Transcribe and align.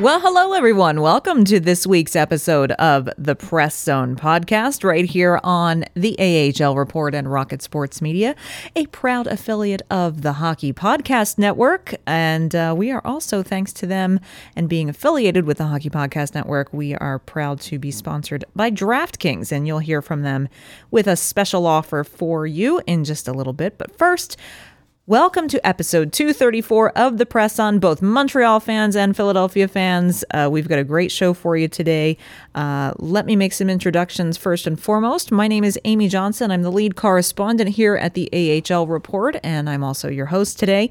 Well, 0.00 0.18
hello, 0.18 0.54
everyone. 0.54 1.02
Welcome 1.02 1.44
to 1.44 1.60
this 1.60 1.86
week's 1.86 2.16
episode 2.16 2.72
of 2.72 3.10
the 3.18 3.36
Press 3.36 3.78
Zone 3.78 4.16
podcast, 4.16 4.82
right 4.82 5.04
here 5.04 5.38
on 5.44 5.84
the 5.92 6.16
AHL 6.18 6.74
Report 6.74 7.14
and 7.14 7.30
Rocket 7.30 7.60
Sports 7.60 8.00
Media, 8.00 8.34
a 8.74 8.86
proud 8.86 9.26
affiliate 9.26 9.82
of 9.90 10.22
the 10.22 10.32
Hockey 10.32 10.72
Podcast 10.72 11.36
Network. 11.36 11.96
And 12.06 12.54
uh, 12.54 12.74
we 12.74 12.90
are 12.90 13.02
also, 13.04 13.42
thanks 13.42 13.74
to 13.74 13.86
them 13.86 14.20
and 14.56 14.70
being 14.70 14.88
affiliated 14.88 15.44
with 15.44 15.58
the 15.58 15.66
Hockey 15.66 15.90
Podcast 15.90 16.34
Network, 16.34 16.72
we 16.72 16.94
are 16.94 17.18
proud 17.18 17.60
to 17.60 17.78
be 17.78 17.90
sponsored 17.90 18.42
by 18.56 18.70
DraftKings. 18.70 19.52
And 19.52 19.66
you'll 19.66 19.80
hear 19.80 20.00
from 20.00 20.22
them 20.22 20.48
with 20.90 21.08
a 21.08 21.14
special 21.14 21.66
offer 21.66 22.04
for 22.04 22.46
you 22.46 22.80
in 22.86 23.04
just 23.04 23.28
a 23.28 23.34
little 23.34 23.52
bit. 23.52 23.76
But 23.76 23.98
first, 23.98 24.38
Welcome 25.10 25.48
to 25.48 25.66
episode 25.66 26.12
234 26.12 26.90
of 26.96 27.18
The 27.18 27.26
Press 27.26 27.58
on 27.58 27.80
both 27.80 28.00
Montreal 28.00 28.60
fans 28.60 28.94
and 28.94 29.16
Philadelphia 29.16 29.66
fans. 29.66 30.24
Uh, 30.30 30.48
we've 30.52 30.68
got 30.68 30.78
a 30.78 30.84
great 30.84 31.10
show 31.10 31.34
for 31.34 31.56
you 31.56 31.66
today. 31.66 32.16
Uh, 32.54 32.92
let 32.96 33.26
me 33.26 33.34
make 33.34 33.52
some 33.52 33.68
introductions 33.68 34.36
first 34.36 34.68
and 34.68 34.80
foremost. 34.80 35.32
My 35.32 35.48
name 35.48 35.64
is 35.64 35.76
Amy 35.84 36.06
Johnson. 36.06 36.52
I'm 36.52 36.62
the 36.62 36.70
lead 36.70 36.94
correspondent 36.94 37.70
here 37.70 37.96
at 37.96 38.14
the 38.14 38.62
AHL 38.72 38.86
Report, 38.86 39.36
and 39.42 39.68
I'm 39.68 39.82
also 39.82 40.08
your 40.08 40.26
host 40.26 40.60
today. 40.60 40.90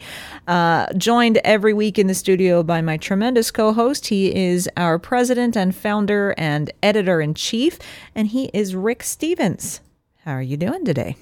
Uh, 0.49 0.91
joined 0.97 1.37
every 1.45 1.73
week 1.73 1.97
in 1.97 2.07
the 2.07 2.13
studio 2.13 2.61
by 2.61 2.81
my 2.81 2.97
tremendous 2.97 3.51
co 3.51 3.71
host. 3.71 4.07
He 4.07 4.35
is 4.35 4.69
our 4.75 4.99
president 4.99 5.55
and 5.55 5.73
founder 5.73 6.35
and 6.37 6.69
editor 6.83 7.21
in 7.21 7.35
chief, 7.35 7.79
and 8.13 8.27
he 8.27 8.51
is 8.53 8.75
Rick 8.75 9.03
Stephens. 9.03 9.79
How 10.25 10.33
are 10.33 10.41
you 10.41 10.57
doing 10.57 10.83
today? 10.83 11.15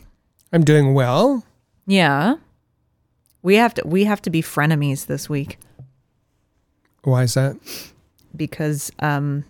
I'm 0.52 0.64
doing 0.64 0.95
well. 0.95 1.44
Yeah. 1.86 2.38
We 3.47 3.55
have 3.55 3.73
to 3.75 3.87
we 3.87 4.03
have 4.03 4.21
to 4.23 4.30
be 4.30 4.41
frenemies 4.41 5.05
this 5.05 5.30
week 5.30 5.58
Why 7.03 7.23
is 7.23 7.33
that? 7.35 7.55
because 8.35 8.91
um 8.99 9.45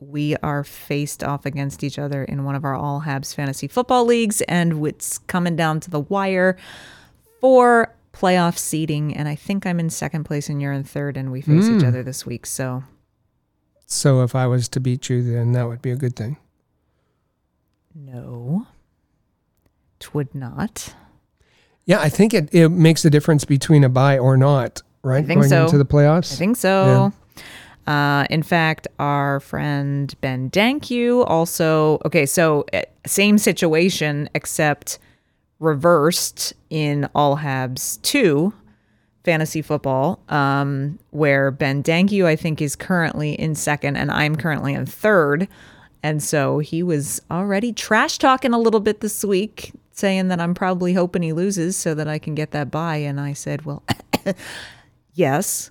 we 0.00 0.36
are 0.42 0.62
faced 0.64 1.24
off 1.24 1.46
against 1.46 1.82
each 1.82 1.98
other 1.98 2.22
in 2.24 2.44
one 2.44 2.54
of 2.54 2.64
our 2.64 2.74
all 2.74 3.00
Habs 3.06 3.34
fantasy 3.34 3.66
football 3.66 4.04
leagues 4.04 4.42
and 4.42 4.84
it's 4.86 5.16
coming 5.16 5.56
down 5.56 5.80
to 5.80 5.90
the 5.90 6.00
wire 6.00 6.58
for 7.40 7.94
playoff 8.12 8.58
seeding 8.58 9.16
and 9.16 9.26
I 9.28 9.34
think 9.34 9.64
I'm 9.64 9.80
in 9.80 9.88
second 9.88 10.24
place 10.24 10.50
and 10.50 10.60
you're 10.60 10.74
in 10.74 10.84
third 10.84 11.16
and 11.16 11.32
we 11.32 11.40
face 11.40 11.68
each 11.70 11.84
other 11.84 12.02
this 12.02 12.26
week. 12.26 12.44
So 12.44 12.84
So 13.86 14.22
if 14.22 14.34
I 14.34 14.46
was 14.46 14.68
to 14.68 14.78
beat 14.80 15.08
you, 15.08 15.22
then 15.22 15.52
that 15.52 15.68
would 15.68 15.80
be 15.80 15.90
a 15.90 15.96
good 15.96 16.16
thing. 16.16 16.36
no. 17.94 18.66
It 20.00 20.12
would 20.14 20.34
not. 20.34 20.94
Yeah, 21.88 22.00
I 22.00 22.10
think 22.10 22.34
it, 22.34 22.54
it 22.54 22.68
makes 22.68 23.06
a 23.06 23.10
difference 23.10 23.46
between 23.46 23.82
a 23.82 23.88
buy 23.88 24.18
or 24.18 24.36
not, 24.36 24.82
right? 25.02 25.24
I 25.24 25.26
think 25.26 25.40
Going 25.40 25.48
so. 25.48 25.64
into 25.64 25.78
the 25.78 25.86
playoffs. 25.86 26.34
I 26.34 26.36
think 26.36 26.58
so. 26.58 27.12
Uh, 27.86 28.26
in 28.28 28.42
fact, 28.42 28.86
our 28.98 29.40
friend 29.40 30.14
Ben 30.20 30.50
Dankyu 30.50 31.24
also, 31.26 31.98
okay, 32.04 32.26
so 32.26 32.66
uh, 32.74 32.82
same 33.06 33.38
situation 33.38 34.28
except 34.34 34.98
reversed 35.60 36.52
in 36.68 37.08
All 37.14 37.38
Habs 37.38 38.00
2 38.02 38.52
fantasy 39.24 39.62
football, 39.62 40.20
um, 40.28 40.98
where 41.10 41.50
Ben 41.50 41.82
Dankyu, 41.82 42.26
I 42.26 42.36
think, 42.36 42.60
is 42.60 42.76
currently 42.76 43.32
in 43.32 43.54
second 43.54 43.96
and 43.96 44.10
I'm 44.10 44.36
currently 44.36 44.74
in 44.74 44.84
third. 44.84 45.48
And 46.02 46.22
so 46.22 46.58
he 46.58 46.82
was 46.82 47.22
already 47.30 47.72
trash 47.72 48.18
talking 48.18 48.52
a 48.52 48.58
little 48.58 48.80
bit 48.80 49.00
this 49.00 49.24
week, 49.24 49.72
saying 49.98 50.28
that 50.28 50.40
I'm 50.40 50.54
probably 50.54 50.94
hoping 50.94 51.22
he 51.22 51.32
loses 51.32 51.76
so 51.76 51.94
that 51.94 52.08
I 52.08 52.18
can 52.18 52.34
get 52.34 52.52
that 52.52 52.70
buy. 52.70 52.96
And 52.96 53.20
I 53.20 53.32
said, 53.32 53.64
well, 53.64 53.82
yes, 55.14 55.70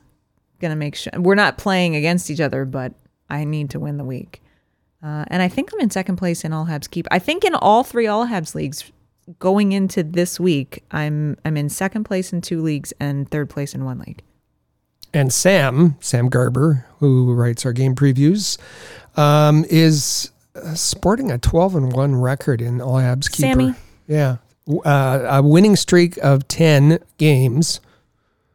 gonna 0.59 0.75
make 0.75 0.95
sure 0.95 1.13
we're 1.17 1.35
not 1.35 1.57
playing 1.57 1.95
against 1.95 2.29
each 2.29 2.41
other, 2.41 2.65
but 2.65 2.93
I 3.29 3.43
need 3.43 3.69
to 3.71 3.79
win 3.79 3.97
the 3.97 4.03
week. 4.03 4.41
Uh, 5.03 5.25
and 5.27 5.41
I 5.41 5.47
think 5.47 5.71
I'm 5.73 5.79
in 5.79 5.89
second 5.89 6.17
place 6.17 6.43
in 6.43 6.53
All 6.53 6.65
Habs 6.65 6.89
Keep. 6.89 7.07
I 7.11 7.19
think 7.19 7.45
in 7.45 7.53
all 7.55 7.83
three 7.83 8.07
All 8.07 8.27
Habs 8.27 8.55
leagues 8.55 8.91
going 9.39 9.71
into 9.71 10.03
this 10.03 10.39
week, 10.39 10.83
I'm 10.91 11.37
I'm 11.45 11.57
in 11.57 11.69
second 11.69 12.05
place 12.05 12.33
in 12.33 12.41
two 12.41 12.61
leagues 12.61 12.93
and 12.99 13.29
third 13.29 13.49
place 13.49 13.75
in 13.75 13.85
one 13.85 13.99
league. 13.99 14.23
And 15.13 15.31
Sam, 15.31 15.95
Sam 15.99 16.29
Garber, 16.29 16.85
who 16.99 17.33
writes 17.33 17.65
our 17.65 17.73
game 17.73 17.95
previews, 17.95 18.57
um, 19.15 19.65
is 19.69 20.31
uh, 20.55 20.73
sporting 20.73 21.31
a 21.31 21.37
12 21.37 21.75
and 21.75 21.93
1 21.93 22.15
record 22.15 22.61
in 22.61 22.81
All 22.81 22.95
Habs 22.95 23.31
Keeper. 23.31 23.53
Sammy. 23.53 23.75
Yeah. 24.07 24.37
Uh, 24.85 25.25
a 25.29 25.41
winning 25.41 25.75
streak 25.75 26.17
of 26.17 26.47
10 26.47 26.99
games 27.17 27.79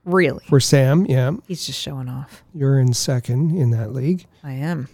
Really, 0.04 0.44
for 0.48 0.58
Sam. 0.60 1.06
Yeah. 1.06 1.32
he's 1.46 1.64
just 1.64 1.78
showing 1.80 2.08
off. 2.08 2.42
You're 2.54 2.78
in 2.80 2.92
second 2.92 3.56
in 3.56 3.70
that 3.70 3.92
league. 3.92 4.26
I 4.42 4.52
am. 4.52 4.88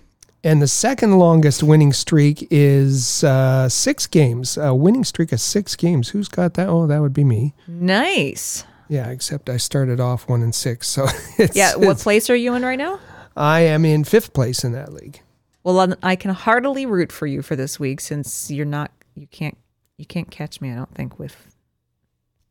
And 0.44 0.60
the 0.62 0.68
second 0.68 1.18
longest 1.18 1.62
winning 1.62 1.92
streak 1.92 2.46
is 2.50 3.24
uh, 3.24 3.68
six 3.68 4.06
games. 4.06 4.56
A 4.58 4.74
winning 4.74 5.04
streak 5.04 5.32
of 5.32 5.40
six 5.40 5.74
games. 5.76 6.10
Who's 6.10 6.28
got 6.28 6.54
that? 6.54 6.68
Oh, 6.68 6.86
that 6.86 7.00
would 7.00 7.14
be 7.14 7.24
me. 7.24 7.54
Nice. 7.66 8.64
Yeah, 8.88 9.08
except 9.10 9.48
I 9.50 9.56
started 9.56 9.98
off 10.00 10.28
one 10.28 10.42
and 10.42 10.54
six. 10.54 10.86
So 10.88 11.06
it's, 11.38 11.56
Yeah. 11.56 11.74
What 11.74 11.82
it's- 11.82 12.02
place 12.02 12.28
are 12.30 12.36
you 12.36 12.54
in 12.54 12.62
right 12.62 12.78
now? 12.78 13.00
I 13.36 13.60
am 13.60 13.84
in 13.84 14.04
fifth 14.04 14.32
place 14.32 14.62
in 14.64 14.72
that 14.72 14.92
league. 14.92 15.22
Well, 15.64 15.78
um, 15.80 15.94
I 16.02 16.16
can 16.16 16.32
heartily 16.32 16.86
root 16.86 17.12
for 17.12 17.26
you 17.26 17.40
for 17.42 17.56
this 17.56 17.78
week 17.80 18.00
since 18.00 18.50
you're 18.50 18.64
not. 18.66 18.90
You 19.14 19.26
can't. 19.28 19.56
You 19.98 20.06
can't 20.06 20.30
catch 20.30 20.60
me. 20.60 20.70
I 20.72 20.76
don't 20.76 20.94
think 20.94 21.18
with 21.18 21.54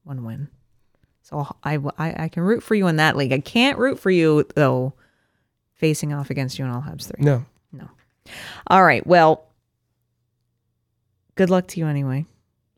one 0.04 0.24
win. 0.24 0.50
So 1.24 1.48
I, 1.64 1.78
I, 1.98 2.24
I 2.26 2.28
can 2.30 2.44
root 2.44 2.62
for 2.64 2.76
you 2.76 2.88
in 2.88 2.98
that 2.98 3.16
league. 3.18 3.34
I 3.34 3.40
can't 3.40 3.78
root 3.78 4.00
for 4.00 4.12
you 4.12 4.46
though, 4.56 4.94
facing 5.74 6.14
off 6.14 6.30
against 6.30 6.60
you 6.60 6.66
in 6.66 6.72
all 6.72 6.82
Habs 6.82 7.08
three. 7.08 7.24
No. 7.24 7.46
No. 7.72 7.90
All 8.68 8.84
right. 8.84 9.06
Well, 9.08 9.46
good 11.36 11.50
luck 11.50 11.68
to 11.70 11.80
you 11.80 11.88
anyway. 11.88 12.26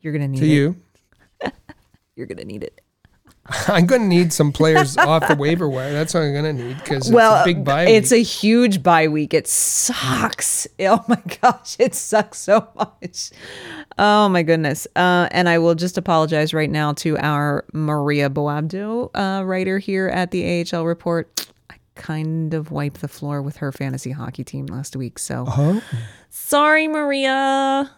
You're 0.00 0.12
gonna 0.12 0.28
need 0.28 0.40
To 0.40 0.46
it. 0.46 0.48
you. 0.48 0.76
You're 2.16 2.26
gonna 2.26 2.44
need 2.44 2.62
it. 2.64 2.79
I'm 3.68 3.86
going 3.86 4.02
to 4.02 4.06
need 4.06 4.32
some 4.32 4.52
players 4.52 4.96
off 4.96 5.26
the 5.26 5.34
waiver 5.34 5.68
wire. 5.68 5.92
That's 5.92 6.14
what 6.14 6.22
I'm 6.22 6.32
going 6.32 6.56
to 6.56 6.62
need 6.64 6.76
because 6.78 7.06
it's 7.08 7.10
well, 7.10 7.42
a 7.42 7.44
big 7.44 7.64
buy 7.64 7.86
it's 7.86 8.10
week. 8.12 8.20
a 8.20 8.22
huge 8.22 8.82
bye 8.82 9.08
week. 9.08 9.34
It 9.34 9.48
sucks. 9.48 10.66
Oh 10.80 11.04
my 11.08 11.20
gosh, 11.42 11.76
it 11.78 11.94
sucks 11.94 12.38
so 12.38 12.66
much. 12.76 13.30
Oh 13.98 14.28
my 14.28 14.42
goodness. 14.42 14.86
Uh, 14.96 15.28
and 15.30 15.48
I 15.48 15.58
will 15.58 15.74
just 15.74 15.98
apologize 15.98 16.52
right 16.54 16.70
now 16.70 16.92
to 16.94 17.16
our 17.18 17.64
Maria 17.72 18.28
Boabdo 18.30 19.10
uh, 19.14 19.44
writer 19.44 19.78
here 19.78 20.08
at 20.08 20.30
the 20.30 20.64
AHL 20.72 20.84
Report. 20.86 21.46
I 21.70 21.76
kind 21.96 22.54
of 22.54 22.70
wiped 22.70 23.00
the 23.00 23.08
floor 23.08 23.42
with 23.42 23.56
her 23.58 23.72
fantasy 23.72 24.10
hockey 24.10 24.42
team 24.44 24.66
last 24.66 24.96
week, 24.96 25.18
so 25.18 25.44
Huh? 25.44 25.80
sorry, 26.28 26.88
Maria. 26.88 27.90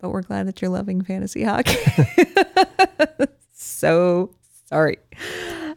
But 0.00 0.10
we're 0.10 0.22
glad 0.22 0.46
that 0.48 0.60
you're 0.60 0.70
loving 0.70 1.02
fantasy 1.02 1.44
hockey. 1.44 1.76
so 3.82 4.30
sorry. 4.66 4.96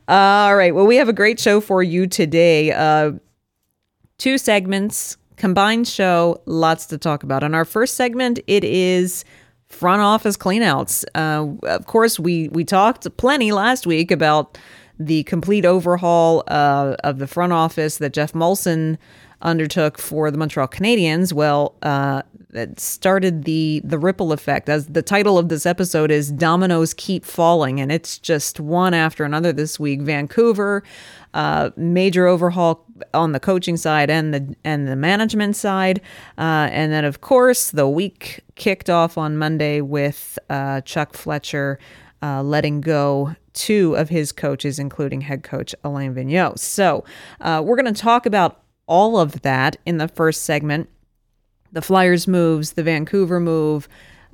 All 0.07 0.55
right. 0.55 0.75
Well, 0.75 0.85
we 0.85 0.97
have 0.97 1.09
a 1.09 1.13
great 1.13 1.39
show 1.39 1.59
for 1.59 1.81
you 1.81 2.05
today. 2.05 2.71
Uh, 2.71 3.13
two 4.19 4.37
segments 4.37 5.17
combined 5.37 5.87
show, 5.87 6.39
lots 6.45 6.85
to 6.85 6.99
talk 6.99 7.23
about. 7.23 7.41
In 7.43 7.55
our 7.55 7.65
first 7.65 7.95
segment, 7.95 8.39
it 8.45 8.63
is 8.63 9.25
front 9.69 10.03
office 10.03 10.37
cleanouts. 10.37 11.03
Uh, 11.15 11.57
of 11.67 11.87
course, 11.87 12.19
we 12.19 12.49
we 12.49 12.63
talked 12.63 13.07
plenty 13.17 13.51
last 13.51 13.87
week 13.87 14.11
about 14.11 14.55
the 14.99 15.23
complete 15.23 15.65
overhaul 15.65 16.43
uh, 16.47 16.95
of 17.03 17.17
the 17.17 17.25
front 17.25 17.53
office 17.53 17.97
that 17.97 18.13
Geoff 18.13 18.33
Molson 18.33 18.99
undertook 19.41 19.97
for 19.97 20.29
the 20.29 20.37
Montreal 20.37 20.67
Canadiens. 20.67 21.33
Well, 21.33 21.73
uh, 21.81 22.21
it 22.55 22.79
started 22.79 23.43
the 23.43 23.81
the 23.83 23.99
ripple 23.99 24.31
effect. 24.31 24.69
As 24.69 24.87
the 24.87 25.01
title 25.01 25.37
of 25.37 25.49
this 25.49 25.65
episode 25.65 26.11
is 26.11 26.31
"Dominoes 26.31 26.93
Keep 26.93 27.25
Falling," 27.25 27.79
and 27.79 27.91
it's 27.91 28.17
just 28.17 28.59
one 28.59 28.93
after 28.93 29.23
another 29.23 29.53
this 29.53 29.79
week. 29.79 30.01
Vancouver, 30.01 30.83
uh, 31.33 31.71
major 31.75 32.27
overhaul 32.27 32.85
on 33.13 33.31
the 33.31 33.39
coaching 33.39 33.77
side 33.77 34.09
and 34.09 34.33
the 34.33 34.55
and 34.63 34.87
the 34.87 34.95
management 34.95 35.55
side, 35.55 36.01
uh, 36.37 36.69
and 36.71 36.91
then 36.91 37.05
of 37.05 37.21
course 37.21 37.71
the 37.71 37.87
week 37.87 38.41
kicked 38.55 38.89
off 38.89 39.17
on 39.17 39.37
Monday 39.37 39.81
with 39.81 40.39
uh, 40.49 40.81
Chuck 40.81 41.13
Fletcher 41.13 41.79
uh, 42.21 42.41
letting 42.41 42.81
go 42.81 43.35
two 43.53 43.95
of 43.95 44.09
his 44.09 44.31
coaches, 44.31 44.79
including 44.79 45.21
head 45.21 45.43
coach 45.43 45.75
Alain 45.83 46.13
Vigneault. 46.13 46.59
So 46.59 47.03
uh, 47.41 47.61
we're 47.63 47.75
going 47.75 47.93
to 47.93 48.01
talk 48.01 48.25
about 48.25 48.61
all 48.87 49.17
of 49.17 49.41
that 49.41 49.77
in 49.85 49.97
the 49.97 50.07
first 50.07 50.43
segment. 50.43 50.89
The 51.75 51.81
Flyers 51.81 52.27
moves, 52.27 52.73
the 52.73 52.83
Vancouver 52.83 53.39
move. 53.39 53.87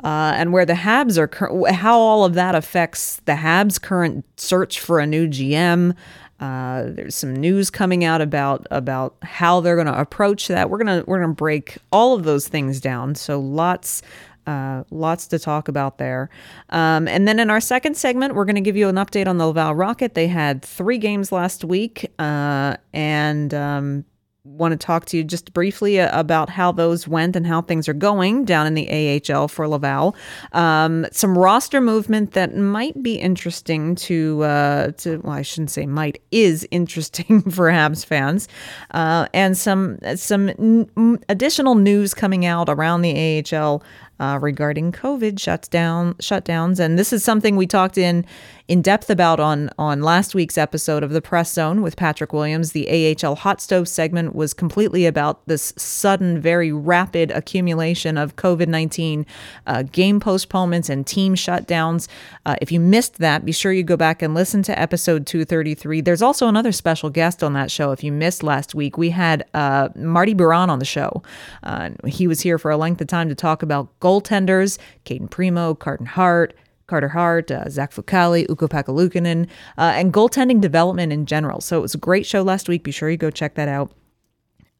Uh, 0.03 0.33
and 0.35 0.51
where 0.51 0.65
the 0.65 0.73
Habs 0.73 1.17
are, 1.17 1.27
cur- 1.27 1.71
how 1.71 1.99
all 1.99 2.25
of 2.25 2.33
that 2.33 2.55
affects 2.55 3.17
the 3.25 3.33
Habs' 3.33 3.79
current 3.79 4.25
search 4.35 4.79
for 4.79 4.99
a 4.99 5.05
new 5.05 5.27
GM, 5.27 5.95
uh, 6.39 6.85
there's 6.87 7.13
some 7.13 7.35
news 7.35 7.69
coming 7.69 8.03
out 8.03 8.19
about 8.19 8.65
about 8.71 9.15
how 9.21 9.59
they're 9.59 9.75
going 9.75 9.85
to 9.85 9.99
approach 9.99 10.47
that. 10.47 10.71
We're 10.71 10.79
gonna 10.79 11.03
we're 11.05 11.21
gonna 11.21 11.35
break 11.35 11.77
all 11.91 12.15
of 12.15 12.23
those 12.23 12.47
things 12.47 12.81
down. 12.81 13.13
So 13.13 13.39
lots 13.39 14.01
uh, 14.47 14.83
lots 14.89 15.27
to 15.27 15.39
talk 15.39 15.67
about 15.67 15.99
there. 15.99 16.29
Um, 16.69 17.07
and 17.07 17.27
then 17.27 17.39
in 17.39 17.51
our 17.51 17.61
second 17.61 17.95
segment, 17.95 18.33
we're 18.33 18.45
going 18.45 18.55
to 18.55 18.61
give 18.61 18.75
you 18.75 18.87
an 18.89 18.95
update 18.95 19.27
on 19.27 19.37
the 19.37 19.45
Laval 19.45 19.75
Rocket. 19.75 20.15
They 20.15 20.27
had 20.27 20.63
three 20.63 20.97
games 20.97 21.31
last 21.31 21.63
week, 21.63 22.11
uh, 22.17 22.77
and 22.91 23.53
um, 23.53 24.05
want 24.43 24.71
to 24.71 24.77
talk 24.77 25.05
to 25.05 25.17
you 25.17 25.23
just 25.23 25.53
briefly 25.53 25.99
about 25.99 26.49
how 26.49 26.71
those 26.71 27.07
went 27.07 27.35
and 27.35 27.45
how 27.45 27.61
things 27.61 27.87
are 27.87 27.93
going 27.93 28.43
down 28.43 28.65
in 28.65 28.73
the 28.73 29.21
AHL 29.31 29.47
for 29.47 29.67
Laval. 29.67 30.15
Um, 30.53 31.05
some 31.11 31.37
roster 31.37 31.79
movement 31.79 32.31
that 32.31 32.55
might 32.55 33.03
be 33.03 33.15
interesting 33.15 33.93
to 33.95 34.43
uh, 34.43 34.91
to 34.93 35.17
well, 35.19 35.33
I 35.33 35.43
shouldn't 35.43 35.69
say 35.69 35.85
might 35.85 36.21
is 36.31 36.67
interesting 36.71 37.41
for 37.51 37.69
Habs 37.69 38.03
fans, 38.03 38.47
uh, 38.91 39.27
and 39.33 39.55
some 39.55 39.99
some 40.15 40.49
n- 40.49 41.23
additional 41.29 41.75
news 41.75 42.15
coming 42.15 42.45
out 42.45 42.67
around 42.67 43.03
the 43.03 43.43
AHL 43.53 43.83
uh, 44.21 44.37
regarding 44.39 44.91
COVID 44.91 45.39
shutdown 45.39 46.13
shutdowns, 46.13 46.79
and 46.79 46.97
this 46.97 47.11
is 47.11 47.23
something 47.23 47.55
we 47.55 47.65
talked 47.65 47.97
in 47.97 48.23
in 48.67 48.81
depth 48.81 49.09
about 49.09 49.39
on 49.39 49.69
on 49.79 50.01
last 50.01 50.35
week's 50.35 50.59
episode 50.59 51.03
of 51.03 51.09
the 51.09 51.21
Press 51.21 51.51
Zone 51.51 51.81
with 51.81 51.97
Patrick 51.97 52.31
Williams. 52.31 52.71
The 52.71 53.17
AHL 53.17 53.35
Hot 53.35 53.59
Stove 53.59 53.87
segment 53.87 54.35
was 54.35 54.53
completely 54.53 55.07
about 55.07 55.45
this 55.47 55.73
sudden, 55.75 56.39
very 56.39 56.71
rapid 56.71 57.31
accumulation 57.31 58.15
of 58.15 58.35
COVID 58.35 58.67
nineteen 58.67 59.25
uh, 59.65 59.81
game 59.81 60.19
postponements 60.19 60.87
and 60.87 61.05
team 61.05 61.33
shutdowns. 61.33 62.07
Uh, 62.45 62.55
if 62.61 62.71
you 62.71 62.79
missed 62.79 63.17
that, 63.17 63.43
be 63.43 63.51
sure 63.51 63.73
you 63.73 63.81
go 63.81 63.97
back 63.97 64.21
and 64.21 64.35
listen 64.35 64.61
to 64.63 64.79
episode 64.79 65.25
two 65.25 65.45
thirty 65.45 65.73
three. 65.73 65.99
There's 65.99 66.21
also 66.21 66.47
another 66.47 66.71
special 66.71 67.09
guest 67.09 67.43
on 67.43 67.53
that 67.53 67.71
show. 67.71 67.91
If 67.91 68.03
you 68.03 68.11
missed 68.11 68.43
last 68.43 68.75
week, 68.75 68.99
we 68.99 69.09
had 69.09 69.43
uh, 69.55 69.89
Marty 69.95 70.35
Biron 70.35 70.69
on 70.69 70.77
the 70.77 70.85
show. 70.85 71.23
Uh, 71.63 71.89
he 72.05 72.27
was 72.27 72.41
here 72.41 72.59
for 72.59 72.69
a 72.69 72.77
length 72.77 73.01
of 73.01 73.07
time 73.07 73.27
to 73.29 73.35
talk 73.35 73.63
about 73.63 73.89
goaltenders, 74.11 74.77
Cayden 75.05 75.27
Primeau, 75.27 75.75
Carter 75.75 76.05
Hart, 76.05 76.53
Carter 76.87 77.07
Hart, 77.07 77.49
uh, 77.51 77.69
Zach 77.69 77.93
Fucale, 77.93 78.49
Ukko-Pekka 78.49 78.89
Luukkonen, 78.89 79.47
uh, 79.77 79.93
and 79.95 80.13
goaltending 80.13 80.59
development 80.59 81.13
in 81.13 81.25
general. 81.25 81.61
So 81.61 81.77
it 81.77 81.81
was 81.81 81.95
a 81.95 81.97
great 81.97 82.25
show 82.25 82.41
last 82.41 82.67
week. 82.67 82.83
Be 82.83 82.91
sure 82.91 83.09
you 83.09 83.17
go 83.17 83.31
check 83.31 83.55
that 83.55 83.69
out. 83.69 83.93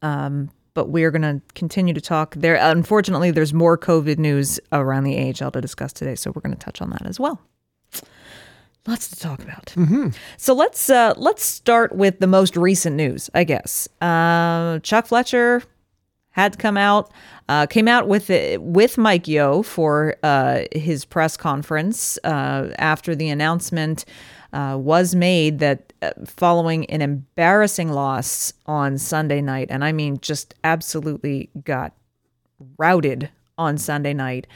Um, 0.02 0.50
but 0.74 0.88
we're 0.88 1.10
going 1.10 1.22
to 1.22 1.40
continue 1.54 1.94
to 1.94 2.00
talk 2.00 2.34
there. 2.34 2.56
Unfortunately, 2.56 3.30
there's 3.30 3.54
more 3.54 3.78
COVID 3.78 4.18
news 4.18 4.60
around 4.72 5.04
the 5.04 5.18
AHL 5.18 5.50
to 5.52 5.60
discuss 5.60 5.92
today, 5.92 6.14
so 6.14 6.32
we're 6.34 6.42
going 6.42 6.54
to 6.54 6.58
touch 6.58 6.82
on 6.82 6.90
that 6.90 7.06
as 7.06 7.20
well. 7.20 7.40
Lots 8.86 9.08
to 9.08 9.16
talk 9.16 9.42
about. 9.42 9.66
Mm-hmm. 9.76 10.08
So 10.38 10.54
let's 10.54 10.90
uh, 10.90 11.14
let's 11.16 11.44
start 11.44 11.94
with 11.94 12.18
the 12.18 12.26
most 12.26 12.56
recent 12.56 12.96
news, 12.96 13.30
I 13.32 13.44
guess. 13.44 13.88
Uh, 14.00 14.80
Chuck 14.80 15.06
Fletcher 15.06 15.62
had 16.32 16.58
come 16.58 16.76
out, 16.76 17.10
uh, 17.48 17.66
came 17.66 17.88
out 17.88 18.08
with 18.08 18.30
it, 18.30 18.60
with 18.60 18.98
Mike 18.98 19.28
Yeo 19.28 19.62
for 19.62 20.16
uh, 20.22 20.62
his 20.72 21.04
press 21.04 21.36
conference 21.36 22.18
uh, 22.24 22.72
after 22.78 23.14
the 23.14 23.28
announcement 23.28 24.04
uh, 24.52 24.76
was 24.78 25.14
made 25.14 25.58
that 25.60 25.92
uh, 26.02 26.10
following 26.26 26.84
an 26.86 27.00
embarrassing 27.00 27.90
loss 27.92 28.52
on 28.66 28.98
Sunday 28.98 29.40
night, 29.40 29.68
and 29.70 29.84
I 29.84 29.92
mean 29.92 30.18
just 30.20 30.54
absolutely 30.64 31.50
got 31.64 31.92
routed 32.78 33.30
on 33.58 33.78
Sunday 33.78 34.12
night. 34.14 34.46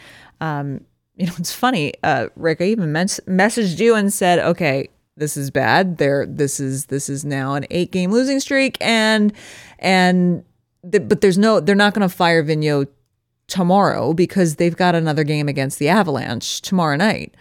Um, 0.41 0.83
you 1.17 1.27
know, 1.27 1.33
it's 1.39 1.53
funny, 1.53 1.95
uh, 2.03 2.29
Rick. 2.37 2.61
I 2.61 2.65
even 2.65 2.93
mes- 2.93 3.21
messaged 3.27 3.79
you 3.79 3.95
and 3.95 4.13
said, 4.13 4.39
"Okay, 4.39 4.89
this 5.17 5.37
is 5.37 5.51
bad. 5.51 5.97
There, 5.99 6.27
this 6.27 6.61
is 6.61 6.87
this 6.87 7.09
is 7.09 7.25
now 7.25 7.55
an 7.55 7.65
eight 7.71 7.91
game 7.91 8.11
losing 8.11 8.41
streak, 8.41 8.77
and 8.81 9.33
and." 9.79 10.45
But 10.83 11.21
there's 11.21 11.39
no 11.39 11.61
they're 11.61 11.75
not 11.75 11.95
going 11.95 12.09
to 12.09 12.15
fire 12.15 12.45
Vigneault 12.45 12.89
tomorrow 13.49 14.13
because 14.13 14.57
they've 14.57 14.77
got 14.77 14.95
another 14.95 15.25
game 15.25 15.49
against 15.49 15.79
the 15.79 15.89
Avalanche 15.89 16.61
tomorrow 16.61 16.97
night. 16.97 17.35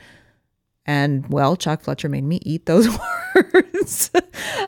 And 0.85 1.27
well, 1.29 1.55
Chuck 1.55 1.81
Fletcher 1.81 2.09
made 2.09 2.25
me 2.25 2.39
eat 2.43 2.67
those 2.67 2.87
words 3.35 4.11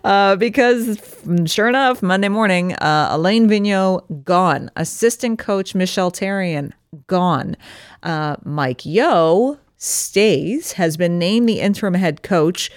uh, 0.03 0.35
because 0.35 0.99
sure 1.45 1.69
enough, 1.69 2.01
Monday 2.01 2.29
morning, 2.29 2.73
uh, 2.73 3.09
Alain 3.11 3.47
Vigneault 3.47 4.23
gone, 4.23 4.71
assistant 4.75 5.37
coach 5.37 5.75
Michel 5.75 6.11
Therrien 6.11 6.71
gone, 7.05 7.55
uh, 8.01 8.37
Mike 8.43 8.85
Yeo 8.85 9.59
stays, 9.77 10.73
has 10.73 10.97
been 10.97 11.19
named 11.19 11.47
the 11.47 11.59
interim 11.59 11.93
head 11.93 12.23
coach. 12.23 12.71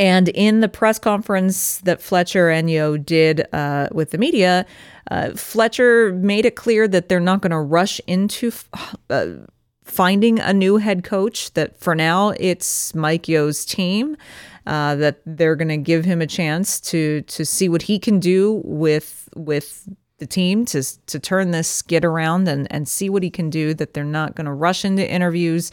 And 0.00 0.30
in 0.30 0.60
the 0.60 0.68
press 0.68 0.98
conference 0.98 1.76
that 1.80 2.00
Fletcher 2.00 2.48
and 2.48 2.70
Yeo 2.70 2.96
did 2.96 3.46
uh, 3.52 3.88
with 3.92 4.12
the 4.12 4.16
media, 4.16 4.64
uh, 5.10 5.32
Fletcher 5.32 6.10
made 6.14 6.46
it 6.46 6.56
clear 6.56 6.88
that 6.88 7.10
they're 7.10 7.20
not 7.20 7.42
going 7.42 7.50
to 7.50 7.60
rush 7.60 8.00
into 8.06 8.50
uh, 9.10 9.26
finding 9.84 10.40
a 10.40 10.54
new 10.54 10.78
head 10.78 11.04
coach. 11.04 11.52
That 11.52 11.78
for 11.78 11.94
now 11.94 12.30
it's 12.38 12.94
Mike 12.94 13.28
Yeo's 13.28 13.66
team. 13.66 14.16
Uh, 14.66 14.94
that 14.94 15.20
they're 15.26 15.54
going 15.56 15.68
to 15.68 15.76
give 15.76 16.06
him 16.06 16.22
a 16.22 16.26
chance 16.26 16.80
to 16.80 17.20
to 17.22 17.44
see 17.44 17.68
what 17.68 17.82
he 17.82 17.98
can 17.98 18.20
do 18.20 18.62
with 18.64 19.28
with 19.36 19.86
the 20.16 20.26
team 20.26 20.64
to 20.64 20.82
to 21.08 21.18
turn 21.18 21.50
this 21.50 21.68
skid 21.68 22.06
around 22.06 22.48
and 22.48 22.66
and 22.72 22.88
see 22.88 23.10
what 23.10 23.22
he 23.22 23.28
can 23.28 23.50
do. 23.50 23.74
That 23.74 23.92
they're 23.92 24.04
not 24.04 24.34
going 24.34 24.46
to 24.46 24.52
rush 24.54 24.82
into 24.82 25.06
interviews, 25.06 25.70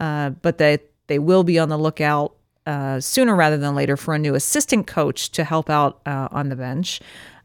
uh, 0.00 0.30
but 0.30 0.58
that 0.58 0.82
they 1.06 1.20
will 1.20 1.44
be 1.44 1.60
on 1.60 1.68
the 1.68 1.78
lookout 1.78 2.34
uh, 2.68 3.00
sooner 3.00 3.34
rather 3.34 3.56
than 3.56 3.74
later 3.74 3.96
for 3.96 4.14
a 4.14 4.18
new 4.18 4.34
assistant 4.34 4.86
coach 4.86 5.30
to 5.32 5.42
help 5.42 5.70
out 5.70 6.00
uh, 6.04 6.28
on 6.30 6.50
the 6.50 6.56
bench. 6.56 7.00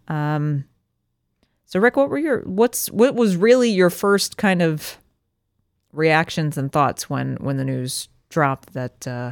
Um, 0.09 0.65
so, 1.65 1.79
Rick, 1.79 1.95
what 1.95 2.09
were 2.09 2.19
your 2.19 2.41
what's 2.41 2.91
what 2.91 3.15
was 3.15 3.37
really 3.37 3.69
your 3.69 3.89
first 3.89 4.35
kind 4.35 4.61
of 4.61 4.97
reactions 5.93 6.57
and 6.57 6.71
thoughts 6.71 7.09
when 7.09 7.37
when 7.37 7.55
the 7.55 7.63
news 7.63 8.09
dropped 8.29 8.73
that 8.73 9.07
uh, 9.07 9.31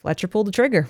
Fletcher 0.00 0.28
pulled 0.28 0.46
the 0.46 0.52
trigger? 0.52 0.88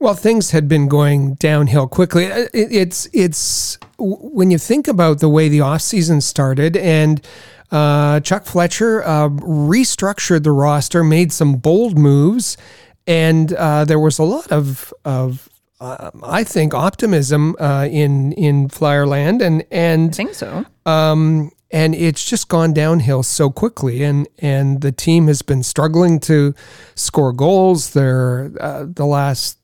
Well, 0.00 0.14
things 0.14 0.52
had 0.52 0.66
been 0.66 0.88
going 0.88 1.34
downhill 1.34 1.88
quickly. 1.88 2.32
Uh, 2.32 2.46
it, 2.54 2.72
it's 2.72 3.08
it's 3.12 3.78
when 3.98 4.50
you 4.50 4.58
think 4.58 4.88
about 4.88 5.20
the 5.20 5.28
way 5.28 5.50
the 5.50 5.60
off 5.60 5.82
season 5.82 6.22
started 6.22 6.78
and 6.78 7.24
uh, 7.70 8.20
Chuck 8.20 8.44
Fletcher 8.44 9.02
uh, 9.02 9.28
restructured 9.28 10.42
the 10.42 10.52
roster, 10.52 11.02
made 11.02 11.32
some 11.32 11.56
bold 11.56 11.96
moves, 11.98 12.58
and 13.06 13.52
uh, 13.52 13.84
there 13.84 13.98
was 13.98 14.18
a 14.18 14.24
lot 14.24 14.50
of 14.52 14.92
of 15.04 15.48
uh, 15.80 16.10
I 16.22 16.44
think 16.44 16.74
optimism 16.74 17.56
uh, 17.58 17.88
in 17.90 18.32
in 18.32 18.68
Flyerland, 18.68 19.42
and 19.42 19.64
and 19.70 20.10
I 20.10 20.12
think 20.12 20.34
so. 20.34 20.64
Um, 20.86 21.50
and 21.72 21.94
it's 21.94 22.24
just 22.24 22.48
gone 22.48 22.72
downhill 22.72 23.22
so 23.22 23.50
quickly, 23.50 24.04
and 24.04 24.28
and 24.38 24.80
the 24.80 24.92
team 24.92 25.26
has 25.26 25.42
been 25.42 25.62
struggling 25.62 26.20
to 26.20 26.54
score 26.94 27.32
goals. 27.32 27.94
They're 27.94 28.52
uh, 28.60 28.84
the 28.88 29.06
last 29.06 29.58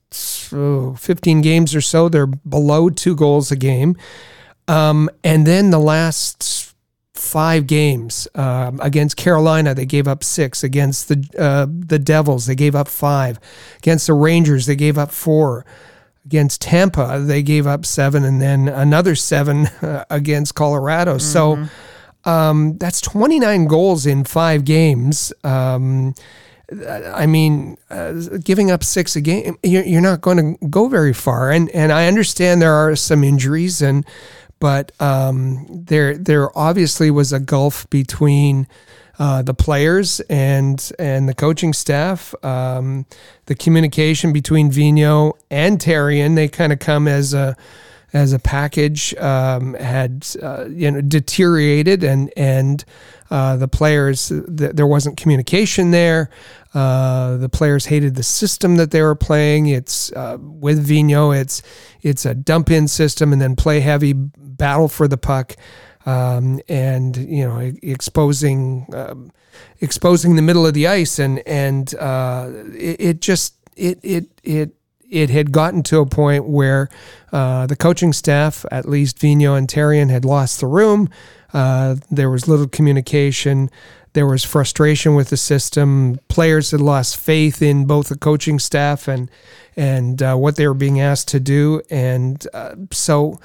oh, 0.52 0.94
fifteen 0.98 1.40
games 1.40 1.74
or 1.74 1.80
so, 1.80 2.08
they're 2.08 2.26
below 2.26 2.90
two 2.90 3.14
goals 3.14 3.52
a 3.52 3.56
game, 3.56 3.96
um, 4.66 5.08
and 5.22 5.46
then 5.46 5.70
the 5.70 5.78
last 5.78 6.67
five 7.18 7.66
games 7.66 8.28
um, 8.34 8.80
against 8.80 9.16
Carolina. 9.16 9.74
They 9.74 9.86
gave 9.86 10.08
up 10.08 10.22
six 10.24 10.62
against 10.62 11.08
the 11.08 11.28
uh, 11.38 11.66
the 11.68 11.98
Devils. 11.98 12.46
They 12.46 12.54
gave 12.54 12.74
up 12.74 12.88
five 12.88 13.38
against 13.78 14.06
the 14.06 14.14
Rangers. 14.14 14.66
They 14.66 14.76
gave 14.76 14.98
up 14.98 15.10
four. 15.10 15.64
against 16.24 16.60
Tampa, 16.60 17.20
they 17.24 17.42
gave 17.42 17.66
up 17.66 17.86
seven, 17.86 18.22
and 18.22 18.40
then 18.40 18.68
another 18.68 19.14
seven 19.14 19.66
uh, 19.82 20.04
against 20.10 20.54
Colorado. 20.54 21.16
Mm-hmm. 21.16 21.20
So 21.20 21.68
um, 22.24 22.76
that's 22.78 23.00
29 23.00 23.66
goals 23.66 24.06
in 24.06 24.24
five 24.24 24.64
games. 24.64 25.32
Um, 25.42 26.14
I 26.70 27.24
mean, 27.26 27.78
uh, 27.88 28.12
giving 28.44 28.70
up 28.70 28.84
six 28.84 29.16
a 29.16 29.22
game, 29.22 29.56
you're, 29.62 29.84
you're 29.84 30.02
not 30.02 30.20
going 30.20 30.58
to 30.58 30.66
go 30.66 30.88
very 30.88 31.14
far. 31.14 31.50
And 31.50 31.70
and 31.70 31.90
I 31.90 32.06
understand 32.06 32.60
there 32.60 32.74
are 32.74 32.94
some 32.94 33.24
injuries, 33.24 33.80
and 33.80 34.04
but 34.60 34.92
um, 35.00 35.66
there 35.68 36.16
there 36.16 36.56
obviously 36.56 37.10
was 37.10 37.32
a 37.32 37.40
gulf 37.40 37.88
between 37.90 38.66
uh, 39.18 39.42
the 39.42 39.54
players 39.54 40.20
and 40.30 40.92
and 40.98 41.28
the 41.28 41.34
coaching 41.34 41.72
staff. 41.72 42.34
Um, 42.44 43.06
the 43.46 43.54
communication 43.54 44.32
between 44.32 44.70
Vino 44.70 45.34
and 45.50 45.78
Therrien, 45.78 46.34
they 46.36 46.48
kind 46.48 46.72
of 46.72 46.78
come 46.78 47.08
as 47.08 47.34
a 47.34 47.56
as 48.12 48.32
a 48.32 48.38
package 48.38 49.14
um, 49.16 49.74
had 49.74 50.26
uh, 50.42 50.66
you 50.68 50.90
know 50.90 51.00
deteriorated 51.00 52.04
and 52.04 52.32
and 52.36 52.84
uh, 53.30 53.56
the 53.56 53.68
players 53.68 54.28
th- 54.28 54.72
there 54.72 54.86
wasn't 54.86 55.16
communication 55.16 55.90
there. 55.90 56.30
Uh, 56.74 57.36
the 57.36 57.48
players 57.48 57.86
hated 57.86 58.14
the 58.14 58.22
system 58.22 58.76
that 58.76 58.90
they 58.90 59.02
were 59.02 59.14
playing. 59.14 59.66
It's 59.66 60.12
uh, 60.12 60.38
with 60.40 60.86
Vigneault, 60.86 61.40
it's 61.40 61.62
it's 62.02 62.24
a 62.24 62.34
dump 62.34 62.70
in 62.70 62.88
system 62.88 63.32
and 63.32 63.40
then 63.40 63.56
play 63.56 63.80
heavy, 63.80 64.12
battle 64.12 64.88
for 64.88 65.08
the 65.08 65.16
puck, 65.16 65.56
um, 66.06 66.60
and 66.68 67.16
you 67.16 67.46
know 67.46 67.58
exposing 67.82 68.86
um, 68.92 69.32
exposing 69.80 70.36
the 70.36 70.42
middle 70.42 70.66
of 70.66 70.74
the 70.74 70.86
ice 70.86 71.18
and 71.18 71.40
and 71.46 71.94
uh, 71.96 72.50
it, 72.74 73.00
it 73.00 73.20
just 73.20 73.54
it 73.76 73.98
it 74.02 74.26
it 74.42 74.74
it 75.10 75.30
had 75.30 75.52
gotten 75.52 75.82
to 75.84 76.00
a 76.00 76.06
point 76.06 76.46
where 76.46 76.88
uh, 77.32 77.66
the 77.66 77.76
coaching 77.76 78.12
staff, 78.12 78.64
at 78.70 78.88
least 78.88 79.18
Vino 79.18 79.54
and 79.54 79.68
Therrien, 79.68 80.10
had 80.10 80.24
lost 80.24 80.60
the 80.60 80.66
room. 80.66 81.08
Uh, 81.52 81.96
there 82.10 82.30
was 82.30 82.46
little 82.46 82.68
communication. 82.68 83.70
There 84.12 84.26
was 84.26 84.44
frustration 84.44 85.14
with 85.14 85.30
the 85.30 85.36
system. 85.36 86.18
Players 86.28 86.70
had 86.70 86.80
lost 86.80 87.16
faith 87.16 87.62
in 87.62 87.86
both 87.86 88.08
the 88.08 88.18
coaching 88.18 88.58
staff 88.58 89.08
and 89.08 89.30
and 89.76 90.20
uh, 90.22 90.34
what 90.34 90.56
they 90.56 90.66
were 90.66 90.74
being 90.74 91.00
asked 91.00 91.28
to 91.28 91.40
do. 91.40 91.80
And 91.88 92.44
uh, 92.52 92.74
so 92.90 93.38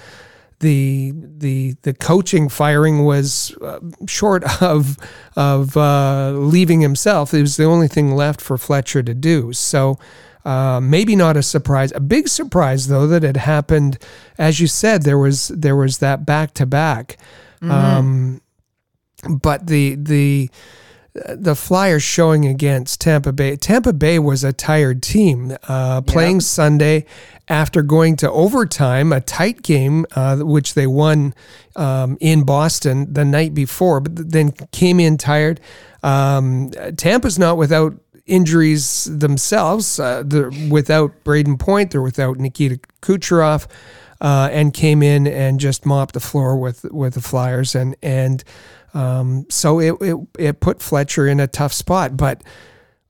the 0.60 1.14
the 1.16 1.76
the 1.84 1.94
coaching 1.94 2.50
firing 2.50 3.06
was 3.06 3.56
uh, 3.62 3.80
short 4.08 4.44
of 4.62 4.98
of 5.36 5.78
uh, 5.78 6.32
leaving 6.32 6.82
himself. 6.82 7.34
It 7.34 7.42
was 7.42 7.58
the 7.58 7.66
only 7.66 7.88
thing 7.88 8.16
left 8.16 8.42
for 8.42 8.58
Fletcher 8.58 9.04
to 9.04 9.14
do. 9.14 9.54
So 9.54 10.00
uh, 10.46 10.80
maybe 10.82 11.16
not 11.16 11.38
a 11.38 11.44
surprise. 11.44 11.92
A 11.96 12.00
big 12.00 12.28
surprise, 12.28 12.88
though, 12.88 13.08
that 13.08 13.24
it 13.24 13.38
happened. 13.38 13.98
As 14.38 14.60
you 14.60 14.68
said, 14.68 15.04
there 15.04 15.18
was 15.18 15.48
there 15.50 15.76
was 15.76 16.00
that 16.00 16.26
back 16.26 16.54
to 16.56 16.66
back. 16.66 17.18
But 19.28 19.68
the 19.68 19.96
the 19.96 20.50
the 21.14 21.56
Flyers 21.56 22.02
showing 22.02 22.46
against 22.46 23.00
Tampa 23.02 23.32
Bay. 23.32 23.56
Tampa 23.56 23.94
Bay 23.94 24.18
was 24.18 24.44
a 24.44 24.52
tired 24.52 25.04
team 25.04 25.56
uh, 25.68 26.02
playing 26.02 26.38
yep. 26.38 26.44
Sunday 26.44 27.06
after 27.48 27.84
going 27.84 28.16
to 28.18 28.32
overtime, 28.32 29.14
a 29.14 29.22
tight 29.22 29.62
game, 29.62 30.06
uh, 30.16 30.38
which 30.38 30.74
they 30.74 30.88
won 30.88 31.36
um, 31.76 32.18
in 32.20 32.44
Boston 32.44 33.14
the 33.14 33.26
night 33.26 33.54
before, 33.54 34.00
but 34.00 34.32
then 34.32 34.52
came 34.72 35.00
in 35.00 35.18
tired. 35.18 35.60
Um, 36.02 36.72
Tampa's 36.98 37.38
not 37.38 37.58
without 37.58 37.94
injuries 38.26 39.06
themselves. 39.06 40.00
Uh, 40.00 40.24
without 40.70 41.24
Brayden 41.24 41.60
Point, 41.60 41.92
they're 41.92 42.02
without 42.02 42.38
Nikita 42.38 42.80
Kucherov, 43.02 43.68
uh, 44.22 44.50
and 44.52 44.74
came 44.74 45.04
in 45.04 45.28
and 45.28 45.60
just 45.60 45.86
mopped 45.86 46.14
the 46.14 46.20
floor 46.20 46.58
with 46.58 46.86
with 46.86 47.16
the 47.16 47.22
Flyers, 47.22 47.76
and 47.76 47.96
and 48.02 48.44
um, 48.94 49.46
so 49.50 49.80
it, 49.80 49.96
it 50.02 50.18
it 50.38 50.60
put 50.60 50.82
Fletcher 50.82 51.28
in 51.28 51.40
a 51.40 51.48
tough 51.48 51.74
spot, 51.74 52.18
but. 52.18 52.44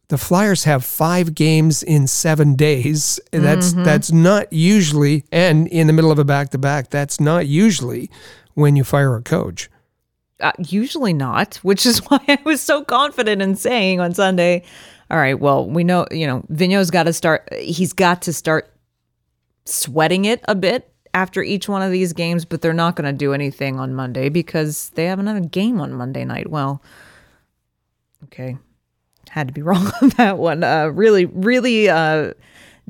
The 0.09 0.17
Flyers 0.17 0.65
have 0.65 0.85
five 0.85 1.33
games 1.33 1.81
in 1.81 2.05
seven 2.05 2.55
days. 2.55 3.19
That's 3.31 3.71
mm-hmm. 3.71 3.83
that's 3.83 4.11
not 4.11 4.51
usually, 4.53 5.23
and 5.31 5.67
in 5.69 5.87
the 5.87 5.93
middle 5.93 6.11
of 6.11 6.19
a 6.19 6.25
back 6.25 6.51
to 6.51 6.59
back, 6.59 6.91
that's 6.91 7.19
not 7.19 7.47
usually 7.47 8.11
when 8.53 8.75
you 8.75 8.83
fire 8.83 9.15
a 9.15 9.23
coach. 9.23 9.69
Uh, 10.39 10.51
usually 10.59 11.13
not, 11.13 11.55
which 11.57 11.85
is 11.85 11.99
why 12.09 12.19
I 12.27 12.37
was 12.43 12.61
so 12.61 12.83
confident 12.83 13.41
in 13.41 13.55
saying 13.55 13.99
on 13.99 14.13
Sunday, 14.13 14.65
all 15.13 15.19
right, 15.19 15.39
well, 15.39 15.69
we 15.69 15.83
know, 15.83 16.07
you 16.09 16.25
know, 16.25 16.43
Vigneault's 16.49 16.89
got 16.89 17.03
to 17.03 17.13
start, 17.13 17.47
he's 17.53 17.93
got 17.93 18.23
to 18.23 18.33
start 18.33 18.73
sweating 19.63 20.25
it 20.25 20.43
a 20.47 20.55
bit 20.55 20.91
after 21.13 21.43
each 21.43 21.69
one 21.69 21.83
of 21.83 21.91
these 21.91 22.13
games, 22.13 22.45
but 22.45 22.63
they're 22.63 22.73
not 22.73 22.95
going 22.95 23.05
to 23.05 23.15
do 23.15 23.31
anything 23.31 23.79
on 23.79 23.93
Monday 23.93 24.29
because 24.29 24.89
they 24.95 25.05
have 25.05 25.19
another 25.19 25.39
game 25.39 25.79
on 25.79 25.93
Monday 25.93 26.25
night. 26.25 26.49
Well, 26.49 26.81
okay. 28.23 28.57
Had 29.29 29.49
to 29.49 29.53
be 29.53 29.61
wrong 29.61 29.91
on 30.01 30.09
that 30.17 30.39
one. 30.39 30.63
Uh, 30.63 30.87
really, 30.87 31.25
really, 31.25 31.89
uh, 31.89 32.33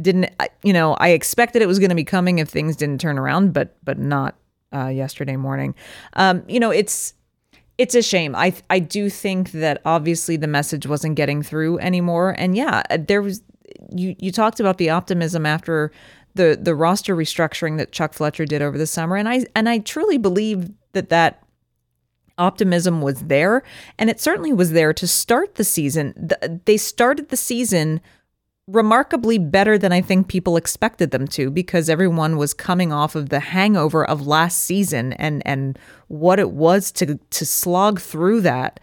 didn't, 0.01 0.29
you 0.63 0.71
know, 0.71 0.93
I 0.93 1.09
expected 1.09 1.61
it 1.61 1.67
was 1.67 1.77
going 1.77 1.89
to 1.89 1.95
be 1.95 2.05
coming 2.05 2.39
if 2.39 2.47
things 2.47 2.77
didn't 2.77 3.01
turn 3.01 3.19
around, 3.19 3.51
but, 3.51 3.75
but 3.83 3.99
not, 3.99 4.35
uh, 4.73 4.87
yesterday 4.87 5.35
morning. 5.35 5.75
Um, 6.13 6.43
you 6.47 6.61
know, 6.61 6.71
it's, 6.71 7.15
it's 7.83 7.95
a 7.95 8.01
shame. 8.01 8.33
I 8.33 8.53
I 8.69 8.79
do 8.79 9.09
think 9.09 9.51
that 9.51 9.81
obviously 9.83 10.37
the 10.37 10.47
message 10.47 10.87
wasn't 10.87 11.15
getting 11.17 11.43
through 11.43 11.79
anymore. 11.79 12.33
And 12.37 12.55
yeah, 12.55 12.81
there 12.97 13.21
was 13.21 13.43
you 13.93 14.15
you 14.19 14.31
talked 14.31 14.61
about 14.61 14.77
the 14.77 14.89
optimism 14.89 15.45
after 15.45 15.91
the 16.33 16.57
the 16.59 16.75
roster 16.75 17.13
restructuring 17.13 17.77
that 17.79 17.91
Chuck 17.91 18.13
Fletcher 18.13 18.45
did 18.45 18.61
over 18.61 18.77
the 18.77 18.87
summer, 18.87 19.17
and 19.17 19.27
I 19.27 19.45
and 19.53 19.67
I 19.67 19.79
truly 19.79 20.17
believe 20.17 20.69
that 20.93 21.09
that 21.09 21.43
optimism 22.37 23.01
was 23.01 23.19
there, 23.25 23.63
and 23.99 24.09
it 24.09 24.21
certainly 24.21 24.53
was 24.53 24.71
there 24.71 24.93
to 24.93 25.05
start 25.05 25.55
the 25.55 25.65
season. 25.65 26.29
they 26.63 26.77
started 26.77 27.27
the 27.29 27.37
season 27.37 27.99
remarkably 28.67 29.37
better 29.37 29.77
than 29.77 29.91
I 29.91 30.01
think 30.01 30.27
people 30.27 30.55
expected 30.55 31.11
them 31.11 31.27
to 31.29 31.51
because 31.51 31.89
everyone 31.89 32.37
was 32.37 32.53
coming 32.53 32.93
off 32.93 33.15
of 33.15 33.29
the 33.29 33.41
hangover 33.41 34.05
of 34.05 34.25
last 34.25 34.61
season 34.61 35.13
and 35.13 35.41
and 35.45 35.77
what 36.07 36.39
it 36.39 36.51
was 36.51 36.91
to 36.93 37.17
to 37.17 37.45
slog 37.45 37.99
through 37.99 38.41
that 38.41 38.79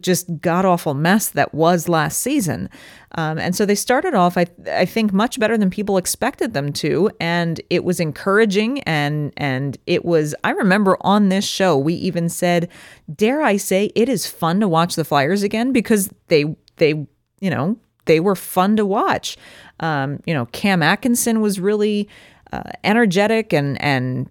just 0.00 0.26
god 0.40 0.64
awful 0.64 0.94
mess 0.94 1.28
that 1.30 1.54
was 1.54 1.88
last 1.88 2.18
season. 2.18 2.68
Um, 3.16 3.38
and 3.38 3.54
so 3.54 3.64
they 3.64 3.76
started 3.76 4.14
off, 4.14 4.36
I, 4.36 4.46
I 4.70 4.86
think, 4.86 5.12
much 5.12 5.38
better 5.38 5.56
than 5.56 5.70
people 5.70 5.98
expected 5.98 6.52
them 6.52 6.72
to, 6.74 7.10
and 7.20 7.60
it 7.70 7.84
was 7.84 8.00
encouraging. 8.00 8.80
And 8.80 9.32
and 9.36 9.78
it 9.86 10.04
was. 10.04 10.34
I 10.42 10.50
remember 10.50 10.96
on 11.00 11.28
this 11.28 11.46
show 11.46 11.78
we 11.78 11.94
even 11.94 12.28
said, 12.28 12.68
dare 13.14 13.40
I 13.40 13.56
say, 13.56 13.92
it 13.94 14.08
is 14.08 14.26
fun 14.26 14.60
to 14.60 14.68
watch 14.68 14.96
the 14.96 15.04
Flyers 15.04 15.42
again 15.42 15.72
because 15.72 16.10
they 16.26 16.56
they 16.76 17.06
you 17.40 17.50
know 17.50 17.78
they 18.06 18.20
were 18.20 18.36
fun 18.36 18.76
to 18.76 18.86
watch. 18.86 19.36
Um, 19.80 20.20
you 20.26 20.34
know, 20.34 20.46
Cam 20.46 20.82
Atkinson 20.82 21.40
was 21.40 21.58
really 21.60 22.08
uh, 22.52 22.70
energetic 22.82 23.52
and 23.52 23.80
and 23.82 24.28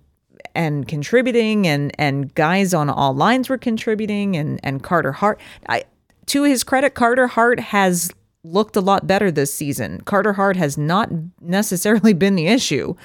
and 0.56 0.88
contributing, 0.88 1.68
and 1.68 1.92
and 2.00 2.34
guys 2.36 2.74
on 2.74 2.89
all 2.89 3.13
lines 3.13 3.50
were 3.50 3.58
contributing, 3.58 4.36
and 4.36 4.60
and 4.63 4.84
Carter 4.84 5.12
Hart. 5.12 5.39
I, 5.68 5.84
to 6.27 6.44
his 6.44 6.63
credit, 6.63 6.94
Carter 6.94 7.27
Hart 7.27 7.60
has 7.60 8.12
looked 8.44 8.75
a 8.75 8.82
lot 8.82 9.08
better 9.08 9.32
this 9.32 9.53
season. 9.53 10.01
Carter 10.01 10.34
Hart 10.34 10.58
has 10.58 10.77
not 10.77 11.10
necessarily 11.42 12.13
been 12.13 12.36
the 12.36 12.48
issue. 12.48 12.96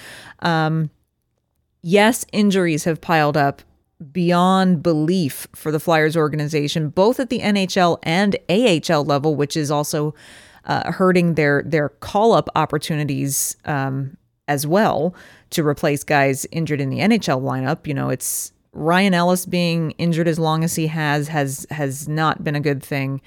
Um, 0.40 0.90
yes, 1.82 2.24
injuries 2.32 2.84
have 2.84 3.00
piled 3.00 3.36
up 3.36 3.62
beyond 4.12 4.82
belief 4.82 5.48
for 5.54 5.72
the 5.72 5.80
Flyers 5.80 6.16
organization, 6.16 6.88
both 6.88 7.18
at 7.18 7.30
the 7.30 7.40
NHL 7.40 7.98
and 8.02 8.36
AHL 8.48 9.04
level, 9.04 9.34
which 9.34 9.56
is 9.56 9.70
also 9.70 10.14
uh, 10.68 10.92
hurting 10.92 11.34
their 11.34 11.62
their 11.64 11.88
call 11.88 12.32
up 12.32 12.48
opportunities 12.54 13.56
um, 13.64 14.16
as 14.46 14.66
well 14.66 15.14
to 15.50 15.66
replace 15.66 16.04
guys 16.04 16.46
injured 16.52 16.80
in 16.80 16.90
the 16.90 16.98
NHL 16.98 17.42
lineup. 17.42 17.86
You 17.86 17.94
know, 17.94 18.10
it's 18.10 18.52
Ryan 18.72 19.14
Ellis 19.14 19.46
being 19.46 19.92
injured 19.92 20.28
as 20.28 20.38
long 20.38 20.62
as 20.62 20.74
he 20.76 20.86
has 20.86 21.28
has 21.28 21.66
has 21.70 22.06
not 22.06 22.44
been 22.44 22.54
a 22.54 22.60
good 22.60 22.82
thing. 22.82 23.20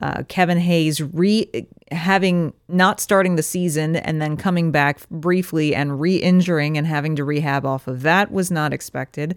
Uh, 0.00 0.22
Kevin 0.28 0.58
Hayes 0.58 1.00
re 1.00 1.66
having 1.90 2.52
not 2.68 3.00
starting 3.00 3.36
the 3.36 3.42
season 3.42 3.96
and 3.96 4.20
then 4.20 4.36
coming 4.36 4.70
back 4.70 5.08
briefly 5.08 5.74
and 5.74 6.00
re-injuring 6.00 6.76
and 6.76 6.86
having 6.86 7.16
to 7.16 7.24
rehab 7.24 7.64
off 7.64 7.88
of 7.88 8.02
that 8.02 8.30
was 8.30 8.50
not 8.50 8.72
expected. 8.72 9.36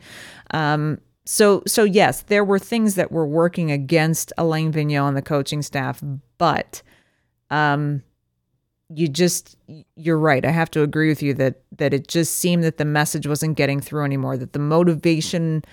Um, 0.51 0.99
so 1.25 1.63
so 1.67 1.83
yes, 1.83 2.23
there 2.23 2.43
were 2.43 2.59
things 2.59 2.95
that 2.95 3.11
were 3.11 3.25
working 3.25 3.71
against 3.71 4.33
Alain 4.37 4.73
Vigneault 4.73 5.07
and 5.07 5.17
the 5.17 5.21
coaching 5.21 5.61
staff, 5.61 6.03
but 6.37 6.81
um, 7.51 8.01
you 8.89 9.07
just 9.07 9.57
you're 9.95 10.17
right. 10.17 10.43
I 10.43 10.51
have 10.51 10.71
to 10.71 10.81
agree 10.81 11.09
with 11.09 11.21
you 11.21 11.33
that 11.35 11.61
that 11.77 11.93
it 11.93 12.07
just 12.07 12.39
seemed 12.39 12.63
that 12.63 12.77
the 12.77 12.85
message 12.85 13.27
wasn't 13.27 13.57
getting 13.57 13.79
through 13.79 14.03
anymore. 14.03 14.37
That 14.37 14.53
the 14.53 14.59
motivation 14.59 15.63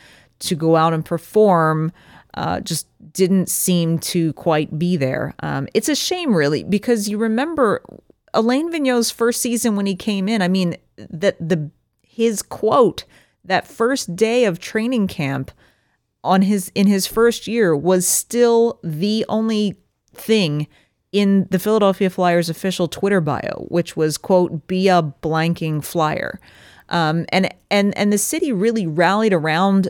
to 0.40 0.54
go 0.54 0.76
out 0.76 0.92
and 0.92 1.04
perform 1.04 1.92
uh, 2.34 2.60
just 2.60 2.86
didn't 3.12 3.48
seem 3.48 3.98
to 3.98 4.32
quite 4.34 4.78
be 4.78 4.96
there. 4.96 5.34
Um, 5.40 5.66
it's 5.74 5.88
a 5.88 5.96
shame, 5.96 6.34
really, 6.34 6.62
because 6.62 7.08
you 7.08 7.18
remember 7.18 7.82
Alain 8.34 8.70
Vigneault's 8.70 9.10
first 9.10 9.40
season 9.40 9.74
when 9.74 9.86
he 9.86 9.96
came 9.96 10.28
in. 10.28 10.42
I 10.42 10.48
mean, 10.48 10.76
that 10.96 11.36
the 11.40 11.70
his 12.02 12.42
quote 12.42 13.04
that 13.44 13.66
first 13.66 14.14
day 14.14 14.44
of 14.44 14.58
training 14.58 15.08
camp 15.08 15.50
on 16.22 16.42
his 16.42 16.70
in 16.74 16.86
his 16.86 17.06
first 17.06 17.46
year 17.46 17.74
was 17.74 18.06
still 18.06 18.78
the 18.84 19.24
only 19.28 19.76
thing 20.14 20.66
in 21.12 21.46
the 21.50 21.58
Philadelphia 21.58 22.10
Flyers 22.10 22.48
official 22.48 22.88
Twitter 22.88 23.20
bio, 23.20 23.66
which 23.68 23.96
was 23.96 24.18
quote 24.18 24.66
be 24.66 24.88
a 24.88 25.02
blanking 25.02 25.82
flyer. 25.82 26.38
Um, 26.88 27.26
and 27.30 27.54
and 27.70 27.96
and 27.96 28.12
the 28.12 28.18
city 28.18 28.52
really 28.52 28.86
rallied 28.86 29.32
around 29.32 29.88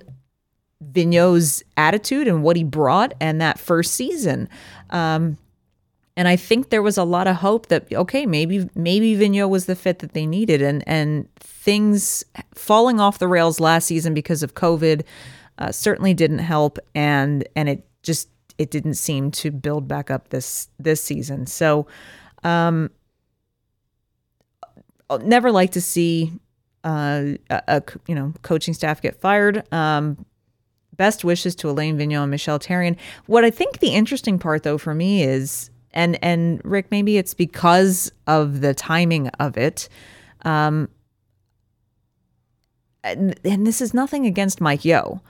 Vigneault's 0.82 1.62
attitude 1.76 2.28
and 2.28 2.42
what 2.42 2.56
he 2.56 2.64
brought 2.64 3.14
and 3.20 3.40
that 3.40 3.58
first 3.58 3.94
season. 3.94 4.48
Um, 4.90 5.38
and 6.16 6.26
I 6.26 6.34
think 6.34 6.70
there 6.70 6.82
was 6.82 6.98
a 6.98 7.04
lot 7.04 7.28
of 7.28 7.36
hope 7.36 7.66
that 7.66 7.92
okay, 7.92 8.26
maybe 8.26 8.68
maybe 8.74 9.16
Vigneault 9.16 9.50
was 9.50 9.66
the 9.66 9.76
fit 9.76 10.00
that 10.00 10.14
they 10.14 10.26
needed, 10.26 10.62
and 10.62 10.82
and 10.86 11.32
things 11.36 12.24
falling 12.54 12.98
off 12.98 13.20
the 13.20 13.28
rails 13.28 13.60
last 13.60 13.86
season 13.86 14.14
because 14.14 14.42
of 14.42 14.54
COVID 14.54 15.04
uh, 15.58 15.70
certainly 15.70 16.14
didn't 16.14 16.40
help, 16.40 16.78
and 16.94 17.46
and 17.54 17.68
it 17.68 17.86
just 18.02 18.28
it 18.58 18.70
didn't 18.70 18.94
seem 18.94 19.30
to 19.30 19.50
build 19.50 19.88
back 19.88 20.10
up 20.10 20.28
this 20.28 20.68
this 20.78 21.02
season. 21.02 21.46
So, 21.46 21.86
um, 22.44 22.90
I'll 25.08 25.18
never 25.20 25.50
like 25.50 25.72
to 25.72 25.80
see 25.80 26.32
uh, 26.84 27.24
a, 27.50 27.62
a 27.68 27.82
you 28.06 28.14
know 28.14 28.34
coaching 28.42 28.74
staff 28.74 29.00
get 29.00 29.20
fired. 29.20 29.72
Um, 29.72 30.24
best 30.96 31.24
wishes 31.24 31.54
to 31.56 31.70
Alain 31.70 31.96
Vigneault 31.96 32.22
and 32.22 32.30
Michel 32.30 32.58
Therrien. 32.58 32.96
What 33.26 33.44
I 33.44 33.50
think 33.50 33.78
the 33.78 33.90
interesting 33.90 34.38
part 34.38 34.64
though 34.64 34.78
for 34.78 34.94
me 34.94 35.22
is 35.22 35.70
and 35.92 36.22
and 36.22 36.60
Rick, 36.64 36.90
maybe 36.90 37.16
it's 37.16 37.34
because 37.34 38.12
of 38.26 38.60
the 38.60 38.74
timing 38.74 39.28
of 39.28 39.56
it. 39.56 39.88
Um, 40.42 40.88
and, 43.02 43.38
and 43.44 43.66
this 43.66 43.80
is 43.80 43.94
nothing 43.94 44.26
against 44.26 44.60
Mike 44.60 44.84
Yeo. 44.84 45.22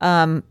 um, 0.00 0.42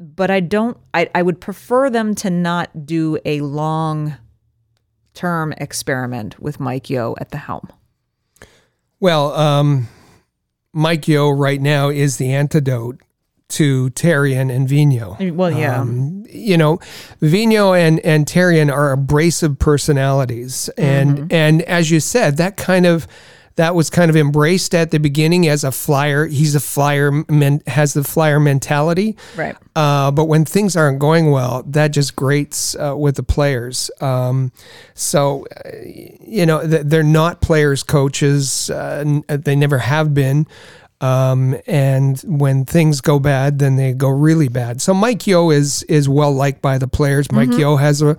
but 0.00 0.30
I 0.30 0.40
don't. 0.40 0.76
I 0.92 1.08
I 1.14 1.22
would 1.22 1.40
prefer 1.40 1.90
them 1.90 2.14
to 2.16 2.30
not 2.30 2.86
do 2.86 3.18
a 3.24 3.40
long 3.40 4.16
term 5.14 5.52
experiment 5.58 6.40
with 6.40 6.58
Mike 6.60 6.90
Yeo 6.90 7.14
at 7.20 7.30
the 7.30 7.38
helm. 7.38 7.68
Well, 9.00 9.32
um, 9.34 9.88
Mike 10.72 11.06
Yeo 11.06 11.30
right 11.30 11.60
now 11.60 11.88
is 11.88 12.16
the 12.16 12.32
antidote 12.32 13.00
to 13.50 13.90
Therrien 13.90 14.50
and 14.50 14.68
Vino. 14.68 15.16
Well, 15.20 15.50
yeah. 15.52 15.80
Um, 15.80 16.24
you 16.28 16.56
know, 16.56 16.78
Vino 17.20 17.74
and, 17.74 18.00
and 18.00 18.26
Therrien 18.26 18.72
are 18.72 18.90
abrasive 18.90 19.58
personalities. 19.58 20.68
And 20.78 21.18
Mm-hmm. 21.18 21.26
and 21.30 21.62
as 21.62 21.90
you 21.90 22.00
said, 22.00 22.38
that 22.38 22.56
kind 22.56 22.86
of 22.86 23.06
that 23.56 23.74
was 23.74 23.88
kind 23.90 24.10
of 24.10 24.16
embraced 24.16 24.74
at 24.74 24.90
the 24.90 24.98
beginning 24.98 25.46
as 25.48 25.64
a 25.64 25.70
flyer. 25.70 26.26
He's 26.26 26.54
a 26.54 26.60
flyer, 26.60 27.12
men, 27.28 27.62
has 27.66 27.94
the 27.94 28.02
flyer 28.02 28.40
mentality. 28.40 29.16
Right. 29.36 29.56
Uh, 29.76 30.10
but 30.10 30.24
when 30.24 30.44
things 30.44 30.76
aren't 30.76 30.98
going 30.98 31.30
well, 31.30 31.62
that 31.68 31.88
just 31.88 32.16
grates 32.16 32.74
uh, 32.76 32.96
with 32.96 33.16
the 33.16 33.22
players. 33.22 33.90
Um, 34.00 34.52
so, 34.94 35.46
uh, 35.64 35.70
you 36.20 36.46
know, 36.46 36.66
th- 36.66 36.82
they're 36.86 37.02
not 37.02 37.40
players, 37.40 37.82
coaches. 37.82 38.70
Uh, 38.70 39.04
n- 39.06 39.24
they 39.28 39.54
never 39.54 39.78
have 39.78 40.14
been. 40.14 40.46
Um, 41.00 41.56
and 41.66 42.18
when 42.20 42.64
things 42.64 43.00
go 43.00 43.18
bad, 43.18 43.58
then 43.58 43.76
they 43.76 43.92
go 43.92 44.08
really 44.08 44.48
bad. 44.48 44.80
So 44.80 44.94
Mike 44.94 45.26
Yeo 45.26 45.50
is 45.50 45.82
is 45.82 46.08
well 46.08 46.32
liked 46.32 46.62
by 46.62 46.78
the 46.78 46.88
players. 46.88 47.30
Mike 47.30 47.52
Yeo 47.52 47.76
has 47.76 48.00
a 48.00 48.16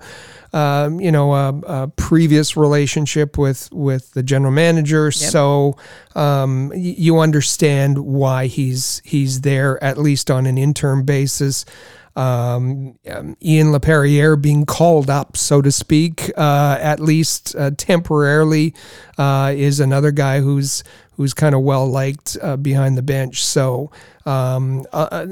um, 0.52 1.00
you 1.00 1.10
know 1.12 1.34
a, 1.34 1.48
a 1.66 1.88
previous 1.88 2.56
relationship 2.56 3.36
with 3.38 3.68
with 3.72 4.12
the 4.12 4.22
general 4.22 4.52
manager, 4.52 5.10
so 5.10 5.76
um, 6.14 6.68
y- 6.70 6.94
you 6.98 7.18
understand 7.18 7.98
why 7.98 8.46
he's 8.46 9.02
he's 9.04 9.40
there 9.42 9.82
at 9.82 9.98
least 9.98 10.30
on 10.30 10.46
an 10.46 10.58
interim 10.58 11.04
basis. 11.04 11.64
Um, 12.16 12.98
um, 13.10 13.36
Ian 13.42 13.72
LaPerriere 13.72 14.40
being 14.40 14.64
called 14.64 15.10
up, 15.10 15.36
so 15.36 15.60
to 15.60 15.70
speak, 15.70 16.32
uh, 16.38 16.78
at 16.80 16.98
least 16.98 17.54
uh, 17.54 17.72
temporarily, 17.76 18.74
uh, 19.18 19.52
is 19.54 19.80
another 19.80 20.12
guy 20.12 20.40
who's 20.40 20.82
who's 21.16 21.34
kind 21.34 21.54
of 21.54 21.60
well 21.60 21.86
liked 21.86 22.38
uh, 22.40 22.56
behind 22.56 22.96
the 22.96 23.02
bench. 23.02 23.44
So 23.44 23.90
um, 24.24 24.86
a, 24.94 25.28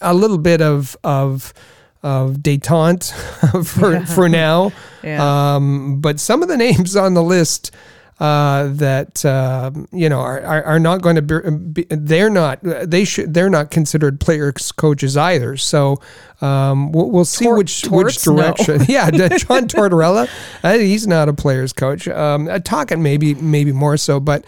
a 0.00 0.14
little 0.14 0.38
bit 0.38 0.60
of 0.62 0.96
of 1.02 1.52
of 2.06 2.36
detente 2.36 3.12
for 3.66 4.06
for 4.06 4.28
now. 4.28 4.72
Yeah. 5.02 5.54
Um, 5.54 6.00
but 6.00 6.18
some 6.18 6.42
of 6.42 6.48
the 6.48 6.56
names 6.66 6.96
on 6.96 7.14
the 7.14 7.22
list 7.22 7.70
uh, 8.18 8.68
that 8.72 9.24
uh, 9.24 9.70
you 9.92 10.08
know 10.08 10.18
are, 10.18 10.40
are, 10.40 10.64
are 10.64 10.78
not 10.80 11.00
going 11.00 11.14
to 11.14 11.22
be, 11.22 11.84
be 11.84 11.86
they're 11.90 12.30
not 12.30 12.58
they 12.62 13.04
should 13.04 13.32
they're 13.32 13.50
not 13.50 13.70
considered 13.70 14.18
players 14.18 14.72
coaches 14.72 15.16
either. 15.16 15.56
So 15.56 16.00
um, 16.40 16.90
we'll, 16.90 17.08
we'll 17.08 17.24
see 17.24 17.44
Tor- 17.44 17.58
which 17.58 17.84
which 17.84 18.24
Torts, 18.24 18.26
no. 18.26 18.36
direction. 18.36 18.80
yeah, 18.88 19.10
John 19.10 19.68
Tortorella, 19.68 20.28
uh, 20.64 20.72
he's 20.72 21.06
not 21.06 21.28
a 21.28 21.32
players 21.32 21.72
coach. 21.72 22.08
Um, 22.08 22.48
uh, 22.48 22.58
maybe 22.96 23.34
maybe 23.34 23.70
more 23.70 23.96
so, 23.96 24.18
but 24.18 24.44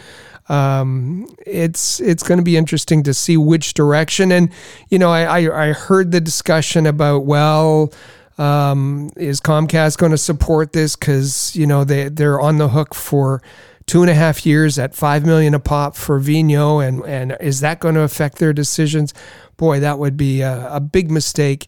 um, 0.48 1.28
it's 1.46 2.00
it's 2.00 2.22
going 2.22 2.38
to 2.38 2.44
be 2.44 2.56
interesting 2.56 3.02
to 3.04 3.14
see 3.14 3.36
which 3.36 3.74
direction. 3.74 4.32
And 4.32 4.50
you 4.88 4.98
know, 4.98 5.10
I 5.10 5.40
I, 5.40 5.68
I 5.68 5.72
heard 5.72 6.12
the 6.12 6.20
discussion 6.20 6.86
about 6.86 7.24
well. 7.24 7.92
Um, 8.38 9.10
is 9.16 9.40
Comcast 9.40 9.98
going 9.98 10.12
to 10.12 10.18
support 10.18 10.72
this? 10.72 10.96
Because 10.96 11.54
you 11.56 11.66
know 11.66 11.84
they 11.84 12.08
they're 12.08 12.40
on 12.40 12.58
the 12.58 12.68
hook 12.68 12.94
for 12.94 13.42
two 13.86 14.02
and 14.02 14.10
a 14.10 14.14
half 14.14 14.46
years 14.46 14.78
at 14.78 14.94
five 14.94 15.24
million 15.24 15.54
a 15.54 15.60
pop 15.60 15.96
for 15.96 16.20
Vigneault, 16.20 16.86
and 16.86 17.04
and 17.04 17.36
is 17.40 17.60
that 17.60 17.80
going 17.80 17.96
to 17.96 18.02
affect 18.02 18.38
their 18.38 18.52
decisions? 18.52 19.12
Boy, 19.56 19.80
that 19.80 19.98
would 19.98 20.16
be 20.16 20.40
a, 20.42 20.74
a 20.74 20.80
big 20.80 21.10
mistake. 21.10 21.66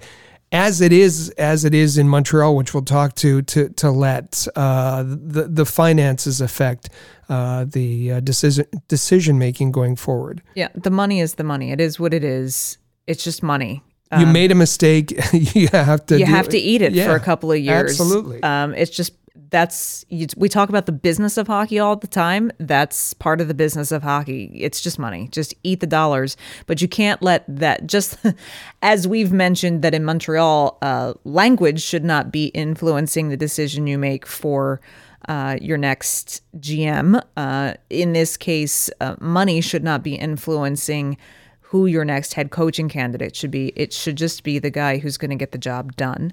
As 0.52 0.80
it 0.80 0.92
is, 0.92 1.30
as 1.30 1.64
it 1.64 1.74
is 1.74 1.96
in 1.96 2.08
Montreal, 2.08 2.56
which 2.56 2.74
we'll 2.74 2.82
talk 2.82 3.14
to, 3.16 3.40
to 3.42 3.68
to 3.68 3.90
let 3.90 4.48
uh, 4.56 5.04
the 5.06 5.46
the 5.48 5.64
finances 5.64 6.40
affect 6.40 6.88
uh, 7.28 7.64
the 7.68 8.12
uh, 8.12 8.20
decision 8.20 8.66
decision 8.88 9.38
making 9.38 9.70
going 9.70 9.94
forward. 9.94 10.42
Yeah, 10.56 10.68
the 10.74 10.90
money 10.90 11.20
is 11.20 11.34
the 11.34 11.44
money. 11.44 11.70
It 11.70 11.80
is 11.80 12.00
what 12.00 12.12
it 12.12 12.24
is. 12.24 12.78
It's 13.06 13.22
just 13.22 13.42
money. 13.42 13.84
you 14.18 14.26
made 14.26 14.50
a 14.50 14.56
mistake. 14.56 15.12
you 15.32 15.68
have 15.68 16.04
to. 16.06 16.14
Um, 16.16 16.20
you 16.20 16.26
have 16.26 16.48
to 16.48 16.58
eat 16.58 16.82
it 16.82 16.94
for 16.94 17.14
a 17.14 17.20
couple 17.20 17.52
of 17.52 17.58
years. 17.58 17.92
Absolutely. 17.92 18.42
Um, 18.42 18.74
it's 18.74 18.90
just 18.90 19.12
that's 19.50 20.04
you, 20.08 20.26
we 20.36 20.48
talk 20.48 20.68
about 20.68 20.86
the 20.86 20.92
business 20.92 21.36
of 21.36 21.46
hockey 21.46 21.78
all 21.78 21.96
the 21.96 22.06
time. 22.06 22.50
That's 22.58 23.14
part 23.14 23.40
of 23.40 23.48
the 23.48 23.54
business 23.54 23.92
of 23.92 24.02
hockey. 24.02 24.50
It's 24.54 24.80
just 24.80 24.98
money. 24.98 25.28
Just 25.30 25.54
eat 25.62 25.80
the 25.80 25.86
dollars, 25.86 26.36
but 26.66 26.82
you 26.82 26.88
can't 26.88 27.22
let 27.22 27.44
that. 27.48 27.86
Just 27.86 28.18
as 28.82 29.06
we've 29.06 29.32
mentioned 29.32 29.82
that 29.82 29.94
in 29.94 30.04
Montreal, 30.04 30.78
uh, 30.82 31.14
language 31.24 31.82
should 31.82 32.04
not 32.04 32.30
be 32.30 32.46
influencing 32.46 33.28
the 33.28 33.36
decision 33.36 33.86
you 33.86 33.98
make 33.98 34.26
for. 34.26 34.80
Uh, 35.28 35.58
your 35.60 35.76
next 35.76 36.40
GM. 36.58 37.22
Uh, 37.36 37.74
in 37.90 38.14
this 38.14 38.38
case, 38.38 38.88
uh, 39.02 39.16
money 39.20 39.60
should 39.60 39.84
not 39.84 40.02
be 40.02 40.14
influencing 40.14 41.18
who 41.60 41.84
your 41.84 42.06
next 42.06 42.32
head 42.32 42.50
coaching 42.50 42.88
candidate 42.88 43.36
should 43.36 43.50
be. 43.50 43.70
It 43.76 43.92
should 43.92 44.16
just 44.16 44.42
be 44.44 44.58
the 44.58 44.70
guy 44.70 44.96
who's 44.96 45.18
going 45.18 45.30
to 45.30 45.36
get 45.36 45.52
the 45.52 45.58
job 45.58 45.94
done. 45.94 46.32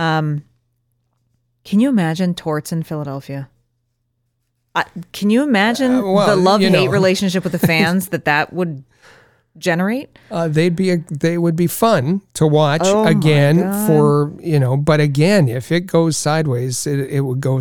Um, 0.00 0.42
can 1.66 1.80
you 1.80 1.88
imagine 1.88 2.32
torts 2.34 2.70
in 2.72 2.84
Philadelphia? 2.84 3.50
I, 4.74 4.84
can 5.12 5.30
you 5.30 5.42
imagine 5.42 5.92
Uh, 5.96 6.02
well, 6.12 6.26
the 6.28 6.36
love 6.36 6.60
hate 6.60 6.70
know. 6.70 6.86
relationship 6.90 7.42
with 7.42 7.52
the 7.52 7.58
fans 7.58 8.08
that 8.08 8.24
that 8.24 8.52
would 8.52 8.84
generate? 9.58 10.16
uh, 10.30 10.46
they'd 10.48 10.76
be 10.76 10.90
a, 10.90 10.98
they 11.10 11.38
would 11.38 11.56
be 11.56 11.66
fun 11.66 12.20
to 12.34 12.46
watch 12.46 12.82
Oh 12.84 13.04
again 13.04 13.58
for 13.86 14.32
you 14.40 14.60
know. 14.60 14.76
But 14.76 15.00
again, 15.00 15.48
if 15.48 15.72
it 15.72 15.86
goes 15.86 16.16
sideways, 16.16 16.86
it, 16.86 17.00
it 17.10 17.20
would 17.22 17.40
go. 17.40 17.60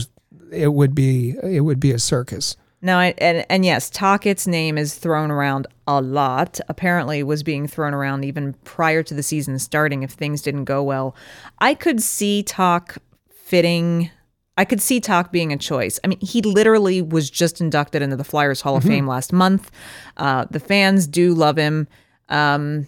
It 0.51 0.73
would 0.73 0.93
be 0.93 1.35
it 1.41 1.61
would 1.61 1.79
be 1.79 1.91
a 1.91 1.99
circus. 1.99 2.55
No, 2.81 2.99
and 2.99 3.45
and 3.49 3.65
yes, 3.65 3.89
Tocchet's 3.89 4.45
name 4.45 4.77
is 4.77 4.93
thrown 4.93 5.31
around 5.31 5.65
a 5.87 6.01
lot. 6.01 6.59
Apparently, 6.67 7.23
was 7.23 7.41
being 7.41 7.65
thrown 7.67 7.95
around 7.95 8.25
even 8.25 8.53
prior 8.63 9.01
to 9.03 9.13
the 9.15 9.23
season 9.23 9.57
starting. 9.57 10.03
If 10.03 10.11
things 10.11 10.41
didn't 10.43 10.65
go 10.65 10.83
well, 10.83 11.15
I 11.59 11.73
could 11.73 12.03
see 12.03 12.43
Talk 12.43 12.97
fitting. 13.45 14.09
I 14.57 14.65
could 14.65 14.81
see 14.81 14.99
Talk 14.99 15.31
being 15.31 15.53
a 15.53 15.57
choice. 15.57 15.99
I 16.03 16.07
mean, 16.07 16.19
he 16.19 16.41
literally 16.41 17.01
was 17.01 17.29
just 17.29 17.61
inducted 17.61 18.01
into 18.01 18.15
the 18.15 18.23
Flyers 18.23 18.61
Hall 18.61 18.75
of 18.75 18.83
Fame 18.83 19.05
last 19.05 19.31
month. 19.31 19.69
Uh, 20.17 20.45
the 20.49 20.59
fans 20.59 21.05
do 21.07 21.33
love 21.33 21.57
him, 21.57 21.87
um, 22.29 22.87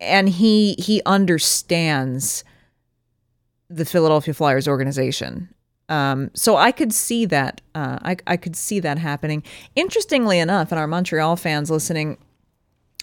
and 0.00 0.28
he 0.28 0.74
he 0.78 1.00
understands 1.06 2.44
the 3.70 3.84
Philadelphia 3.84 4.34
Flyers 4.34 4.68
organization. 4.68 5.48
Um, 5.88 6.30
so 6.34 6.56
I 6.56 6.70
could 6.70 6.92
see 6.92 7.24
that. 7.26 7.62
Uh, 7.74 7.98
I, 8.02 8.16
I 8.26 8.36
could 8.36 8.56
see 8.56 8.80
that 8.80 8.98
happening. 8.98 9.42
Interestingly 9.76 10.38
enough, 10.38 10.72
and 10.72 10.78
our 10.78 10.86
Montreal 10.86 11.36
fans 11.36 11.70
listening 11.70 12.18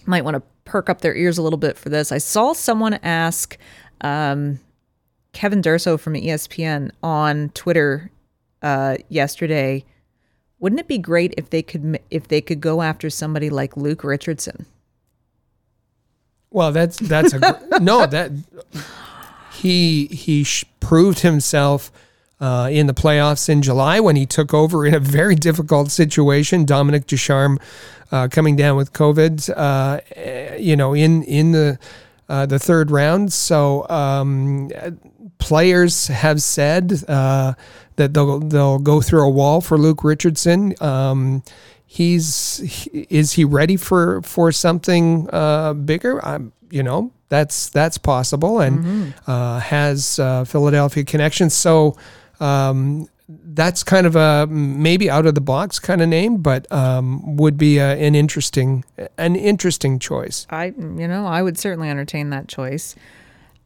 might 0.05 0.23
want 0.23 0.35
to 0.35 0.43
perk 0.65 0.89
up 0.89 1.01
their 1.01 1.15
ears 1.15 1.37
a 1.37 1.41
little 1.41 1.57
bit 1.57 1.77
for 1.77 1.89
this. 1.89 2.11
I 2.11 2.19
saw 2.19 2.53
someone 2.53 2.95
ask 3.01 3.57
um, 4.01 4.59
Kevin 5.35 5.61
Durso 5.61 5.99
from 5.99 6.15
ESPN 6.15 6.89
on 7.03 7.49
Twitter 7.49 8.09
uh, 8.63 8.95
yesterday 9.09 9.85
wouldn't 10.59 10.79
it 10.79 10.87
be 10.87 10.97
great 10.97 11.33
if 11.37 11.49
they 11.49 11.61
could 11.61 11.99
if 12.09 12.27
they 12.27 12.41
could 12.41 12.61
go 12.61 12.81
after 12.81 13.09
somebody 13.09 13.49
like 13.49 13.77
Luke 13.77 14.03
Richardson? 14.03 14.65
Well, 16.49 16.71
that's 16.71 16.97
that's 16.97 17.33
a 17.33 17.61
no 17.81 18.05
that 18.05 18.31
he 19.51 20.07
he 20.07 20.43
sh- 20.43 20.65
proved 20.79 21.19
himself 21.19 21.91
uh, 22.39 22.69
in 22.71 22.87
the 22.87 22.93
playoffs 22.93 23.49
in 23.49 23.61
July 23.61 23.99
when 23.99 24.15
he 24.15 24.25
took 24.25 24.53
over 24.53 24.85
in 24.85 24.93
a 24.93 24.99
very 24.99 25.35
difficult 25.35 25.91
situation. 25.91 26.65
Dominic 26.65 27.05
Ducharme 27.05 27.59
uh, 28.11 28.27
coming 28.29 28.55
down 28.55 28.77
with 28.77 28.93
COVID, 28.93 29.49
uh, 29.55 29.99
eh, 30.15 30.55
you 30.55 30.75
know, 30.75 30.93
in 30.93 31.23
in 31.23 31.51
the 31.51 31.77
uh, 32.29 32.45
the 32.45 32.57
third 32.57 32.89
round. 32.89 33.33
So 33.33 33.87
um, 33.89 34.71
players 35.37 36.07
have 36.07 36.41
said 36.41 37.03
uh, 37.07 37.53
that 37.95 38.13
they'll 38.13 38.39
they'll 38.39 38.79
go 38.79 39.01
through 39.01 39.25
a 39.25 39.29
wall 39.29 39.61
for 39.61 39.77
Luke 39.77 40.03
Richardson. 40.03 40.73
Um, 40.81 41.43
he's 41.85 42.57
he- 42.57 43.07
is 43.09 43.33
he 43.33 43.45
ready 43.45 43.77
for 43.77 44.21
for 44.21 44.51
something 44.51 45.29
uh, 45.31 45.73
bigger? 45.73 46.23
I'm 46.25 46.51
you 46.69 46.83
know 46.83 47.11
that's 47.29 47.69
that's 47.69 47.97
possible 47.97 48.59
and 48.59 49.13
uh, 49.27 49.59
has 49.59 50.19
uh, 50.19 50.43
Philadelphia 50.45 51.03
connections. 51.03 51.53
So 51.53 51.97
um, 52.39 53.07
that's 53.27 53.83
kind 53.83 54.05
of 54.05 54.15
a 54.15 54.45
maybe 54.47 55.09
out 55.09 55.25
of 55.25 55.33
the 55.35 55.41
box 55.41 55.79
kind 55.79 56.01
of 56.01 56.09
name, 56.09 56.37
but 56.37 56.71
um, 56.71 57.35
would 57.37 57.57
be 57.57 57.77
a, 57.79 57.95
an 57.97 58.13
interesting 58.15 58.83
an 59.17 59.35
interesting 59.35 59.97
choice. 59.99 60.45
I, 60.49 60.65
you 60.77 61.07
know, 61.07 61.25
I 61.25 61.41
would 61.41 61.57
certainly 61.57 61.89
entertain 61.89 62.29
that 62.31 62.47
choice. 62.47 62.95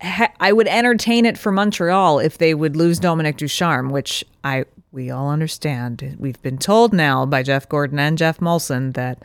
I 0.01 0.51
would 0.53 0.67
entertain 0.67 1.25
it 1.25 1.37
for 1.37 1.51
Montreal 1.51 2.19
if 2.19 2.37
they 2.37 2.53
would 2.53 2.75
lose 2.75 2.99
Dominic 2.99 3.37
Ducharme, 3.37 3.89
which 3.89 4.23
I 4.43 4.65
we 4.91 5.11
all 5.11 5.29
understand. 5.29 6.15
We've 6.19 6.41
been 6.41 6.57
told 6.57 6.93
now 6.93 7.25
by 7.25 7.43
Jeff 7.43 7.69
Gorton 7.69 7.99
and 7.99 8.17
Geoff 8.17 8.39
Molson 8.39 8.93
that 8.93 9.23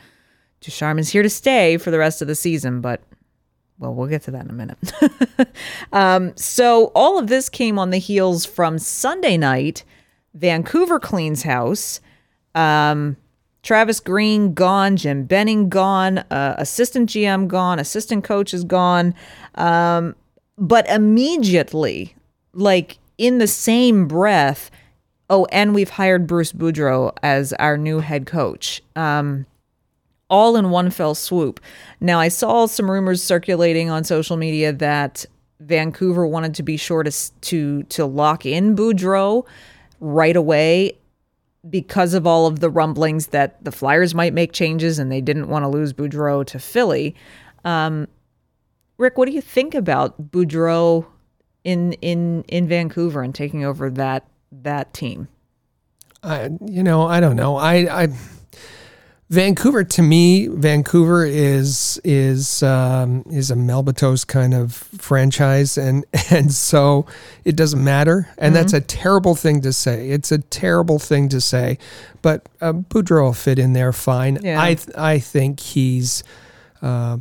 Ducharme 0.60 0.98
is 0.98 1.10
here 1.10 1.22
to 1.22 1.30
stay 1.30 1.78
for 1.78 1.90
the 1.90 1.98
rest 1.98 2.20
of 2.20 2.28
the 2.28 2.34
season, 2.34 2.80
but 2.80 3.00
well, 3.78 3.94
we'll 3.94 4.08
get 4.08 4.22
to 4.22 4.30
that 4.30 4.44
in 4.44 4.50
a 4.50 4.54
minute. 4.54 4.78
um, 5.92 6.36
so 6.36 6.86
all 6.94 7.18
of 7.18 7.28
this 7.28 7.48
came 7.48 7.78
on 7.78 7.90
the 7.90 7.98
heels 7.98 8.44
from 8.44 8.78
Sunday 8.78 9.36
night. 9.36 9.84
Vancouver 10.34 11.00
cleans 11.00 11.42
house. 11.42 12.00
Um, 12.54 13.16
Travis 13.62 13.98
Green 13.98 14.52
gone, 14.52 14.96
Jim 14.96 15.24
Benning 15.24 15.68
gone, 15.68 16.18
uh, 16.18 16.54
assistant 16.58 17.08
GM 17.08 17.48
gone, 17.48 17.78
assistant 17.78 18.22
coach 18.22 18.52
is 18.52 18.62
gone. 18.62 19.14
Um, 19.54 20.14
but 20.56 20.88
immediately, 20.88 22.14
like 22.52 22.98
in 23.18 23.38
the 23.38 23.46
same 23.46 24.06
breath, 24.06 24.70
oh, 25.30 25.46
and 25.50 25.74
we've 25.74 25.90
hired 25.90 26.26
Bruce 26.26 26.52
Boudreau 26.52 27.12
as 27.22 27.52
our 27.54 27.76
new 27.76 28.00
head 28.00 28.26
coach. 28.26 28.82
Um, 28.96 29.46
all 30.30 30.56
in 30.56 30.70
one 30.70 30.90
fell 30.90 31.14
swoop. 31.14 31.60
Now, 32.00 32.18
I 32.18 32.28
saw 32.28 32.66
some 32.66 32.90
rumors 32.90 33.22
circulating 33.22 33.90
on 33.90 34.04
social 34.04 34.36
media 34.36 34.72
that 34.72 35.26
Vancouver 35.60 36.26
wanted 36.26 36.54
to 36.54 36.62
be 36.62 36.76
sure 36.76 37.02
to 37.02 37.12
to 37.42 37.82
to 37.84 38.04
lock 38.04 38.44
in 38.44 38.74
Boudreau 38.74 39.46
right 40.00 40.36
away 40.36 40.98
because 41.68 42.14
of 42.14 42.26
all 42.26 42.46
of 42.46 42.60
the 42.60 42.68
rumblings 42.68 43.28
that 43.28 43.62
the 43.64 43.72
Flyers 43.72 44.14
might 44.14 44.34
make 44.34 44.52
changes 44.52 44.98
and 44.98 45.10
they 45.10 45.20
didn't 45.20 45.48
want 45.48 45.62
to 45.62 45.68
lose 45.68 45.92
Boudreau 45.92 46.44
to 46.46 46.58
Philly. 46.58 47.14
Um, 47.64 48.08
Rick, 48.98 49.18
what 49.18 49.26
do 49.26 49.34
you 49.34 49.40
think 49.40 49.74
about 49.74 50.30
Boudreau 50.30 51.06
in 51.64 51.92
in 51.94 52.44
in 52.48 52.68
Vancouver 52.68 53.22
and 53.22 53.34
taking 53.34 53.64
over 53.64 53.90
that 53.90 54.26
that 54.52 54.92
team? 54.94 55.28
I, 56.22 56.50
you 56.64 56.82
know, 56.82 57.02
I 57.02 57.20
don't 57.20 57.36
know. 57.36 57.56
I, 57.56 58.04
I, 58.04 58.08
Vancouver 59.30 59.84
to 59.84 60.02
me, 60.02 60.46
Vancouver 60.46 61.24
is 61.24 62.00
is 62.04 62.62
um, 62.62 63.24
is 63.30 63.50
a 63.50 63.54
Melbatos 63.54 64.26
kind 64.26 64.54
of 64.54 64.74
franchise, 64.74 65.76
and 65.76 66.04
and 66.30 66.52
so 66.52 67.06
it 67.44 67.56
doesn't 67.56 67.82
matter, 67.82 68.28
and 68.38 68.54
that's 68.54 68.72
a 68.72 68.80
terrible 68.80 69.34
thing 69.34 69.60
to 69.62 69.72
say. 69.72 70.10
It's 70.10 70.30
a 70.30 70.38
terrible 70.38 70.98
thing 70.98 71.28
to 71.30 71.40
say, 71.40 71.78
but 72.22 72.48
uh, 72.60 72.72
Boudreau 72.72 73.24
will 73.24 73.32
fit 73.32 73.58
in 73.58 73.72
there 73.72 73.92
fine. 73.92 74.38
Yeah. 74.42 74.62
I 74.62 74.74
th- 74.74 74.96
I 74.96 75.18
think 75.18 75.60
he's 75.60 76.22
uh, 76.80 77.18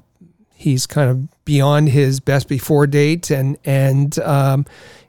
he's 0.63 0.88
kind 0.88 1.10
of 1.10 1.43
beyond 1.45 1.89
his 1.89 2.19
best 2.19 2.47
before 2.47 2.88
date 2.88 3.30
and 3.30 3.58
and 3.65 4.17
um, 4.19 4.65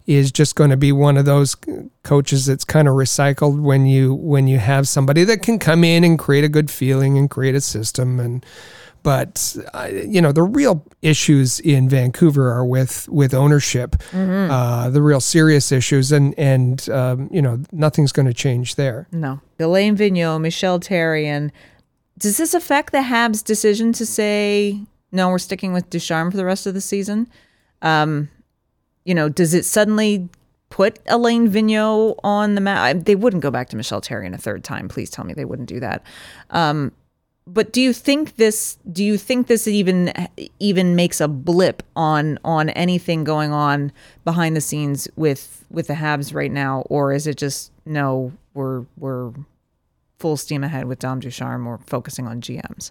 is 0.06 0.30
just 0.32 0.54
going 0.56 0.70
to 0.70 0.76
be 0.76 0.92
one 0.92 1.16
of 1.16 1.24
those 1.24 1.56
coaches 2.02 2.44
that's 2.46 2.64
kind 2.64 2.88
of 2.88 2.94
recycled 2.94 3.60
when 3.62 3.86
you 3.86 4.12
when 4.14 4.46
you 4.48 4.58
have 4.58 4.86
somebody 4.88 5.24
that 5.24 5.42
can 5.42 5.58
come 5.58 5.84
in 5.84 6.04
and 6.04 6.18
create 6.18 6.44
a 6.44 6.48
good 6.48 6.70
feeling 6.70 7.16
and 7.16 7.30
create 7.30 7.54
a 7.54 7.60
system 7.60 8.18
and 8.20 8.44
but 9.02 9.56
uh, 9.74 9.88
you 9.92 10.20
know 10.20 10.32
the 10.32 10.42
real 10.42 10.82
issues 11.02 11.60
in 11.60 11.88
Vancouver 11.88 12.50
are 12.50 12.64
with 12.64 13.08
with 13.08 13.32
ownership 13.34 13.96
uh, 14.14 14.90
the 14.90 15.02
real 15.02 15.20
serious 15.20 15.70
issues 15.70 16.10
and 16.10 16.34
and 16.38 16.88
um, 16.90 17.28
you 17.30 17.40
know 17.42 17.60
nothing's 17.70 18.12
going 18.12 18.26
to 18.26 18.34
change 18.34 18.74
there 18.74 19.06
No. 19.12 19.40
Alain 19.60 19.96
Vigneault, 19.96 20.40
Michel 20.40 20.80
Therrien. 20.80 21.50
Does 22.18 22.36
this 22.38 22.54
affect 22.54 22.92
the 22.92 22.98
Habs' 22.98 23.42
decision 23.44 23.92
to 23.94 24.06
say, 24.06 24.80
no, 25.14 25.28
we're 25.28 25.38
sticking 25.38 25.72
with 25.72 25.88
Ducharme 25.88 26.30
for 26.30 26.36
the 26.36 26.44
rest 26.44 26.66
of 26.66 26.74
the 26.74 26.80
season? 26.80 27.28
Um, 27.82 28.28
you 29.04 29.14
know, 29.14 29.28
does 29.28 29.54
it 29.54 29.64
suddenly 29.64 30.28
put 30.70 30.98
Alain 31.06 31.48
Vigneault 31.48 32.16
on 32.24 32.56
the 32.56 32.60
map? 32.60 33.04
They 33.04 33.14
wouldn't 33.14 33.42
go 33.42 33.50
back 33.50 33.68
to 33.70 33.76
Michel 33.76 34.00
Therrien 34.00 34.34
a 34.34 34.38
third 34.38 34.64
time. 34.64 34.88
Please 34.88 35.10
tell 35.10 35.24
me 35.24 35.32
they 35.32 35.44
wouldn't 35.44 35.68
do 35.68 35.80
that. 35.80 36.02
Um, 36.50 36.92
but 37.46 37.72
do 37.72 37.80
you 37.80 37.92
think 37.92 38.36
this? 38.36 38.78
Do 38.90 39.04
you 39.04 39.18
think 39.18 39.46
this 39.46 39.68
even 39.68 40.12
even 40.58 40.96
makes 40.96 41.20
a 41.20 41.28
blip 41.28 41.82
on 41.94 42.38
on 42.42 42.70
anything 42.70 43.22
going 43.22 43.52
on 43.52 43.92
behind 44.24 44.56
the 44.56 44.62
scenes 44.62 45.06
with 45.14 45.64
with 45.70 45.88
the 45.88 45.94
Habs 45.94 46.34
right 46.34 46.50
now, 46.50 46.80
or 46.88 47.12
is 47.12 47.26
it 47.26 47.36
just 47.36 47.70
no? 47.84 48.32
We're 48.54 48.86
we're 48.96 49.32
full 50.18 50.38
steam 50.38 50.64
ahead 50.64 50.86
with 50.86 51.00
Dom 51.00 51.20
Ducharme. 51.20 51.66
We're 51.66 51.78
focusing 51.78 52.26
on 52.26 52.40
GMs. 52.40 52.90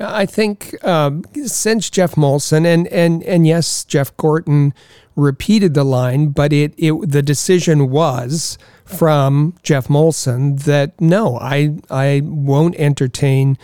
I 0.00 0.26
think 0.26 0.82
um, 0.84 1.24
since 1.44 1.90
Geoff 1.90 2.14
Molson 2.14 2.66
and 2.66 2.86
and 2.88 3.22
and 3.24 3.46
yes, 3.46 3.84
Jeff 3.84 4.16
Gorton 4.16 4.74
repeated 5.16 5.74
the 5.74 5.84
line, 5.84 6.28
but 6.28 6.52
it 6.52 6.74
it 6.76 6.92
the 7.10 7.22
decision 7.22 7.90
was 7.90 8.58
from 8.84 9.54
Geoff 9.62 9.88
Molson 9.88 10.62
that 10.64 11.00
no, 11.00 11.38
I 11.38 11.76
I 11.90 12.22
won't 12.24 12.74
entertain 12.76 13.56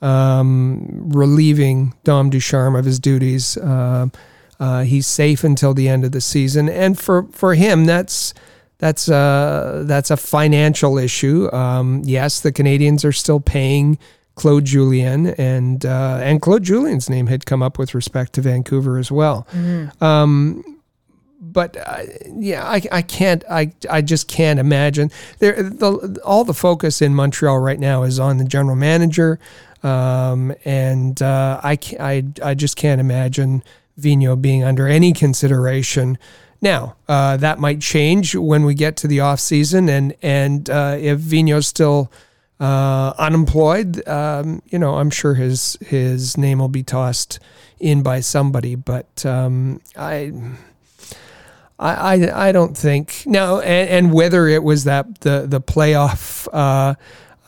um, 0.00 1.10
relieving 1.10 1.94
Dom 2.04 2.30
Ducharme 2.30 2.76
of 2.76 2.84
his 2.84 2.98
duties. 2.98 3.56
Uh, 3.56 4.08
uh, 4.60 4.82
he's 4.82 5.06
safe 5.06 5.42
until 5.42 5.74
the 5.74 5.88
end 5.88 6.04
of 6.04 6.12
the 6.12 6.20
season, 6.20 6.68
and 6.68 6.98
for 6.98 7.24
for 7.32 7.54
him, 7.54 7.84
that's 7.84 8.32
that's 8.78 9.08
a 9.08 9.82
that's 9.86 10.10
a 10.10 10.16
financial 10.16 10.98
issue. 10.98 11.52
Um, 11.52 12.02
yes, 12.04 12.40
the 12.40 12.52
Canadiens 12.52 13.04
are 13.04 13.12
still 13.12 13.40
paying 13.40 13.98
Claude 14.34 14.64
Julien, 14.64 15.28
and 15.28 15.84
uh, 15.84 16.18
and 16.22 16.40
Claude 16.40 16.62
Julien's 16.62 17.10
name 17.10 17.26
had 17.26 17.44
come 17.46 17.62
up 17.62 17.78
with 17.78 17.94
respect 17.94 18.32
to 18.34 18.40
Vancouver 18.40 18.98
as 18.98 19.10
well. 19.10 19.46
Um, 20.00 20.64
but 21.40 21.76
uh, 21.76 22.02
yeah, 22.34 22.64
I, 22.64 22.80
I 22.90 23.02
can't 23.02 23.44
I 23.50 23.72
I 23.90 24.00
just 24.00 24.28
can't 24.28 24.58
imagine 24.58 25.10
there 25.38 25.62
the 25.62 26.20
all 26.24 26.44
the 26.44 26.54
focus 26.54 27.02
in 27.02 27.14
Montreal 27.14 27.58
right 27.58 27.78
now 27.78 28.04
is 28.04 28.18
on 28.18 28.38
the 28.38 28.44
general 28.44 28.76
manager, 28.76 29.38
um, 29.82 30.54
and 30.64 31.20
uh, 31.20 31.60
I 31.62 31.78
I 32.00 32.24
I 32.42 32.54
just 32.54 32.76
can't 32.76 33.00
imagine 33.00 33.62
Vigneault 34.00 34.40
being 34.40 34.64
under 34.64 34.86
any 34.86 35.12
consideration. 35.12 36.16
Now 36.60 36.96
uh, 37.08 37.36
that 37.38 37.58
might 37.58 37.80
change 37.80 38.36
when 38.36 38.64
we 38.64 38.74
get 38.74 38.96
to 38.98 39.08
the 39.08 39.20
off 39.20 39.40
season, 39.40 39.88
and 39.88 40.14
and 40.22 40.70
uh, 40.70 40.96
if 40.98 41.18
Vigneault's 41.18 41.66
still 41.66 42.10
uh, 42.62 43.12
unemployed, 43.18 44.06
um, 44.08 44.62
you 44.66 44.78
know, 44.78 44.94
I'm 44.94 45.10
sure 45.10 45.34
his 45.34 45.76
his 45.80 46.38
name 46.38 46.60
will 46.60 46.68
be 46.68 46.84
tossed 46.84 47.40
in 47.80 48.04
by 48.04 48.20
somebody. 48.20 48.76
But 48.76 49.26
um, 49.26 49.80
I. 49.96 50.32
I, 51.78 51.94
I, 52.14 52.48
I 52.48 52.52
don't 52.52 52.76
think 52.76 53.24
no, 53.26 53.58
and, 53.58 53.88
and 53.90 54.12
whether 54.12 54.46
it 54.46 54.62
was 54.62 54.84
that 54.84 55.22
the 55.22 55.46
the 55.48 55.60
playoff, 55.60 56.46
uh, 56.52 56.94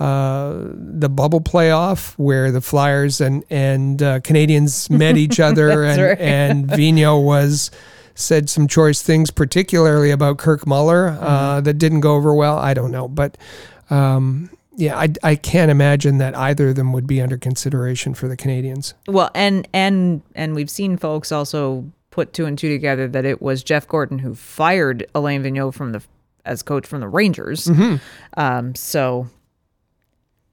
uh, 0.03 0.55
the 0.75 1.09
bubble 1.09 1.41
playoff 1.41 2.15
where 2.15 2.51
the 2.51 2.61
Flyers 2.61 3.21
and 3.21 3.45
and 3.49 4.03
uh, 4.03 4.19
Canadiens 4.21 4.91
met 4.91 5.17
each 5.17 5.39
other, 5.49 5.85
and 5.85 6.03
right. 6.03 6.21
and 6.21 6.67
Vigneault 6.67 7.23
was 7.23 7.71
said 8.17 8.51
some 8.51 8.67
choice 8.67 9.03
things, 9.03 9.31
particularly 9.31 10.11
about 10.11 10.39
Kirk 10.39 10.67
Muller, 10.67 11.17
uh, 11.21 11.61
that 11.61 11.75
didn't 11.75 12.01
go 12.01 12.17
over 12.17 12.35
well. 12.35 12.59
I 12.59 12.75
don't 12.75 12.91
know, 12.91 13.07
but 13.07 13.39
um, 13.89 14.51
yeah, 14.77 14.99
I 14.99 15.09
I 15.23 15.35
can't 15.37 15.71
imagine 15.71 16.19
that 16.19 16.37
either 16.37 16.71
of 16.71 16.77
them 16.77 16.93
would 16.93 17.07
be 17.07 17.21
under 17.21 17.37
consideration 17.37 18.15
for 18.15 18.29
the 18.29 18.37
Canadiens. 18.37 18.95
Well, 19.07 19.31
and 19.35 19.69
and 19.73 20.23
and 20.35 20.55
we've 20.55 20.71
seen 20.71 20.97
folks 20.97 21.33
also 21.33 21.91
put 22.11 22.33
two 22.33 22.47
and 22.47 22.57
two 22.59 22.69
together 22.69 23.09
that 23.09 23.25
it 23.25 23.43
was 23.43 23.63
Jeff 23.63 23.89
Gorton 23.89 24.19
who 24.19 24.35
fired 24.35 25.07
Alain 25.15 25.43
Vigneault 25.43 25.75
from 25.75 25.93
the 25.93 26.03
as 26.45 26.63
coach 26.63 26.87
from 26.87 27.01
the 27.01 27.09
Rangers. 27.09 27.69
Um, 28.37 28.75
so 28.75 29.29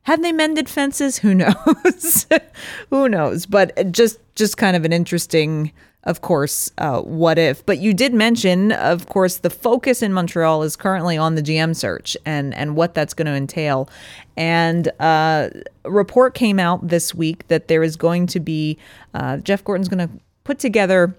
Have 0.04 0.22
they 0.22 0.32
mended 0.32 0.68
fences? 0.68 1.20
Who 1.20 1.36
knows? 1.36 2.26
Who 2.90 3.08
knows? 3.08 3.46
But 3.46 3.92
just 3.92 4.20
just 4.36 4.58
kind 4.58 4.76
of 4.76 4.86
an 4.86 4.94
interesting, 4.94 5.72
of 6.06 6.22
course, 6.22 6.72
uh, 6.80 7.02
what 7.02 7.38
if. 7.38 7.64
But 7.66 7.80
you 7.80 7.94
did 7.94 8.14
mention, 8.14 8.72
of 8.72 9.08
course, 9.08 9.38
the 9.38 9.52
focus 9.52 10.02
in 10.02 10.12
Montreal 10.14 10.64
is 10.64 10.76
currently 10.76 11.18
on 11.18 11.36
the 11.36 11.44
GM 11.44 11.76
search 11.76 12.18
and 12.26 12.54
and 12.56 12.76
what 12.76 12.96
that's 12.96 13.14
going 13.14 13.28
to 13.28 13.34
entail. 13.34 13.90
And 14.36 14.88
uh, 15.00 15.50
a 15.86 15.92
report 15.92 16.34
came 16.34 16.60
out 16.60 16.88
this 16.88 17.14
week 17.14 17.48
that 17.50 17.68
there 17.68 17.84
is 17.84 17.96
going 17.96 18.28
to 18.28 18.40
be 18.40 18.78
uh, 19.14 19.38
Jeff 19.38 19.64
Gorton's 19.64 19.88
going 19.88 20.08
to 20.08 20.14
put 20.44 20.58
together 20.58 21.16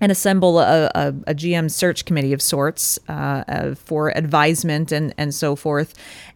and 0.00 0.10
assemble 0.10 0.58
a, 0.58 0.90
a, 0.94 1.08
a, 1.26 1.34
GM 1.34 1.70
search 1.70 2.04
committee 2.04 2.32
of 2.32 2.42
sorts 2.42 2.98
uh, 3.08 3.44
uh, 3.46 3.74
for 3.74 4.16
advisement 4.16 4.90
and, 4.90 5.14
and 5.16 5.34
so 5.34 5.54
forth. 5.54 5.94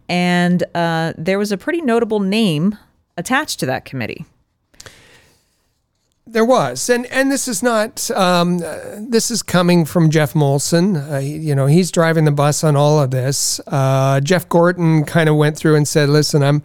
And 0.08 0.62
uh, 0.74 1.12
there 1.18 1.38
was 1.38 1.52
a 1.52 1.58
pretty 1.58 1.82
notable 1.82 2.20
name 2.20 2.78
attached 3.16 3.60
to 3.60 3.66
that 3.66 3.84
committee. 3.84 4.24
There 6.26 6.44
was, 6.44 6.90
and 6.90 7.06
and 7.06 7.32
this 7.32 7.48
is 7.48 7.62
not. 7.62 8.10
Um, 8.10 8.58
this 8.58 9.30
is 9.30 9.42
coming 9.42 9.86
from 9.86 10.10
Geoff 10.10 10.34
Molson. 10.34 11.10
Uh, 11.10 11.18
you 11.20 11.54
know, 11.54 11.64
he's 11.64 11.90
driving 11.90 12.26
the 12.26 12.30
bus 12.30 12.62
on 12.62 12.76
all 12.76 13.00
of 13.00 13.10
this. 13.10 13.60
Uh, 13.66 14.20
Jeff 14.20 14.46
Gorton 14.46 15.04
kind 15.04 15.30
of 15.30 15.36
went 15.36 15.56
through 15.56 15.76
and 15.76 15.88
said, 15.88 16.10
"Listen, 16.10 16.42
I'm." 16.42 16.62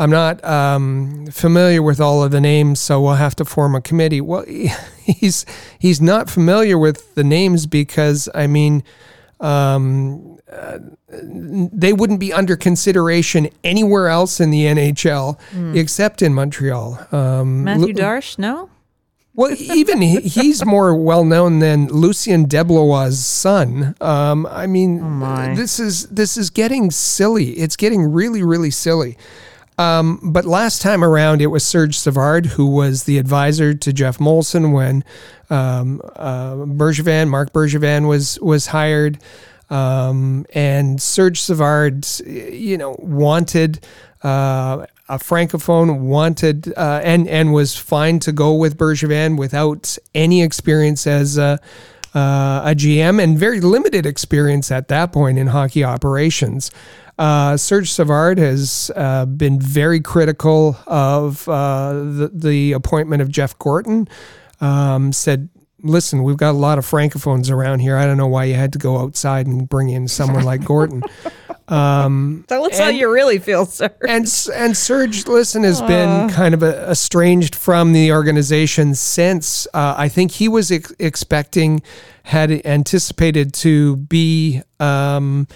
I'm 0.00 0.08
not 0.08 0.42
um, 0.42 1.26
familiar 1.26 1.82
with 1.82 2.00
all 2.00 2.24
of 2.24 2.30
the 2.30 2.40
names, 2.40 2.80
so 2.80 3.02
we'll 3.02 3.16
have 3.16 3.36
to 3.36 3.44
form 3.44 3.74
a 3.74 3.82
committee. 3.82 4.22
Well, 4.22 4.46
he's 5.04 5.44
he's 5.78 6.00
not 6.00 6.30
familiar 6.30 6.78
with 6.78 7.14
the 7.16 7.22
names 7.22 7.66
because 7.66 8.26
I 8.34 8.46
mean, 8.46 8.82
um, 9.40 10.38
uh, 10.50 10.78
they 11.10 11.92
wouldn't 11.92 12.18
be 12.18 12.32
under 12.32 12.56
consideration 12.56 13.50
anywhere 13.62 14.08
else 14.08 14.40
in 14.40 14.50
the 14.50 14.64
NHL 14.64 15.38
mm. 15.50 15.76
except 15.76 16.22
in 16.22 16.32
Montreal. 16.32 17.06
Um, 17.12 17.64
Matthew 17.64 17.92
Darche, 17.92 18.38
no. 18.38 18.70
Well, 19.34 19.54
even 19.58 20.00
he, 20.00 20.20
he's 20.20 20.64
more 20.64 20.96
well 20.96 21.24
known 21.24 21.58
than 21.58 21.88
Lucien 21.88 22.46
Deblois' 22.46 23.12
son. 23.12 23.94
Um, 24.00 24.46
I 24.46 24.66
mean, 24.66 25.00
oh 25.02 25.54
this 25.54 25.78
is 25.78 26.06
this 26.06 26.38
is 26.38 26.48
getting 26.48 26.90
silly. 26.90 27.50
It's 27.50 27.76
getting 27.76 28.10
really, 28.10 28.42
really 28.42 28.70
silly. 28.70 29.18
Um, 29.80 30.20
but 30.22 30.44
last 30.44 30.82
time 30.82 31.02
around, 31.02 31.40
it 31.40 31.46
was 31.46 31.64
Serge 31.64 31.98
Savard 31.98 32.44
who 32.44 32.66
was 32.66 33.04
the 33.04 33.16
advisor 33.16 33.72
to 33.72 33.92
Geoff 33.94 34.18
Molson 34.18 34.74
when 34.74 35.02
um, 35.48 36.02
uh, 36.16 36.54
Bergevin, 36.54 37.30
Marc 37.30 37.54
Bergevin 37.54 38.06
was 38.06 38.38
was 38.40 38.66
hired, 38.66 39.18
um, 39.70 40.44
and 40.52 41.00
Serge 41.00 41.40
Savard, 41.40 42.06
you 42.26 42.76
know, 42.76 42.96
wanted. 42.98 43.84
Uh, 44.22 44.84
a 45.08 45.18
francophone 45.18 46.00
wanted 46.00 46.72
uh, 46.76 47.00
and 47.02 47.26
and 47.26 47.52
was 47.52 47.74
fine 47.74 48.20
to 48.20 48.32
go 48.32 48.54
with 48.54 48.76
Bergevin 48.76 49.38
without 49.38 49.96
any 50.14 50.42
experience 50.42 51.04
as 51.06 51.36
uh, 52.14 52.62
a 52.64 52.74
GM 52.74 53.22
and 53.22 53.38
very 53.38 53.60
limited 53.60 54.06
experience 54.06 54.70
at 54.70 54.88
that 54.88 55.12
point 55.12 55.38
in 55.38 55.48
hockey 55.48 55.84
operations. 55.84 56.70
Uh, 57.18 57.56
Serge 57.56 57.92
Savard 57.92 58.38
has 58.38 58.90
uh, 58.96 59.26
been 59.26 59.60
very 59.60 60.00
critical 60.00 60.78
of 60.86 61.46
uh, 61.48 61.92
the, 61.92 62.30
the, 62.32 62.72
appointment 62.72 63.20
of 63.20 63.28
Jeff 63.28 63.58
Gorton. 63.58 64.08
Um, 64.62 65.12
said, 65.12 65.50
listen, 65.82 66.22
we've 66.22 66.38
got 66.38 66.52
a 66.52 66.58
lot 66.58 66.78
of 66.78 66.86
francophones 66.86 67.50
around 67.50 67.80
here. 67.80 67.96
I 67.96 68.06
don't 68.06 68.16
know 68.16 68.26
why 68.26 68.44
you 68.44 68.54
had 68.54 68.72
to 68.72 68.78
go 68.78 68.98
outside 68.98 69.46
and 69.46 69.68
bring 69.68 69.90
in 69.90 70.08
someone 70.08 70.44
like 70.44 70.64
Gorton. 70.64 71.02
Um, 71.70 72.44
Tell 72.48 72.64
us 72.64 72.72
and, 72.72 72.82
how 72.82 72.88
you 72.88 73.10
really 73.10 73.38
feel, 73.38 73.64
sir. 73.64 73.90
And 74.06 74.26
and 74.54 74.76
Serge, 74.76 75.26
listen, 75.26 75.62
has 75.62 75.80
been 75.80 76.28
kind 76.30 76.52
of 76.52 76.62
a, 76.62 76.90
estranged 76.90 77.54
from 77.54 77.92
the 77.92 78.12
organization 78.12 78.94
since. 78.94 79.66
Uh, 79.72 79.94
I 79.96 80.08
think 80.08 80.32
he 80.32 80.48
was 80.48 80.72
ex- 80.72 80.92
expecting, 80.98 81.82
had 82.24 82.50
anticipated 82.66 83.54
to 83.54 83.96
be. 83.96 84.62
Um, 84.80 85.46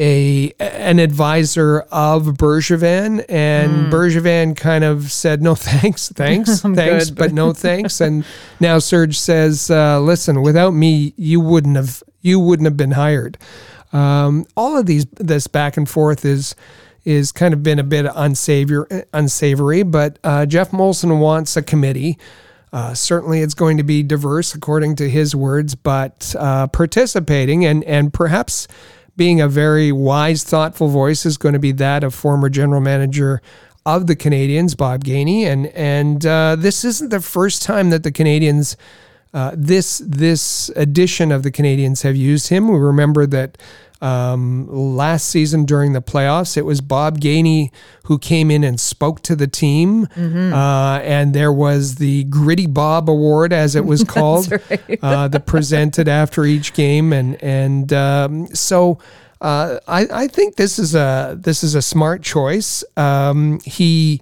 a 0.00 0.52
an 0.60 1.00
advisor 1.00 1.80
of 1.90 2.22
Bergevin, 2.26 3.24
and 3.28 3.72
mm. 3.72 3.90
Bergevin 3.90 4.56
kind 4.56 4.84
of 4.84 5.10
said, 5.10 5.42
"No 5.42 5.54
thanks, 5.54 6.08
thanks, 6.14 6.60
thanks, 6.60 7.10
good, 7.10 7.18
but 7.18 7.32
no 7.32 7.52
thanks." 7.52 8.00
And 8.00 8.24
now 8.60 8.78
Serge 8.78 9.18
says, 9.18 9.70
uh, 9.70 10.00
"Listen, 10.00 10.42
without 10.42 10.72
me, 10.72 11.14
you 11.16 11.40
wouldn't 11.40 11.76
have 11.76 12.02
you 12.20 12.38
wouldn't 12.38 12.66
have 12.66 12.76
been 12.76 12.92
hired." 12.92 13.38
Um, 13.92 14.46
all 14.56 14.76
of 14.78 14.86
these 14.86 15.06
this 15.16 15.46
back 15.46 15.76
and 15.76 15.88
forth 15.88 16.24
is 16.24 16.54
is 17.04 17.32
kind 17.32 17.54
of 17.54 17.62
been 17.62 17.78
a 17.78 17.84
bit 17.84 18.06
unsavory, 18.14 19.04
unsavory. 19.12 19.82
But 19.82 20.18
uh, 20.22 20.46
Geoff 20.46 20.70
Molson 20.72 21.20
wants 21.20 21.56
a 21.56 21.62
committee. 21.62 22.18
Uh, 22.70 22.92
certainly, 22.92 23.40
it's 23.40 23.54
going 23.54 23.78
to 23.78 23.82
be 23.82 24.02
diverse, 24.02 24.54
according 24.54 24.96
to 24.96 25.08
his 25.08 25.34
words, 25.34 25.74
but 25.74 26.34
uh, 26.38 26.66
participating 26.66 27.64
and 27.64 27.82
and 27.84 28.12
perhaps 28.12 28.68
being 29.16 29.40
a 29.40 29.48
very 29.48 29.90
wise, 29.90 30.44
thoughtful 30.44 30.88
voice 30.88 31.24
is 31.24 31.38
going 31.38 31.54
to 31.54 31.58
be 31.58 31.72
that 31.72 32.04
of 32.04 32.14
former 32.14 32.48
general 32.48 32.80
manager 32.80 33.40
of 33.86 34.06
the 34.06 34.14
Canadiens, 34.14 34.76
Bob 34.76 35.02
Gainey, 35.02 35.44
and 35.44 35.68
and 35.68 36.26
uh, 36.26 36.56
this 36.58 36.84
isn't 36.84 37.10
the 37.10 37.20
first 37.20 37.62
time 37.62 37.90
that 37.90 38.02
the 38.02 38.12
Canadiens. 38.12 38.76
Uh, 39.34 39.52
this 39.54 39.98
this 39.98 40.70
edition 40.70 41.30
of 41.30 41.42
the 41.42 41.50
Canadiens 41.50 42.02
have 42.02 42.16
used 42.16 42.48
him. 42.48 42.68
We 42.68 42.78
remember 42.78 43.26
that 43.26 43.58
um, 44.00 44.68
last 44.68 45.28
season 45.28 45.64
during 45.64 45.92
the 45.92 46.02
playoffs, 46.02 46.56
it 46.56 46.64
was 46.64 46.80
Bob 46.80 47.20
Gainey 47.20 47.70
who 48.04 48.18
came 48.18 48.50
in 48.50 48.62
and 48.62 48.78
spoke 48.78 49.22
to 49.22 49.34
the 49.34 49.46
team. 49.46 50.06
Mm-hmm. 50.06 50.52
Uh, 50.52 50.98
and 51.00 51.34
there 51.34 51.52
was 51.52 51.96
the 51.96 52.24
Gritty 52.24 52.66
Bob 52.66 53.10
Award, 53.10 53.52
as 53.52 53.74
it 53.74 53.84
was 53.84 54.04
called, 54.08 54.50
right. 54.52 54.98
uh, 55.02 55.28
that 55.28 55.46
presented 55.46 56.08
after 56.08 56.44
each 56.44 56.74
game. 56.74 57.12
And, 57.12 57.42
and 57.42 57.92
um, 57.92 58.46
so 58.54 58.98
uh, 59.40 59.78
I, 59.88 60.06
I 60.12 60.28
think 60.28 60.56
this 60.56 60.78
is 60.78 60.94
a, 60.94 61.36
this 61.38 61.64
is 61.64 61.74
a 61.74 61.82
smart 61.82 62.22
choice. 62.22 62.84
Um, 62.96 63.60
he 63.64 64.20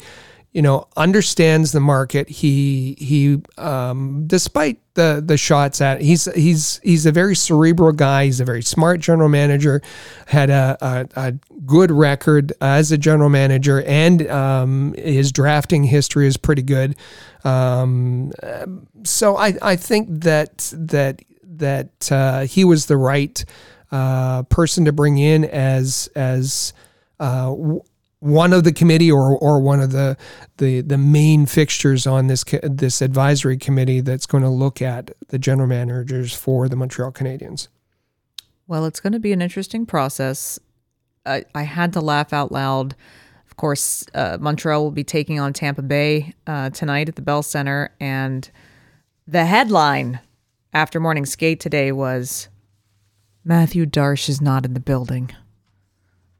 you 0.56 0.62
know, 0.62 0.88
understands 0.96 1.72
the 1.72 1.80
market. 1.80 2.30
He 2.30 2.96
he, 2.98 3.42
um, 3.58 4.24
despite 4.26 4.78
the 4.94 5.22
the 5.22 5.36
shots 5.36 5.82
at, 5.82 6.00
he's 6.00 6.24
he's 6.34 6.80
he's 6.82 7.04
a 7.04 7.12
very 7.12 7.36
cerebral 7.36 7.92
guy. 7.92 8.24
He's 8.24 8.40
a 8.40 8.44
very 8.46 8.62
smart 8.62 9.00
general 9.00 9.28
manager. 9.28 9.82
Had 10.28 10.48
a 10.48 10.78
a, 10.80 11.08
a 11.14 11.32
good 11.66 11.90
record 11.90 12.54
as 12.62 12.90
a 12.90 12.96
general 12.96 13.28
manager, 13.28 13.82
and 13.82 14.26
um, 14.30 14.94
his 14.94 15.30
drafting 15.30 15.84
history 15.84 16.26
is 16.26 16.38
pretty 16.38 16.62
good. 16.62 16.96
Um, 17.44 18.32
so 19.04 19.36
I 19.36 19.58
I 19.60 19.76
think 19.76 20.08
that 20.22 20.72
that 20.72 21.20
that 21.42 22.10
uh, 22.10 22.46
he 22.46 22.64
was 22.64 22.86
the 22.86 22.96
right 22.96 23.44
uh, 23.92 24.44
person 24.44 24.86
to 24.86 24.92
bring 24.92 25.18
in 25.18 25.44
as 25.44 26.08
as 26.16 26.72
uh, 27.20 27.54
one 28.26 28.52
of 28.52 28.64
the 28.64 28.72
committee 28.72 29.10
or 29.10 29.36
or 29.38 29.60
one 29.60 29.80
of 29.80 29.92
the 29.92 30.16
the 30.58 30.80
the 30.80 30.98
main 30.98 31.46
fixtures 31.46 32.06
on 32.06 32.26
this 32.26 32.44
this 32.62 33.00
advisory 33.00 33.56
committee 33.56 34.00
that's 34.00 34.26
going 34.26 34.42
to 34.42 34.50
look 34.50 34.82
at 34.82 35.12
the 35.28 35.38
general 35.38 35.68
managers 35.68 36.34
for 36.34 36.68
the 36.68 36.76
Montreal 36.76 37.12
Canadiens. 37.12 37.68
Well, 38.66 38.84
it's 38.84 39.00
going 39.00 39.12
to 39.12 39.20
be 39.20 39.32
an 39.32 39.40
interesting 39.40 39.86
process. 39.86 40.58
I, 41.24 41.44
I 41.54 41.62
had 41.62 41.92
to 41.92 42.00
laugh 42.00 42.32
out 42.32 42.50
loud. 42.50 42.96
Of 43.46 43.56
course, 43.56 44.04
uh, 44.12 44.38
Montreal 44.40 44.82
will 44.82 44.90
be 44.90 45.04
taking 45.04 45.38
on 45.38 45.52
Tampa 45.52 45.82
Bay 45.82 46.34
uh, 46.46 46.70
tonight 46.70 47.08
at 47.08 47.16
the 47.16 47.22
Bell 47.22 47.42
Center, 47.42 47.94
and 48.00 48.50
the 49.26 49.46
headline 49.46 50.20
after 50.72 51.00
morning 51.00 51.26
skate 51.26 51.60
today 51.60 51.92
was 51.92 52.48
Matthew 53.44 53.86
Darche 53.86 54.28
is 54.28 54.40
not 54.40 54.64
in 54.64 54.74
the 54.74 54.80
building. 54.80 55.30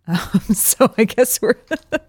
Um, 0.07 0.41
so 0.55 0.93
I 0.97 1.05
guess 1.05 1.41
we're. 1.41 1.57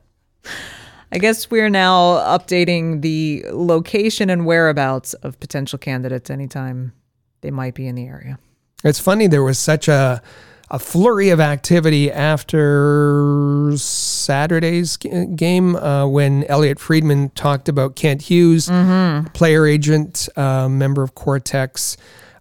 I 1.10 1.20
guess 1.20 1.50
we're 1.50 1.70
now 1.70 2.18
updating 2.18 3.02
the 3.02 3.46
location 3.52 4.30
and 4.30 4.46
whereabouts 4.46 5.14
of 5.14 5.40
potential 5.40 5.80
candidates 5.80 6.30
anytime 6.30 6.92
they 7.40 7.50
might 7.50 7.76
be 7.76 7.88
in 7.88 7.96
the 7.96 8.06
area. 8.06 8.40
It's 8.84 9.00
funny 9.00 9.28
there 9.28 9.44
was 9.44 9.58
such 9.58 9.88
a 9.88 10.22
a 10.70 10.80
flurry 10.80 11.30
of 11.30 11.40
activity 11.40 12.12
after 12.12 13.72
Saturday's 13.78 14.98
game 14.98 15.76
uh, 15.78 16.06
when 16.08 16.44
Elliotte 16.46 16.80
Friedman 16.80 17.30
talked 17.30 17.70
about 17.70 17.96
Kent 17.96 18.24
Hughes, 18.24 18.68
mm-hmm. 18.68 19.28
player 19.28 19.66
agent, 19.66 20.28
uh, 20.36 20.68
member 20.68 21.04
of 21.04 21.16
Quartexx, 21.16 21.96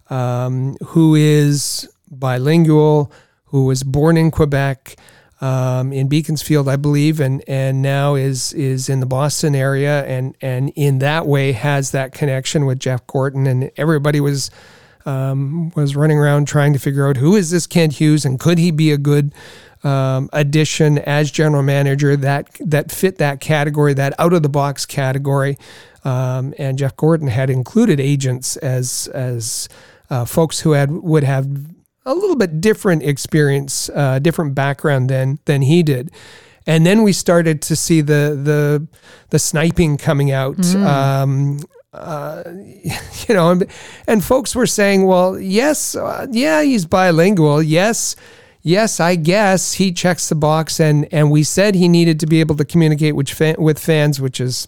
um, 0.09 0.75
who 0.87 1.15
is 1.15 1.89
bilingual, 2.11 3.13
who 3.45 3.63
was 3.65 3.83
born 3.83 4.17
in 4.17 4.29
Quebec 4.29 4.97
um, 5.39 5.93
in 5.93 6.07
Beaconsfield, 6.07 6.67
I 6.67 6.75
believe, 6.75 7.19
and 7.19 7.43
and 7.47 7.81
now 7.81 8.15
is 8.15 8.53
is 8.53 8.89
in 8.89 8.99
the 8.99 9.05
Boston 9.05 9.55
area, 9.55 10.05
and 10.05 10.35
and 10.41 10.71
in 10.75 10.99
that 10.99 11.27
way 11.27 11.51
has 11.51 11.91
that 11.91 12.11
connection 12.11 12.65
with 12.65 12.79
Jeff 12.79 13.05
Gorton, 13.07 13.45
and 13.45 13.71
everybody 13.77 14.19
was 14.19 14.49
um, 15.05 15.71
was 15.75 15.95
running 15.95 16.17
around 16.17 16.47
trying 16.47 16.73
to 16.73 16.79
figure 16.79 17.07
out 17.07 17.17
who 17.17 17.35
is 17.35 17.51
this 17.51 17.67
Kent 17.67 17.93
Hughes 17.93 18.25
and 18.25 18.39
could 18.39 18.57
he 18.57 18.71
be 18.71 18.91
a 18.91 18.97
good 18.97 19.33
um, 19.83 20.29
addition 20.33 20.97
as 20.99 21.31
general 21.31 21.63
manager 21.63 22.15
that 22.17 22.49
that 22.59 22.91
fit 22.91 23.17
that 23.19 23.39
category, 23.39 23.93
that 23.93 24.13
out 24.19 24.33
of 24.33 24.43
the 24.43 24.49
box 24.49 24.85
category. 24.85 25.57
Um, 26.03 26.53
and 26.57 26.77
Jeff 26.77 26.95
Gorton 26.95 27.27
had 27.27 27.49
included 27.49 27.99
agents 27.99 28.57
as 28.57 29.07
as 29.13 29.69
uh, 30.09 30.25
folks 30.25 30.61
who 30.61 30.71
had 30.71 30.91
would 30.91 31.23
have 31.23 31.47
a 32.07 32.15
little 32.15 32.37
bit 32.37 32.61
different 32.61 33.03
experience, 33.03 33.89
uh, 33.93 34.17
different 34.19 34.55
background 34.55 35.09
than 35.09 35.39
than 35.45 35.61
he 35.61 35.83
did. 35.83 36.09
And 36.65 36.85
then 36.85 37.03
we 37.03 37.13
started 37.13 37.61
to 37.63 37.75
see 37.75 38.01
the 38.01 38.39
the 38.41 38.87
the 39.29 39.39
sniping 39.39 39.97
coming 39.97 40.31
out. 40.31 40.57
Mm. 40.57 40.85
Um, 40.85 41.59
uh, 41.93 42.43
you 43.27 43.35
know, 43.35 43.51
and, 43.51 43.65
and, 44.07 44.23
folks 44.23 44.55
were 44.55 44.67
saying, 44.67 45.05
well, 45.05 45.39
yes, 45.39 45.95
uh, 45.95 46.27
yeah, 46.31 46.61
he's 46.61 46.85
bilingual. 46.85 47.63
Yes, 47.63 48.15
yes, 48.61 48.99
I 48.99 49.15
guess 49.15 49.73
he 49.73 49.91
checks 49.91 50.29
the 50.29 50.35
box. 50.35 50.79
And, 50.79 51.07
and 51.11 51.31
we 51.31 51.43
said 51.43 51.73
he 51.73 51.87
needed 51.87 52.19
to 52.19 52.27
be 52.27 52.39
able 52.39 52.55
to 52.57 52.65
communicate 52.65 53.15
with, 53.15 53.29
fan, 53.29 53.55
with 53.57 53.79
fans, 53.79 54.21
which 54.21 54.39
is, 54.39 54.67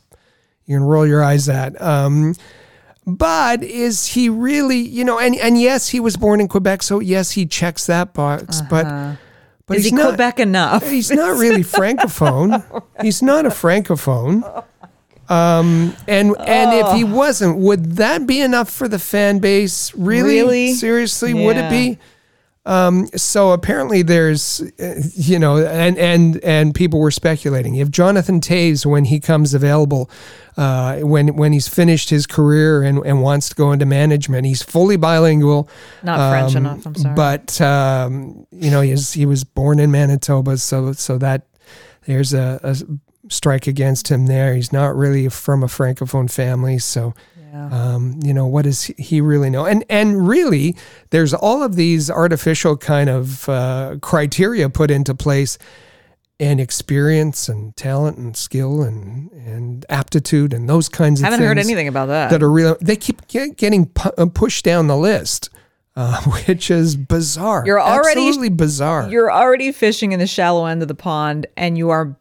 you 0.65 0.77
can 0.77 0.83
roll 0.83 1.05
your 1.05 1.23
eyes 1.23 1.47
at. 1.49 1.79
Um, 1.79 2.33
but 3.17 3.63
is 3.63 4.05
he 4.07 4.29
really, 4.29 4.79
you 4.79 5.03
know, 5.03 5.19
and, 5.19 5.35
and 5.37 5.59
yes, 5.59 5.89
he 5.89 5.99
was 5.99 6.17
born 6.17 6.39
in 6.39 6.47
Quebec. 6.47 6.83
So 6.83 6.99
yes, 6.99 7.31
he 7.31 7.45
checks 7.45 7.85
that 7.87 8.13
box, 8.13 8.61
uh-huh. 8.61 8.67
but 8.69 9.17
but 9.69 9.77
is 9.77 9.83
he's 9.83 9.91
he 9.91 9.97
not, 9.97 10.07
Quebec 10.09 10.39
enough? 10.39 10.89
He's 10.89 11.11
not 11.11 11.37
really 11.37 11.63
francophone. 11.63 12.67
right. 12.71 12.83
He's 13.01 13.21
not 13.21 13.45
a 13.45 13.49
francophone. 13.49 14.65
Um, 15.29 15.95
and 16.07 16.35
and 16.39 16.73
if 16.73 16.95
he 16.95 17.03
wasn't, 17.03 17.57
would 17.59 17.97
that 17.97 18.25
be 18.25 18.41
enough 18.41 18.67
for 18.71 18.87
the 18.87 18.97
fan 18.97 19.37
base? 19.37 19.93
Really? 19.93 20.41
really? 20.41 20.73
Seriously, 20.73 21.33
yeah. 21.33 21.45
would 21.45 21.57
it 21.57 21.69
be? 21.69 21.99
Um, 22.65 23.07
so 23.15 23.51
apparently 23.51 24.01
there's, 24.01 24.61
uh, 24.79 25.01
you 25.15 25.39
know, 25.39 25.57
and 25.57 25.97
and 25.97 26.43
and 26.43 26.75
people 26.75 26.99
were 26.99 27.09
speculating 27.09 27.75
if 27.75 27.89
Jonathan 27.89 28.41
Toews, 28.41 28.85
when 28.85 29.05
he 29.05 29.19
comes 29.19 29.53
available, 29.53 30.09
uh, 30.57 30.99
when 30.99 31.35
when 31.35 31.53
he's 31.53 31.67
finished 31.67 32.09
his 32.09 32.27
career 32.27 32.83
and, 32.83 32.99
and 33.05 33.21
wants 33.21 33.49
to 33.49 33.55
go 33.55 33.71
into 33.71 33.85
management, 33.85 34.45
he's 34.45 34.61
fully 34.61 34.97
bilingual. 34.97 35.69
Not 36.03 36.19
um, 36.19 36.31
French 36.31 36.55
enough. 36.55 36.85
I'm 36.85 36.95
sorry, 36.95 37.15
but 37.15 37.59
um, 37.61 38.45
you 38.51 38.69
know, 38.69 38.81
he's 38.81 39.13
he 39.13 39.25
was 39.25 39.43
born 39.43 39.79
in 39.79 39.89
Manitoba, 39.89 40.57
so 40.57 40.91
so 40.93 41.17
that 41.17 41.47
there's 42.05 42.33
a, 42.33 42.59
a 42.61 42.75
strike 43.29 43.67
against 43.67 44.09
him 44.09 44.27
there. 44.27 44.53
He's 44.53 44.73
not 44.73 44.95
really 44.95 45.29
from 45.29 45.63
a 45.63 45.67
francophone 45.67 46.29
family, 46.29 46.77
so 46.77 47.13
yeah. 47.51 47.69
um, 47.71 48.19
you 48.23 48.33
know 48.33 48.47
what 48.47 48.63
does 48.63 48.83
he 48.83 49.21
really 49.21 49.49
know? 49.49 49.65
And 49.65 49.83
and 49.89 50.27
really, 50.27 50.75
there's 51.09 51.33
all 51.33 51.63
of 51.63 51.75
these 51.75 52.09
artificial 52.09 52.77
kind 52.77 53.09
of 53.09 53.47
uh, 53.49 53.97
criteria 54.01 54.69
put 54.69 54.91
into 54.91 55.15
place, 55.15 55.57
and 56.39 56.61
experience 56.61 57.49
and 57.49 57.75
talent 57.75 58.17
and 58.17 58.35
skill 58.35 58.81
and 58.81 59.31
and 59.31 59.85
aptitude 59.89 60.53
and 60.53 60.69
those 60.69 60.89
kinds 60.89 61.19
of. 61.21 61.27
I 61.27 61.31
haven't 61.31 61.45
heard 61.45 61.59
anything 61.59 61.87
about 61.87 62.07
that. 62.07 62.29
That 62.31 62.43
are 62.43 62.51
real. 62.51 62.77
They 62.81 62.95
keep 62.95 63.27
getting 63.27 63.87
pu- 63.87 64.11
uh, 64.17 64.27
pushed 64.27 64.65
down 64.65 64.87
the 64.87 64.97
list. 64.97 65.49
Uh, 65.95 66.21
which 66.47 66.71
is 66.71 66.95
bizarre. 66.95 67.63
You're 67.65 67.81
already 67.81 68.27
absolutely 68.27 68.49
bizarre. 68.49 69.09
You're 69.09 69.29
already 69.29 69.73
fishing 69.73 70.13
in 70.13 70.19
the 70.19 70.27
shallow 70.27 70.65
end 70.65 70.81
of 70.81 70.87
the 70.87 70.95
pond, 70.95 71.47
and 71.57 71.77
you 71.77 71.89
are 71.89 72.15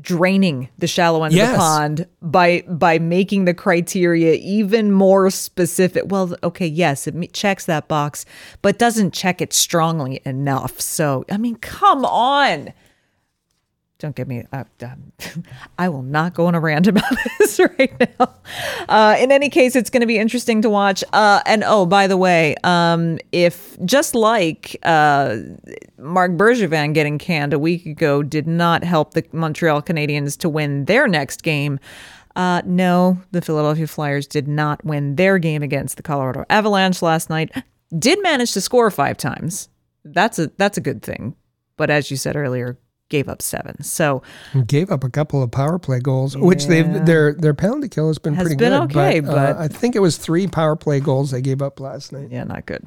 draining 0.00 0.68
the 0.78 0.86
shallow 0.86 1.22
end 1.22 1.34
yes. 1.34 1.48
of 1.48 1.52
the 1.52 1.58
pond 1.58 2.06
by 2.22 2.62
by 2.66 2.98
making 2.98 3.44
the 3.44 3.54
criteria 3.54 4.34
even 4.34 4.90
more 4.90 5.30
specific. 5.30 6.04
Well, 6.06 6.34
okay, 6.42 6.66
yes, 6.66 7.06
it 7.06 7.32
checks 7.32 7.66
that 7.66 7.88
box, 7.88 8.24
but 8.62 8.78
doesn't 8.78 9.12
check 9.12 9.40
it 9.42 9.52
strongly 9.52 10.20
enough. 10.24 10.80
So, 10.80 11.24
I 11.30 11.36
mean, 11.36 11.56
come 11.56 12.04
on 12.04 12.72
don't 14.02 14.16
get 14.16 14.26
me. 14.28 14.44
Uh, 14.52 14.64
I 15.78 15.88
will 15.88 16.02
not 16.02 16.34
go 16.34 16.46
on 16.46 16.54
a 16.54 16.60
rant 16.60 16.88
about 16.88 17.04
this 17.38 17.58
right 17.58 18.18
now. 18.18 18.34
Uh, 18.88 19.16
in 19.18 19.32
any 19.32 19.48
case, 19.48 19.74
it's 19.76 19.88
going 19.88 20.00
to 20.00 20.06
be 20.06 20.18
interesting 20.18 20.60
to 20.62 20.68
watch. 20.68 21.02
Uh, 21.12 21.40
and 21.46 21.62
oh, 21.64 21.86
by 21.86 22.08
the 22.08 22.16
way, 22.16 22.56
um, 22.64 23.18
if 23.30 23.78
just 23.84 24.14
like 24.14 24.76
uh, 24.82 25.36
Marc 25.98 26.32
Bergevin 26.32 26.92
getting 26.92 27.16
canned 27.16 27.54
a 27.54 27.58
week 27.58 27.86
ago 27.86 28.22
did 28.22 28.46
not 28.46 28.84
help 28.84 29.14
the 29.14 29.24
Montreal 29.32 29.80
Canadiens 29.80 30.36
to 30.38 30.48
win 30.48 30.84
their 30.86 31.06
next 31.06 31.42
game. 31.42 31.78
Uh, 32.34 32.62
no, 32.64 33.20
the 33.30 33.40
Philadelphia 33.40 33.86
Flyers 33.86 34.26
did 34.26 34.48
not 34.48 34.84
win 34.84 35.16
their 35.16 35.38
game 35.38 35.62
against 35.62 35.96
the 35.96 36.02
Colorado 36.02 36.44
Avalanche 36.50 37.02
last 37.02 37.30
night. 37.30 37.52
Did 37.96 38.20
manage 38.22 38.52
to 38.52 38.60
score 38.60 38.90
five 38.90 39.16
times. 39.16 39.68
That's 40.04 40.38
a 40.40 40.50
that's 40.56 40.76
a 40.76 40.80
good 40.80 41.02
thing. 41.02 41.36
But 41.76 41.90
as 41.90 42.10
you 42.10 42.16
said 42.16 42.34
earlier, 42.36 42.78
gave 43.12 43.28
up 43.28 43.42
seven. 43.42 43.80
So 43.84 44.22
gave 44.66 44.90
up 44.90 45.04
a 45.04 45.10
couple 45.10 45.42
of 45.42 45.50
power 45.52 45.78
play 45.78 46.00
goals, 46.00 46.34
yeah. 46.34 46.40
which 46.40 46.66
they've 46.66 47.06
their 47.06 47.34
their 47.34 47.54
penalty 47.54 47.88
kill 47.88 48.08
has 48.08 48.18
been 48.18 48.34
has 48.34 48.44
pretty 48.44 48.56
been 48.56 48.88
good. 48.88 48.96
Okay, 48.96 49.20
but, 49.20 49.36
uh, 49.36 49.54
I 49.58 49.68
think 49.68 49.94
it 49.94 50.00
was 50.00 50.16
three 50.16 50.48
power 50.48 50.74
play 50.74 50.98
goals 50.98 51.30
they 51.30 51.42
gave 51.42 51.60
up 51.62 51.78
last 51.78 52.10
night. 52.10 52.28
Yeah, 52.30 52.44
not 52.44 52.66
good. 52.66 52.86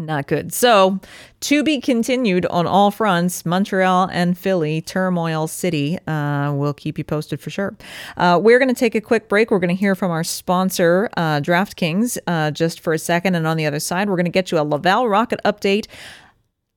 Not 0.00 0.28
good. 0.28 0.52
So, 0.52 1.00
to 1.40 1.64
be 1.64 1.80
continued 1.80 2.46
on 2.46 2.68
all 2.68 2.92
fronts, 2.92 3.44
Montreal 3.44 4.08
and 4.12 4.38
Philly, 4.38 4.80
Turmoil 4.80 5.48
City. 5.48 5.98
Uh, 6.06 6.52
we'll 6.54 6.74
keep 6.74 6.98
you 6.98 7.04
posted 7.04 7.40
for 7.40 7.50
sure. 7.50 7.76
Uh, 8.16 8.38
we're 8.40 8.60
going 8.60 8.68
to 8.68 8.78
take 8.78 8.94
a 8.94 9.00
quick 9.00 9.28
break. 9.28 9.50
We're 9.50 9.58
going 9.58 9.74
to 9.74 9.80
hear 9.80 9.96
from 9.96 10.12
our 10.12 10.22
sponsor, 10.22 11.10
uh, 11.16 11.40
DraftKings, 11.40 12.16
uh, 12.28 12.52
just 12.52 12.78
for 12.78 12.92
a 12.92 12.98
second. 12.98 13.34
And 13.34 13.44
on 13.44 13.56
the 13.56 13.66
other 13.66 13.80
side, 13.80 14.08
we're 14.08 14.14
going 14.14 14.24
to 14.24 14.30
get 14.30 14.52
you 14.52 14.60
a 14.60 14.62
Laval 14.62 15.08
Rocket 15.08 15.40
update. 15.44 15.86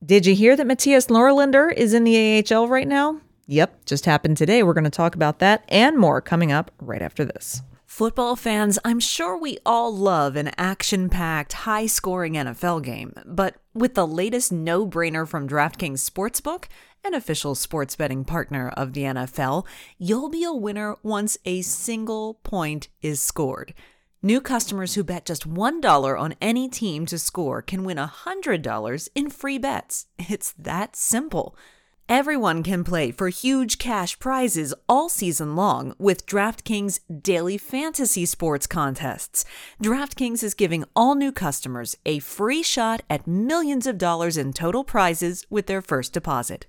Did 0.04 0.26
you 0.26 0.34
hear 0.34 0.56
that 0.56 0.66
Mattias 0.66 1.10
Norlinder 1.10 1.72
is 1.72 1.94
in 1.94 2.06
the 2.06 2.44
AHL 2.52 2.68
right 2.68 2.88
now? 2.88 3.22
Yep, 3.46 3.86
just 3.86 4.06
happened 4.06 4.36
today. 4.36 4.64
We're 4.64 4.74
going 4.74 4.84
to 4.84 4.90
talk 4.90 5.14
about 5.14 5.38
that 5.40 5.64
and 5.70 5.96
more 5.96 6.22
coming 6.22 6.52
up 6.52 6.72
right 6.80 7.04
after 7.04 7.24
this. 7.24 7.62
Football 7.86 8.36
fans, 8.36 8.80
I'm 8.84 9.00
sure 9.00 9.38
we 9.38 9.60
all 9.64 9.96
love 9.96 10.36
an 10.36 10.52
action 10.58 11.08
packed, 11.08 11.54
high 11.54 11.86
scoring 11.86 12.34
NFL 12.34 12.84
game, 12.84 13.14
but 13.28 13.58
with 13.76 13.94
the 13.94 14.08
latest 14.08 14.52
no 14.52 14.88
brainer 14.88 15.28
from 15.28 15.48
DraftKings 15.48 16.10
Sportsbook, 16.10 16.66
an 17.04 17.14
official 17.14 17.54
sports 17.54 17.96
betting 17.96 18.26
partner 18.26 18.70
of 18.70 18.94
the 18.94 19.04
NFL, 19.04 19.68
you'll 20.00 20.30
be 20.30 20.44
a 20.44 20.54
winner 20.54 20.96
once 21.04 21.38
a 21.46 21.62
single 21.62 22.36
point 22.44 22.88
is 23.04 23.22
scored. 23.22 23.76
New 24.24 24.40
customers 24.40 24.94
who 24.94 25.04
bet 25.04 25.26
just 25.26 25.50
$1 25.50 26.20
on 26.20 26.36
any 26.40 26.70
team 26.70 27.08
to 27.08 27.18
score 27.18 27.64
can 27.64 27.84
win 27.84 27.98
$100 27.98 29.10
in 29.16 29.30
free 29.32 29.58
bets. 29.58 30.06
It's 30.30 30.54
that 30.60 30.96
simple. 30.96 31.56
Everyone 32.08 32.62
can 32.62 32.84
play 32.84 33.12
for 33.12 33.30
huge 33.30 33.80
cash 33.80 34.20
prizes 34.20 34.76
all 34.88 35.10
season 35.10 35.56
long 35.56 35.96
with 35.98 36.28
DraftKings 36.28 37.00
daily 37.24 37.58
fantasy 37.58 38.28
sports 38.28 38.68
contests. 38.68 39.44
DraftKings 39.82 40.44
is 40.44 40.54
giving 40.54 40.84
all 40.96 41.16
new 41.16 41.32
customers 41.32 41.96
a 42.06 42.20
free 42.20 42.62
shot 42.62 43.02
at 43.10 43.26
millions 43.26 43.88
of 43.88 43.98
dollars 43.98 44.38
in 44.38 44.54
total 44.54 44.84
prizes 44.84 45.48
with 45.50 45.66
their 45.66 45.82
first 45.82 46.14
deposit. 46.14 46.68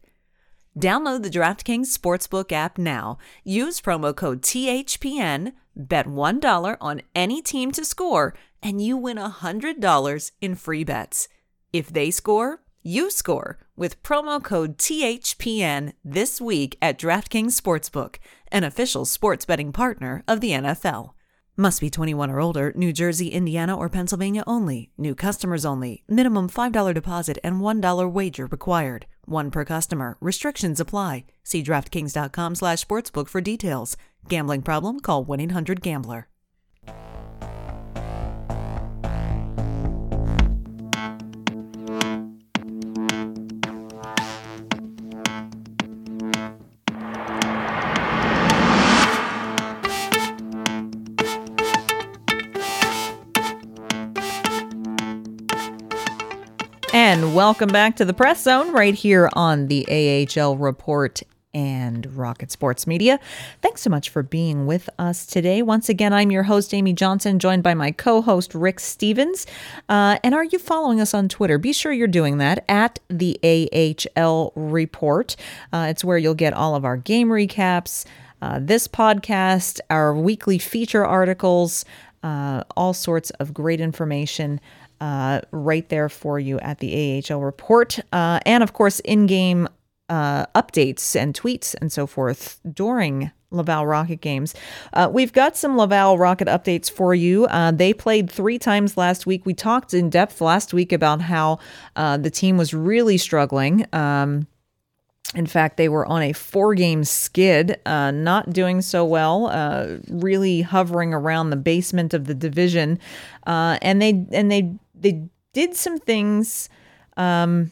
Download 0.78 1.22
the 1.22 1.38
DraftKings 1.38 1.92
Sportsbook 1.94 2.50
app 2.50 2.78
now. 2.78 3.18
Use 3.44 3.78
promo 3.78 4.16
code 4.16 4.40
THPN 4.40 5.52
Bet 5.74 6.06
$1 6.06 6.76
on 6.80 7.02
any 7.14 7.42
team 7.42 7.72
to 7.72 7.84
score, 7.84 8.34
and 8.62 8.84
you 8.84 8.96
win 8.96 9.16
$100 9.16 10.30
in 10.40 10.54
free 10.54 10.84
bets. 10.84 11.28
If 11.72 11.88
they 11.88 12.10
score, 12.10 12.62
you 12.82 13.10
score 13.10 13.58
with 13.76 14.02
promo 14.02 14.42
code 14.42 14.76
THPN 14.78 15.92
this 16.04 16.40
week 16.40 16.76
at 16.82 16.98
DraftKings 16.98 17.58
Sportsbook, 17.60 18.16
an 18.50 18.64
official 18.64 19.04
sports 19.04 19.44
betting 19.44 19.72
partner 19.72 20.22
of 20.28 20.40
the 20.40 20.50
NFL. 20.50 21.12
Must 21.56 21.80
be 21.80 21.90
21 21.90 22.30
or 22.30 22.40
older, 22.40 22.72
New 22.74 22.92
Jersey, 22.92 23.28
Indiana, 23.28 23.76
or 23.76 23.90
Pennsylvania 23.90 24.42
only. 24.46 24.90
New 24.96 25.14
customers 25.14 25.66
only. 25.66 26.02
Minimum 26.08 26.48
$5 26.48 26.94
deposit 26.94 27.38
and 27.44 27.60
$1 27.60 28.12
wager 28.12 28.46
required. 28.46 29.06
One 29.26 29.50
per 29.50 29.64
customer. 29.64 30.16
Restrictions 30.20 30.80
apply. 30.80 31.24
See 31.44 31.62
DraftKings.com 31.62 32.54
slash 32.54 32.84
sportsbook 32.84 33.28
for 33.28 33.40
details. 33.40 33.96
Gambling 34.28 34.62
problem? 34.62 35.00
Call 35.00 35.24
1-800-GAMBLER. 35.24 36.28
And 56.94 57.34
welcome 57.34 57.70
back 57.70 57.96
to 57.96 58.04
the 58.04 58.12
press 58.12 58.42
zone 58.42 58.72
right 58.72 58.94
here 58.94 59.30
on 59.32 59.68
the 59.68 60.28
AHL 60.38 60.58
Report 60.58 61.22
and 61.54 62.16
Rocket 62.16 62.50
Sports 62.50 62.86
Media. 62.86 63.20
Thanks 63.60 63.82
so 63.82 63.90
much 63.90 64.08
for 64.08 64.22
being 64.22 64.66
with 64.66 64.88
us 64.98 65.26
today. 65.26 65.62
Once 65.62 65.88
again, 65.88 66.12
I'm 66.12 66.30
your 66.30 66.44
host, 66.44 66.72
Amy 66.72 66.92
Johnson, 66.92 67.38
joined 67.38 67.62
by 67.62 67.74
my 67.74 67.90
co 67.90 68.22
host, 68.22 68.54
Rick 68.54 68.80
Stephens. 68.80 69.46
Uh, 69.88 70.18
and 70.24 70.34
are 70.34 70.44
you 70.44 70.58
following 70.58 71.00
us 71.00 71.14
on 71.14 71.28
Twitter? 71.28 71.58
Be 71.58 71.72
sure 71.72 71.92
you're 71.92 72.06
doing 72.06 72.38
that 72.38 72.64
at 72.68 72.98
the 73.08 73.38
AHL 74.16 74.52
Report. 74.56 75.36
Uh, 75.72 75.86
it's 75.90 76.04
where 76.04 76.18
you'll 76.18 76.34
get 76.34 76.54
all 76.54 76.74
of 76.74 76.84
our 76.84 76.96
game 76.96 77.28
recaps, 77.28 78.04
uh, 78.40 78.58
this 78.60 78.88
podcast, 78.88 79.80
our 79.90 80.14
weekly 80.14 80.58
feature 80.58 81.04
articles, 81.04 81.84
uh, 82.22 82.64
all 82.76 82.94
sorts 82.94 83.30
of 83.30 83.52
great 83.52 83.80
information. 83.80 84.60
Uh, 85.00 85.40
right 85.50 85.88
there 85.88 86.08
for 86.08 86.38
you 86.38 86.60
at 86.60 86.78
the 86.78 87.24
AHL 87.28 87.40
report. 87.40 87.98
Uh, 88.12 88.38
and 88.46 88.62
of 88.62 88.72
course, 88.72 89.00
in 89.00 89.26
game 89.26 89.66
uh, 90.08 90.46
updates 90.54 91.16
and 91.16 91.34
tweets 91.34 91.74
and 91.80 91.92
so 91.92 92.06
forth 92.06 92.60
during 92.70 93.30
Laval 93.52 93.86
Rocket 93.86 94.20
games. 94.20 94.54
Uh, 94.92 95.08
we've 95.12 95.32
got 95.32 95.56
some 95.56 95.76
Laval 95.76 96.18
Rocket 96.18 96.48
updates 96.48 96.90
for 96.90 97.14
you. 97.14 97.46
Uh, 97.46 97.70
they 97.70 97.92
played 97.92 98.30
three 98.30 98.58
times 98.58 98.96
last 98.96 99.26
week. 99.26 99.46
We 99.46 99.54
talked 99.54 99.94
in 99.94 100.10
depth 100.10 100.40
last 100.40 100.72
week 100.72 100.92
about 100.92 101.20
how 101.20 101.58
uh, 101.96 102.16
the 102.16 102.30
team 102.30 102.56
was 102.56 102.74
really 102.74 103.18
struggling. 103.18 103.86
Um, 103.92 104.46
in 105.34 105.46
fact, 105.46 105.76
they 105.76 105.88
were 105.88 106.04
on 106.06 106.22
a 106.22 106.32
four 106.32 106.74
game 106.74 107.04
skid, 107.04 107.80
uh, 107.86 108.10
not 108.10 108.50
doing 108.52 108.82
so 108.82 109.04
well, 109.04 109.46
uh, 109.46 109.98
really 110.08 110.60
hovering 110.60 111.14
around 111.14 111.50
the 111.50 111.56
basement 111.56 112.12
of 112.12 112.26
the 112.26 112.34
division. 112.34 112.98
Uh, 113.46 113.78
and 113.80 114.02
they 114.02 114.26
and 114.32 114.50
they 114.50 114.74
they 114.94 115.22
did 115.54 115.74
some 115.74 115.98
things 115.98 116.68
um, 117.16 117.70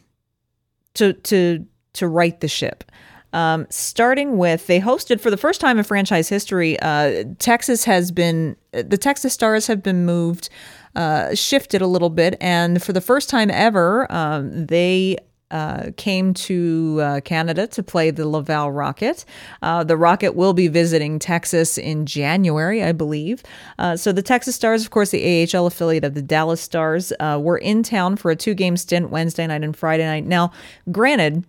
to 0.95 1.13
to 1.13 1.67
to 1.95 2.09
right 2.09 2.41
the 2.41 2.49
ship. 2.49 2.85
Um, 3.33 3.67
starting 3.71 4.39
with, 4.39 4.67
they 4.67 4.81
hosted 4.81 5.21
for 5.21 5.31
the 5.31 5.37
first 5.37 5.61
time 5.61 5.79
in 5.79 5.85
franchise 5.85 6.29
history. 6.29 6.79
Uh, 6.81 7.25
Texas 7.39 7.85
has 7.85 8.11
been 8.11 8.57
the 8.73 8.99
Texas 8.99 9.33
Stars 9.33 9.67
have 9.69 9.83
been 9.83 10.05
moved, 10.05 10.49
uh, 10.97 11.35
shifted 11.35 11.81
a 11.81 11.87
little 11.87 12.11
bit, 12.11 12.37
and 12.41 12.83
for 12.83 12.93
the 12.93 13.01
first 13.01 13.29
time 13.29 13.51
ever, 13.51 14.11
um, 14.11 14.67
they 14.67 15.17
uh, 15.51 15.91
came 15.97 16.33
to 16.33 17.01
uh, 17.03 17.21
Canada 17.23 17.67
to 17.67 17.83
play 17.83 18.11
the 18.11 18.29
Laval 18.29 18.71
Rocket. 18.71 19.25
Uh, 19.63 19.83
the 19.83 19.97
Rocket 19.97 20.37
will 20.37 20.53
be 20.53 20.69
visiting 20.69 21.19
Texas 21.19 21.77
in 21.77 22.07
January, 22.07 22.83
I 22.83 22.93
believe. 22.93 23.43
Uh, 23.79 23.97
so 23.97 24.13
the 24.13 24.23
Texas 24.23 24.55
Stars, 24.55 24.85
of 24.85 24.91
course, 24.91 25.11
the 25.11 25.49
AHL 25.53 25.67
affiliate 25.67 26.05
of 26.05 26.15
the 26.15 26.23
Dallas 26.23 26.61
Stars, 26.61 27.13
uh, 27.19 27.39
were 27.43 27.59
in 27.59 27.83
town 27.83 28.17
for 28.17 28.31
a 28.31 28.37
two 28.37 28.55
game 28.55 28.77
stint 28.77 29.11
Wednesday 29.11 29.47
night 29.47 29.65
and 29.65 29.77
Friday 29.77 30.05
night. 30.05 30.25
Now, 30.25 30.53
granted, 30.93 31.45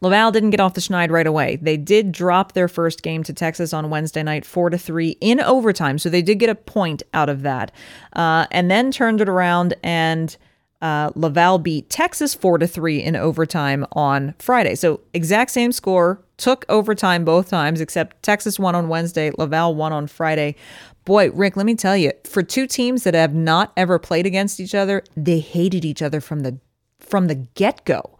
Laval 0.00 0.30
didn't 0.30 0.50
get 0.50 0.60
off 0.60 0.74
the 0.74 0.80
schneid 0.80 1.10
right 1.10 1.26
away. 1.26 1.56
They 1.56 1.76
did 1.76 2.12
drop 2.12 2.52
their 2.52 2.68
first 2.68 3.02
game 3.02 3.22
to 3.24 3.32
Texas 3.32 3.72
on 3.72 3.90
Wednesday 3.90 4.22
night, 4.22 4.44
four 4.44 4.70
to 4.70 4.78
three 4.78 5.16
in 5.20 5.40
overtime. 5.40 5.98
So 5.98 6.08
they 6.08 6.22
did 6.22 6.38
get 6.38 6.48
a 6.48 6.54
point 6.54 7.02
out 7.14 7.28
of 7.28 7.42
that, 7.42 7.72
uh, 8.14 8.46
and 8.50 8.70
then 8.70 8.92
turned 8.92 9.20
it 9.20 9.28
around 9.28 9.74
and 9.82 10.36
uh, 10.80 11.10
Laval 11.16 11.58
beat 11.58 11.90
Texas 11.90 12.34
four 12.34 12.58
to 12.58 12.66
three 12.66 13.02
in 13.02 13.16
overtime 13.16 13.84
on 13.92 14.34
Friday. 14.38 14.74
So 14.76 15.00
exact 15.12 15.50
same 15.50 15.72
score. 15.72 16.22
Took 16.36 16.64
overtime 16.68 17.24
both 17.24 17.50
times, 17.50 17.80
except 17.80 18.22
Texas 18.22 18.60
won 18.60 18.76
on 18.76 18.88
Wednesday, 18.88 19.32
Laval 19.36 19.74
won 19.74 19.92
on 19.92 20.06
Friday. 20.06 20.54
Boy, 21.04 21.30
Rick, 21.32 21.56
let 21.56 21.66
me 21.66 21.74
tell 21.74 21.96
you, 21.96 22.12
for 22.24 22.44
two 22.44 22.68
teams 22.68 23.02
that 23.02 23.14
have 23.14 23.34
not 23.34 23.72
ever 23.76 23.98
played 23.98 24.24
against 24.24 24.60
each 24.60 24.74
other, 24.74 25.02
they 25.16 25.40
hated 25.40 25.84
each 25.84 26.00
other 26.00 26.20
from 26.20 26.40
the 26.40 26.58
from 27.00 27.26
the 27.26 27.34
get 27.34 27.84
go. 27.84 28.17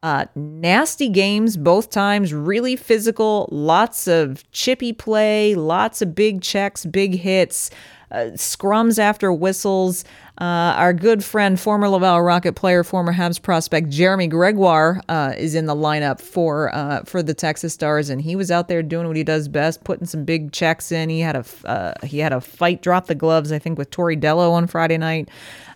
Uh, 0.00 0.26
nasty 0.36 1.08
games 1.08 1.56
both 1.56 1.90
times, 1.90 2.32
really 2.32 2.76
physical, 2.76 3.48
lots 3.50 4.06
of 4.06 4.48
chippy 4.52 4.92
play, 4.92 5.56
lots 5.56 6.00
of 6.00 6.14
big 6.14 6.40
checks, 6.40 6.84
big 6.84 7.16
hits, 7.16 7.68
uh, 8.12 8.30
scrums 8.34 9.00
after 9.00 9.32
whistles. 9.32 10.04
Uh, 10.40 10.72
our 10.76 10.92
good 10.92 11.24
friend, 11.24 11.58
former 11.58 11.88
Laval 11.88 12.22
Rocket 12.22 12.54
player, 12.54 12.84
former 12.84 13.12
Habs 13.12 13.42
prospect 13.42 13.88
Jeremy 13.88 14.28
Gregoire 14.28 15.02
uh, 15.08 15.34
is 15.36 15.56
in 15.56 15.66
the 15.66 15.74
lineup 15.74 16.20
for 16.20 16.72
uh, 16.72 17.02
for 17.02 17.20
the 17.20 17.34
Texas 17.34 17.74
Stars, 17.74 18.08
and 18.08 18.22
he 18.22 18.36
was 18.36 18.52
out 18.52 18.68
there 18.68 18.84
doing 18.84 19.08
what 19.08 19.16
he 19.16 19.24
does 19.24 19.48
best, 19.48 19.82
putting 19.82 20.06
some 20.06 20.24
big 20.24 20.52
checks 20.52 20.92
in. 20.92 21.08
He 21.08 21.20
had 21.20 21.34
a 21.34 21.44
uh, 21.64 21.94
he 22.06 22.20
had 22.20 22.32
a 22.32 22.40
fight, 22.40 22.82
drop 22.82 23.08
the 23.08 23.16
gloves, 23.16 23.50
I 23.50 23.58
think, 23.58 23.78
with 23.78 23.90
Tory 23.90 24.14
Dello 24.14 24.52
on 24.52 24.68
Friday 24.68 24.96
night. 24.96 25.28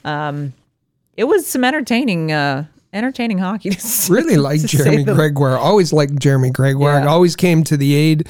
Um, 0.04 0.52
it 1.16 1.24
was 1.24 1.46
some 1.46 1.64
entertaining 1.64 2.30
entertaining 2.92 3.38
hockey. 3.38 3.70
To, 3.70 4.06
really 4.12 4.36
like 4.36 4.60
Jeremy 4.60 5.04
Gregoire. 5.04 5.56
Always 5.56 5.92
liked 5.92 6.18
Jeremy 6.18 6.50
Gregoire. 6.50 7.00
Yeah. 7.00 7.06
Always 7.06 7.36
came 7.36 7.64
to 7.64 7.76
the 7.76 7.94
aid 7.94 8.28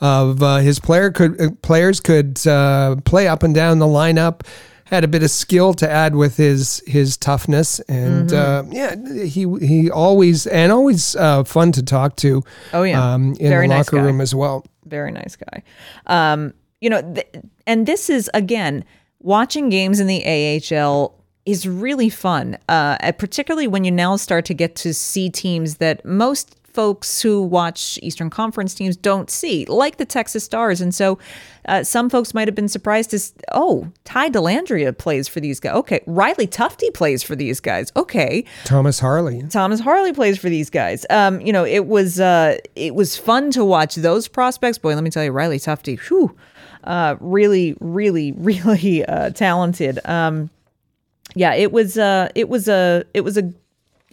of 0.00 0.42
uh, 0.42 0.58
his 0.58 0.80
player 0.80 1.10
could 1.10 1.40
uh, 1.40 1.50
players 1.62 2.00
could 2.00 2.44
uh, 2.46 2.96
play 3.04 3.28
up 3.28 3.42
and 3.42 3.54
down 3.54 3.78
the 3.78 3.86
lineup. 3.86 4.42
Had 4.86 5.02
a 5.02 5.08
bit 5.08 5.22
of 5.22 5.30
skill 5.30 5.72
to 5.74 5.90
add 5.90 6.14
with 6.14 6.36
his 6.36 6.82
his 6.86 7.16
toughness, 7.16 7.80
and 7.80 8.28
mm-hmm. 8.28 8.68
Uh, 8.68 8.72
yeah, 8.72 9.24
he 9.24 9.46
he 9.66 9.90
always 9.90 10.46
and 10.46 10.70
always 10.70 11.16
uh, 11.16 11.42
fun 11.44 11.72
to 11.72 11.82
talk 11.82 12.16
to. 12.16 12.42
Oh 12.72 12.82
yeah, 12.82 13.14
um, 13.14 13.34
in 13.40 13.48
Very 13.48 13.66
the 13.66 13.74
locker 13.74 13.96
nice 13.96 14.04
room 14.04 14.20
as 14.20 14.34
well. 14.34 14.66
Very 14.84 15.10
nice 15.10 15.36
guy. 15.36 15.62
Um, 16.06 16.52
you 16.80 16.90
know, 16.90 17.00
th- 17.14 17.28
and 17.66 17.86
this 17.86 18.10
is 18.10 18.30
again 18.34 18.84
watching 19.20 19.70
games 19.70 20.00
in 20.00 20.06
the 20.06 20.22
AHL 20.22 21.18
is 21.46 21.68
really 21.68 22.08
fun, 22.08 22.58
uh, 22.68 23.12
particularly 23.12 23.66
when 23.66 23.84
you 23.84 23.90
now 23.90 24.16
start 24.16 24.44
to 24.46 24.54
get 24.54 24.74
to 24.76 24.94
see 24.94 25.28
teams 25.28 25.76
that 25.76 26.04
most 26.04 26.56
folks 26.74 27.22
who 27.22 27.40
watch 27.40 28.00
Eastern 28.02 28.28
Conference 28.28 28.74
teams 28.74 28.96
don't 28.96 29.30
see, 29.30 29.64
like 29.66 29.96
the 29.96 30.04
Texas 30.04 30.44
Stars. 30.44 30.80
And 30.80 30.92
so 30.92 31.18
uh, 31.66 31.84
some 31.84 32.10
folks 32.10 32.34
might 32.34 32.48
have 32.48 32.54
been 32.54 32.68
surprised 32.68 33.10
to, 33.10 33.20
oh, 33.52 33.88
Ty 34.04 34.30
Dellandrea 34.30 34.96
plays 34.96 35.28
for 35.28 35.38
these 35.38 35.60
guys. 35.60 35.74
Okay. 35.76 36.00
Riley 36.06 36.48
Tufte 36.48 36.92
plays 36.92 37.22
for 37.22 37.36
these 37.36 37.60
guys. 37.60 37.92
Okay. 37.94 38.44
Thomas 38.64 38.98
Harley. 38.98 39.44
Thomas 39.44 39.80
Harley 39.80 40.12
plays 40.12 40.36
for 40.36 40.48
these 40.48 40.68
guys. 40.68 41.06
Um, 41.10 41.40
you 41.40 41.52
know, 41.52 41.64
it 41.64 41.86
was 41.86 42.18
uh, 42.18 42.58
it 42.74 42.94
was 42.94 43.16
fun 43.16 43.52
to 43.52 43.64
watch 43.64 43.94
those 43.94 44.26
prospects. 44.26 44.76
Boy, 44.76 44.94
let 44.94 45.04
me 45.04 45.10
tell 45.10 45.24
you, 45.24 45.30
Riley 45.30 45.58
Tufte, 45.58 45.98
whew, 46.08 46.36
uh, 46.82 47.14
really, 47.20 47.76
really, 47.80 48.32
really 48.36 49.04
uh, 49.04 49.30
talented. 49.30 50.00
Um, 50.04 50.50
yeah, 51.34 51.54
it 51.54 51.72
was 51.72 51.98
uh 51.98 52.28
it 52.34 52.48
was 52.48 52.68
a 52.68 53.04
it 53.14 53.22
was 53.22 53.36
a 53.36 53.52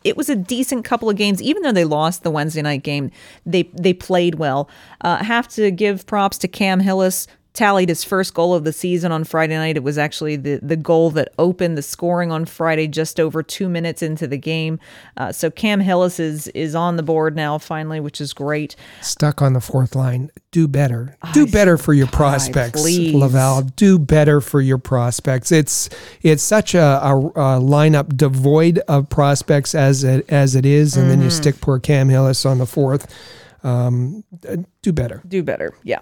it 0.04 0.18
was 0.18 0.30
a 0.30 0.36
decent 0.36 0.84
couple 0.84 1.10
of 1.10 1.16
games, 1.16 1.42
even 1.42 1.62
though 1.62 1.72
they 1.72 1.86
lost 1.86 2.24
the 2.24 2.32
Wednesday 2.32 2.62
night 2.62 2.84
game. 2.84 3.12
They 3.46 3.64
they 3.74 3.94
played 3.94 4.36
well. 4.36 4.70
Uh, 5.02 5.24
have 5.24 5.48
to 5.50 5.72
give 5.72 6.06
props 6.08 6.38
to 6.40 6.48
Cam 6.48 6.80
Hillis, 6.80 7.28
tallied 7.54 7.89
his 7.89 8.04
first 8.04 8.34
goal 8.34 8.54
of 8.54 8.64
the 8.64 8.72
season 8.72 9.12
on 9.12 9.24
Friday 9.24 9.56
night. 9.56 9.76
It 9.76 9.84
was 9.84 9.97
actually 9.97 10.38
the, 10.38 10.60
the 10.62 10.78
goal 10.78 11.12
that 11.12 11.34
opened 11.38 11.78
the 11.78 11.82
scoring 11.82 12.32
on 12.32 12.45
Friday, 12.45 12.88
just 12.88 13.20
over 13.20 13.43
two 13.43 13.68
minutes 13.68 14.02
into 14.02 14.28
the 14.28 14.38
game. 14.38 14.80
Uh, 15.18 15.32
so 15.32 15.52
Cam 15.52 15.82
Hillis 15.82 16.20
is 16.20 16.47
is 16.49 16.76
on 16.76 16.95
the 16.95 17.04
board 17.04 17.36
now, 17.36 17.58
finally, 17.58 17.99
which 17.99 18.22
is 18.22 18.34
great. 18.34 18.76
Stuck 19.02 19.41
on 19.41 19.54
the 19.54 19.62
fourth 19.62 19.95
line. 19.95 20.32
Do 20.52 20.68
better. 20.68 21.18
Do 21.34 21.45
better 21.47 21.78
for 21.78 21.93
your 21.93 22.08
prospects, 22.08 22.84
Laval. 22.84 23.62
Do 23.62 23.99
better 23.99 24.41
for 24.41 24.62
your 24.62 24.78
prospects. 24.78 25.52
It's 25.52 25.89
it's 26.22 26.43
such 26.43 26.74
a, 26.74 26.99
a, 27.04 27.16
a 27.16 27.60
lineup 27.60 28.16
devoid 28.16 28.80
of 28.88 29.10
prospects 29.10 29.76
as 29.76 30.04
it 30.04 30.26
as 30.30 30.56
it 30.56 30.66
is, 30.66 30.95
and 30.95 31.04
mm-hmm. 31.04 31.10
then 31.10 31.22
you 31.22 31.28
mm-hmm. 31.28 31.38
stick 31.38 31.62
poor 31.62 31.80
Cam 31.80 32.10
Hillis 32.10 32.45
on 32.45 32.58
the 32.58 32.66
fourth 32.66 33.14
um, 33.64 34.24
do 34.82 34.91
better. 34.91 35.22
Do 35.28 35.43
better, 35.43 35.74
yeah. 35.84 35.99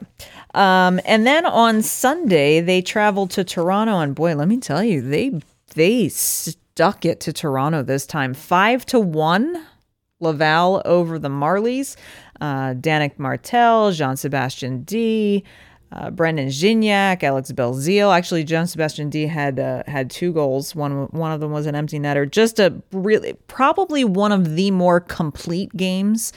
Um, 0.53 0.99
and 1.05 1.25
then 1.27 1.45
on 1.45 1.81
Sunday 1.81 2.61
they 2.61 2.81
traveled 2.81 3.31
to 3.31 3.43
Toronto, 3.43 3.99
and 3.99 4.15
boy, 4.15 4.35
let 4.35 4.47
me 4.47 4.57
tell 4.57 4.83
you, 4.83 5.01
they 5.01 5.39
they 5.75 6.09
stuck 6.09 7.05
it 7.05 7.19
to 7.21 7.33
Toronto 7.33 7.83
this 7.83 8.05
time, 8.05 8.33
five 8.33 8.85
to 8.87 8.99
one. 8.99 9.65
Laval 10.21 10.81
over 10.83 11.17
the 11.17 11.29
Marlies. 11.29 11.95
Uh, 12.41 12.73
Danick 12.73 13.17
Martel, 13.17 13.91
Jean 13.91 14.17
Sebastian 14.17 14.83
Dea, 14.83 15.43
uh, 15.91 16.11
Brandon 16.11 16.47
Gignac, 16.47 17.23
Alex 17.23 17.51
Belzile. 17.51 18.15
Actually, 18.15 18.43
John 18.43 18.67
Sebastian 18.67 19.09
Dea 19.09 19.27
had 19.27 19.59
uh, 19.59 19.83
had 19.87 20.09
two 20.09 20.31
goals. 20.31 20.75
One 20.75 21.07
one 21.07 21.31
of 21.31 21.39
them 21.39 21.51
was 21.51 21.65
an 21.65 21.75
empty 21.75 21.99
netter. 21.99 22.29
Just 22.29 22.59
a 22.59 22.81
really 22.91 23.33
probably 23.47 24.03
one 24.03 24.31
of 24.31 24.55
the 24.55 24.71
more 24.71 24.99
complete 24.99 25.75
games 25.75 26.31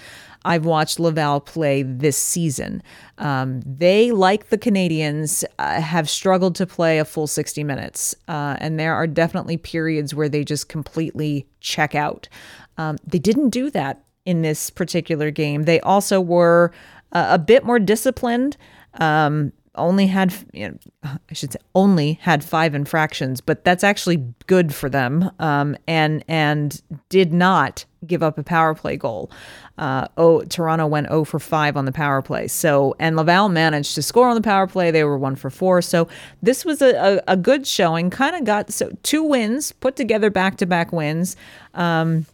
I've 0.45 0.65
watched 0.65 0.99
Laval 0.99 1.41
play 1.41 1.83
this 1.83 2.17
season. 2.17 2.83
Um, 3.19 3.61
they, 3.65 4.11
like 4.11 4.49
the 4.49 4.59
Canadiens, 4.59 5.45
uh, 5.59 5.81
have 5.81 6.11
struggled 6.11 6.55
to 6.57 6.67
play 6.67 6.99
a 6.99 7.05
full 7.05 7.27
60 7.27 7.63
minutes. 7.65 8.15
Uh, 8.29 8.57
and 8.59 8.79
there 8.79 8.95
are 8.95 9.07
definitely 9.07 9.57
periods 9.57 10.15
where 10.15 10.29
they 10.29 10.45
just 10.45 10.69
completely 10.69 11.47
check 11.61 11.95
out. 11.95 12.29
Um, 12.77 12.97
they 13.07 13.19
didn't 13.19 13.51
do 13.51 13.71
that 13.71 14.05
in 14.25 14.43
this 14.43 14.71
particular 14.71 15.31
game. 15.31 15.65
They 15.65 15.81
also 15.81 16.21
were 16.21 16.73
uh, 17.13 17.29
a 17.31 17.39
bit 17.39 17.65
more 17.65 17.79
disciplined. 17.79 18.57
Um, 18.95 19.53
only 19.75 20.07
had 20.07 20.35
you 20.53 20.69
know, 20.69 20.79
I 21.03 21.33
should 21.33 21.53
say 21.53 21.59
only 21.75 22.15
had 22.15 22.45
five 22.45 22.75
infractions, 22.75 23.41
but 23.41 23.65
that's 23.65 23.83
actually 23.83 24.25
good 24.47 24.75
for 24.75 24.89
them. 24.91 25.31
Um, 25.39 25.77
and 25.87 26.25
and 26.29 26.83
did 27.09 27.33
not 27.33 27.85
give 28.07 28.23
up 28.23 28.37
a 28.37 28.43
power 28.43 28.75
play 28.75 28.97
goal. 28.97 29.31
Uh, 29.79 30.07
oh, 30.17 30.43
Toronto 30.43 30.87
went 30.87 31.09
0 31.09 31.25
for 31.25 31.39
5 31.39 31.77
on 31.77 31.85
the 31.85 31.93
power 31.93 32.21
play. 32.21 32.49
So, 32.49 32.95
and 32.99 33.17
Laval 33.17 33.49
managed 33.49 33.95
to 33.95 34.03
score 34.03 34.29
on 34.29 34.35
the 34.35 34.43
power 34.43 34.67
play. 34.67 34.91
They 34.91 35.05
were 35.05 35.17
1 35.17 35.37
for 35.37 35.51
4. 35.51 35.83
So, 35.83 36.09
this 36.43 36.65
was 36.65 36.83
a, 36.83 37.21
a, 37.27 37.33
a 37.33 37.37
good 37.37 37.67
showing. 37.67 38.11
Kind 38.11 38.37
of 38.37 38.45
got 38.45 38.73
so 38.73 38.91
two 39.03 39.23
wins 39.23 39.73
put 39.73 39.97
together 39.97 40.31
back 40.31 40.57
to 40.59 40.67
back 40.67 40.93
wins. 40.93 41.37
Um, 41.75 42.27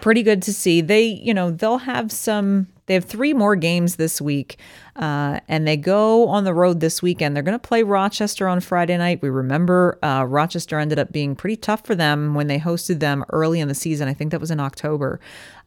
pretty 0.00 0.22
good 0.22 0.42
to 0.42 0.52
see. 0.52 0.80
They, 0.80 1.04
you 1.06 1.32
know, 1.32 1.50
they'll 1.50 1.78
have 1.78 2.12
some 2.12 2.68
they 2.88 2.94
have 2.94 3.04
three 3.04 3.34
more 3.34 3.54
games 3.54 3.96
this 3.96 4.20
week, 4.20 4.58
uh, 4.96 5.40
and 5.46 5.68
they 5.68 5.76
go 5.76 6.26
on 6.28 6.44
the 6.44 6.54
road 6.54 6.80
this 6.80 7.02
weekend. 7.02 7.36
They're 7.36 7.42
going 7.42 7.58
to 7.58 7.68
play 7.68 7.82
Rochester 7.82 8.48
on 8.48 8.60
Friday 8.60 8.96
night. 8.96 9.22
We 9.22 9.28
remember 9.28 9.98
uh, 10.02 10.24
Rochester 10.24 10.78
ended 10.78 10.98
up 10.98 11.12
being 11.12 11.36
pretty 11.36 11.56
tough 11.56 11.84
for 11.84 11.94
them 11.94 12.34
when 12.34 12.46
they 12.46 12.58
hosted 12.58 13.00
them 13.00 13.24
early 13.28 13.60
in 13.60 13.68
the 13.68 13.74
season. 13.74 14.08
I 14.08 14.14
think 14.14 14.30
that 14.32 14.40
was 14.40 14.50
in 14.50 14.58
October. 14.58 15.20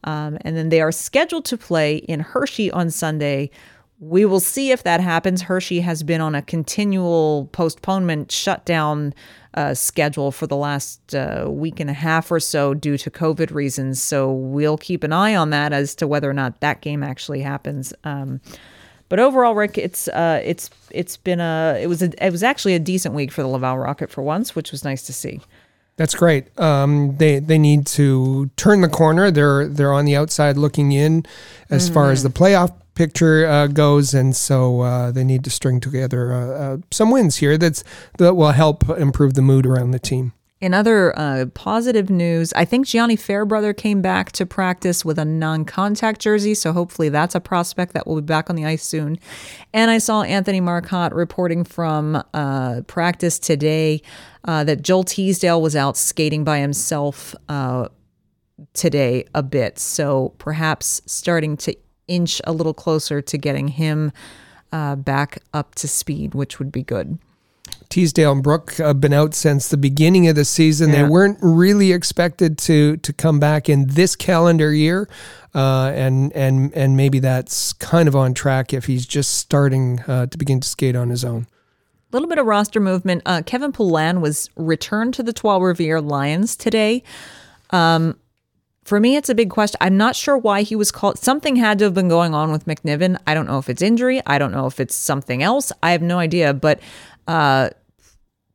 Um, 0.04 0.40
and 0.42 0.58
then 0.58 0.70
they 0.70 0.82
are 0.82 0.92
scheduled 0.92 1.46
to 1.46 1.58
play 1.58 1.98
in 1.98 2.22
Hershey 2.22 2.72
on 2.72 2.90
Sunday. 2.90 3.52
We 4.02 4.26
will 4.26 4.40
see 4.40 4.72
if 4.72 4.82
that 4.82 5.00
happens. 5.00 5.44
Hershey 5.44 5.82
has 5.82 6.02
been 6.02 6.22
on 6.22 6.34
a 6.34 6.42
continual 6.42 7.48
postponement 7.52 8.32
shutdown 8.32 9.14
uh, 9.54 9.76
schedule 9.76 10.32
for 10.32 10.48
the 10.48 10.56
last 10.56 11.14
uh, 11.14 11.46
week 11.48 11.80
and 11.80 11.88
a 11.88 11.94
half 11.94 12.32
or 12.32 12.40
so 12.40 12.74
due 12.74 12.98
to 12.98 13.12
COVID 13.12 13.54
reasons. 13.54 14.02
So 14.02 14.32
we'll 14.32 14.78
keep 14.78 15.04
an 15.04 15.14
eye 15.14 15.36
on 15.36 15.52
that 15.52 15.72
as 15.72 15.94
to 15.96 16.08
whether 16.08 16.28
or 16.28 16.34
not 16.34 16.62
that 16.62 16.82
game 16.82 17.04
actually 17.04 17.42
happens. 17.42 17.94
Um, 18.04 18.42
but 19.08 19.20
overall, 19.20 19.54
Rick, 19.54 19.78
it's 19.78 20.08
uh, 20.08 20.42
it's 20.44 20.72
it's 20.90 21.18
been 21.18 21.40
a 21.40 21.78
it 21.80 21.86
was 21.86 22.02
a 22.02 22.26
it 22.26 22.32
was 22.32 22.42
actually 22.42 22.74
a 22.74 22.80
decent 22.80 23.14
week 23.14 23.32
for 23.32 23.44
the 23.44 23.50
Laval 23.50 23.78
Rocket 23.78 24.10
for 24.10 24.24
once, 24.24 24.56
which 24.56 24.72
was 24.72 24.84
nice 24.84 25.04
to 25.04 25.14
see. 25.14 25.42
That's 25.98 26.16
great. 26.16 26.58
Um, 26.60 27.18
they 27.18 27.38
they 27.38 27.60
need 27.60 27.86
to 27.88 28.50
turn 28.56 28.82
the 28.82 28.90
corner. 28.90 29.30
They're 29.30 29.68
they're 29.68 29.94
on 29.94 30.06
the 30.06 30.16
outside 30.16 30.58
looking 30.58 30.92
in, 30.92 31.26
as 31.70 31.86
mm-hmm. 31.86 31.94
far 31.94 32.12
as 32.12 32.24
the 32.24 32.30
playoff 32.30 32.74
picture 33.02 33.48
uh, 33.48 33.66
goes, 33.66 34.14
and 34.14 34.36
so 34.36 34.82
uh, 34.82 35.10
they 35.10 35.24
need 35.24 35.44
to 35.44 35.50
string 35.50 35.80
together 35.80 36.32
uh, 36.32 36.50
uh, 36.50 36.78
some 36.92 37.10
wins 37.10 37.38
here. 37.38 37.58
That's 37.58 37.84
that 38.20 38.36
will 38.36 38.52
help 38.52 38.88
improve 38.90 39.34
the 39.34 39.42
mood 39.42 39.66
around 39.66 39.90
the 39.90 39.98
team. 39.98 40.34
In 40.60 40.76
other 40.76 41.18
uh, 41.18 41.48
positive 41.56 42.12
news, 42.12 42.54
I 42.54 42.64
think 42.64 42.86
Gianni 42.86 43.16
Fairbrother 43.16 43.74
came 43.74 44.04
back 44.04 44.32
to 44.34 44.46
practice 44.46 45.04
with 45.04 45.18
a 45.18 45.26
non-contact 45.26 46.22
jersey, 46.22 46.54
so 46.54 46.74
hopefully 46.74 47.10
that's 47.10 47.34
a 47.34 47.40
prospect 47.40 47.94
that 47.94 48.06
will 48.06 48.18
be 48.18 48.22
back 48.22 48.52
on 48.52 48.56
the 48.56 48.68
ice 48.68 48.84
soon. 48.84 49.18
And 49.74 49.90
I 49.90 49.98
saw 49.98 50.22
Anthony 50.22 50.62
Marcotte 50.62 51.16
reporting 51.16 51.64
from 51.64 52.24
uh, 52.36 52.82
practice 52.86 53.40
today 53.40 54.04
that 54.46 54.84
Joel 54.84 55.06
Teasdale 55.06 55.60
was 55.60 55.76
out 55.76 55.98
skating 55.98 56.44
by 56.44 56.60
himself 56.60 57.34
today 58.74 59.26
a 59.34 59.42
bit, 59.42 59.80
so 59.80 60.36
perhaps 60.38 61.02
starting 61.08 61.58
to 61.58 61.76
inch 62.08 62.42
a 62.46 62.52
little 62.52 62.74
closer 62.74 63.22
to 63.22 63.38
getting 63.38 63.70
him 63.70 64.12
uh, 64.72 64.96
back 64.96 65.40
up 65.54 65.76
to 65.76 65.88
speed, 65.88 66.34
which 66.34 66.60
would 66.60 66.72
be 66.72 66.84
good. 66.84 67.20
Teasdale 67.90 68.32
and 68.32 68.42
Brook 68.42 68.76
have 68.76 69.02
been 69.02 69.12
out 69.12 69.34
since 69.34 69.68
the 69.68 69.78
beginning 69.78 70.28
of 70.30 70.36
the 70.36 70.46
season. 70.46 70.90
Yeah. 70.90 71.04
They 71.04 71.10
weren't 71.10 71.38
really 71.42 71.92
expected 71.92 72.58
to 72.60 72.98
to 72.98 73.14
come 73.14 73.40
back 73.40 73.68
in 73.68 73.88
this 73.88 74.16
calendar 74.16 74.74
year, 74.74 75.10
uh, 75.54 75.92
and 75.94 76.32
and 76.34 76.74
and 76.74 76.96
maybe 76.96 77.20
that's 77.20 77.74
kind 77.74 78.08
of 78.08 78.16
on 78.16 78.34
track 78.34 78.74
if 78.74 78.86
he's 78.86 79.06
just 79.06 79.34
starting 79.34 80.00
uh, 80.08 80.28
to 80.28 80.38
begin 80.38 80.62
to 80.62 80.68
skate 80.68 80.96
on 80.96 81.10
his 81.10 81.26
own. 81.26 81.48
A 82.12 82.16
little 82.16 82.30
bit 82.30 82.38
of 82.38 82.46
roster 82.46 82.80
movement. 82.80 83.24
Uh, 83.26 83.42
Kevin 83.46 83.72
Poulin 83.72 84.22
was 84.22 84.50
returned 84.56 85.14
to 85.16 85.24
the 85.24 85.34
Trois 85.34 85.60
Rivières 85.60 86.06
Lions 86.06 86.56
today. 86.56 87.04
Um, 87.72 88.18
for 88.84 89.00
me, 89.00 89.16
it's 89.16 89.30
a 89.30 89.36
big 89.36 89.50
question. 89.50 89.78
I'm 89.80 89.98
not 89.98 90.16
sure 90.16 90.38
why 90.38 90.64
he 90.64 90.76
was 90.76 90.92
called. 90.92 91.20
Something 91.20 91.56
had 91.56 91.78
to 91.80 91.86
have 91.86 91.94
been 91.94 92.10
going 92.10 92.34
on 92.34 92.52
with 92.52 92.66
McNiven. 92.66 93.18
I 93.28 93.34
don't 93.34 93.46
know 93.46 93.60
if 93.60 93.70
it's 93.70 93.82
injury. 93.82 94.22
I 94.26 94.40
don't 94.40 94.52
know 94.52 94.66
if 94.66 94.80
it's 94.80 94.96
something 94.96 95.44
else. 95.44 95.72
I 95.84 95.92
have 95.92 96.02
no 96.02 96.18
idea. 96.18 96.54
But 96.54 96.80
uh, 97.28 97.70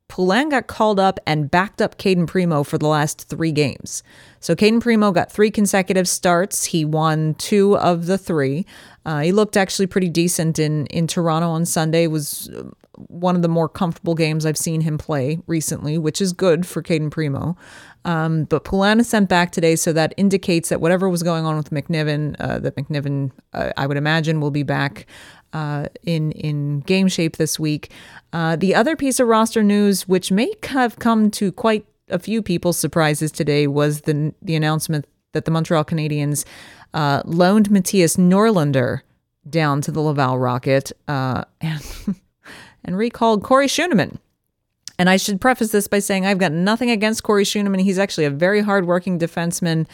Poulin 0.09 0.49
got 0.49 0.67
called 0.67 0.99
up 0.99 1.19
and 1.25 1.49
backed 1.49 1.81
up 1.81 1.97
Cayden 1.97 2.27
Primeau 2.27 2.63
for 2.63 2.77
the 2.77 2.87
last 2.87 3.29
three 3.29 3.53
games. 3.53 4.03
So 4.41 4.53
Cayden 4.53 4.81
Primeau 4.81 5.11
got 5.11 5.31
three 5.31 5.49
consecutive 5.49 6.09
starts. 6.09 6.65
He 6.65 6.83
won 6.83 7.33
two 7.35 7.77
of 7.77 8.05
the 8.05 8.17
three. 8.17 8.65
Uh, 9.05 9.21
he 9.21 9.31
looked 9.31 9.55
actually 9.55 9.87
pretty 9.87 10.09
decent 10.09 10.59
in 10.59 10.87
in 10.87 11.07
Toronto 11.07 11.49
on 11.49 11.65
Sunday. 11.65 12.07
Was 12.07 12.49
one 12.97 13.35
of 13.35 13.41
the 13.41 13.47
more 13.47 13.69
comfortable 13.69 14.15
games 14.15 14.45
I've 14.45 14.57
seen 14.57 14.81
him 14.81 14.97
play 14.97 15.39
recently, 15.47 15.97
which 15.97 16.21
is 16.21 16.33
good 16.33 16.65
for 16.65 16.81
Cayden 16.81 17.09
Primeau. 17.09 17.55
Um, 18.05 18.45
but 18.45 18.63
Poulin 18.63 18.99
is 18.99 19.07
sent 19.07 19.29
back 19.29 19.51
today, 19.51 19.75
so 19.75 19.93
that 19.93 20.13
indicates 20.17 20.69
that 20.69 20.81
whatever 20.81 21.09
was 21.09 21.23
going 21.23 21.45
on 21.45 21.57
with 21.57 21.69
McNiven, 21.69 22.35
uh, 22.39 22.59
that 22.59 22.75
McNiven, 22.75 23.31
uh, 23.53 23.71
I 23.77 23.85
would 23.85 23.97
imagine, 23.97 24.39
will 24.39 24.51
be 24.51 24.63
back 24.63 25.05
uh, 25.53 25.87
in 26.03 26.31
in 26.31 26.79
game 26.81 27.07
shape 27.07 27.37
this 27.37 27.59
week. 27.59 27.91
Uh, 28.33 28.55
the 28.55 28.73
other 28.73 28.95
piece 28.95 29.19
of 29.19 29.27
roster 29.27 29.63
news, 29.63 30.07
which 30.07 30.31
may 30.31 30.53
have 30.63 30.99
come 30.99 31.29
to 31.31 31.51
quite 31.51 31.85
a 32.09 32.19
few 32.19 32.41
people's 32.41 32.77
surprises 32.77 33.31
today, 33.31 33.67
was 33.67 34.01
the 34.01 34.33
the 34.41 34.55
announcement 34.55 35.05
that 35.33 35.45
the 35.45 35.51
Montreal 35.51 35.85
Canadiens 35.85 36.45
uh, 36.93 37.21
loaned 37.25 37.69
Mattias 37.69 38.17
Norlinder 38.17 39.01
down 39.49 39.81
to 39.81 39.91
the 39.91 40.01
Laval 40.01 40.37
Rocket 40.37 40.91
uh, 41.07 41.43
and 41.61 41.81
and 42.83 42.97
recalled 42.97 43.43
Corey 43.43 43.67
Schueneman. 43.67 44.17
And 44.99 45.09
I 45.09 45.17
should 45.17 45.39
preface 45.39 45.71
this 45.71 45.87
by 45.87 45.99
saying 45.99 46.25
I've 46.25 46.39
got 46.39 46.51
nothing 46.51 46.89
against 46.89 47.21
Corey 47.21 47.43
Schueneman. 47.43 47.81
He's 47.81 47.99
actually 47.99 48.25
a 48.25 48.31
very 48.31 48.61
hardworking 48.61 49.19
defenseman, 49.19 49.85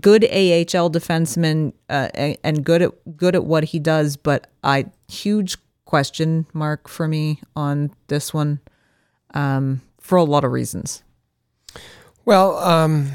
good 0.00 0.24
AHL 0.24 0.90
defenseman, 0.90 1.72
uh, 1.88 2.08
and 2.14 2.62
good 2.62 2.82
at 2.82 3.16
good 3.16 3.34
at 3.34 3.44
what 3.44 3.64
he 3.64 3.78
does. 3.78 4.16
But 4.16 4.48
I 4.62 4.86
huge 5.08 5.56
question 5.86 6.46
mark 6.52 6.88
for 6.88 7.08
me 7.08 7.40
on 7.56 7.90
this 8.08 8.34
one, 8.34 8.60
um, 9.32 9.80
for 9.98 10.16
a 10.16 10.24
lot 10.24 10.44
of 10.44 10.52
reasons. 10.52 11.02
Well, 12.26 12.58
um, 12.58 13.12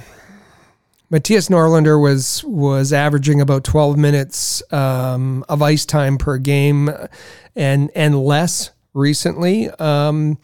Mattias 1.11 1.49
Norlinder 1.49 2.01
was 2.01 2.43
was 2.43 2.91
averaging 2.91 3.39
about 3.39 3.63
12 3.63 3.97
minutes 3.97 4.63
um, 4.73 5.45
of 5.47 5.61
ice 5.61 5.85
time 5.85 6.17
per 6.17 6.39
game, 6.39 6.89
and 7.55 7.91
and 7.95 8.19
less 8.19 8.71
recently. 8.95 9.69
Um, 9.69 10.39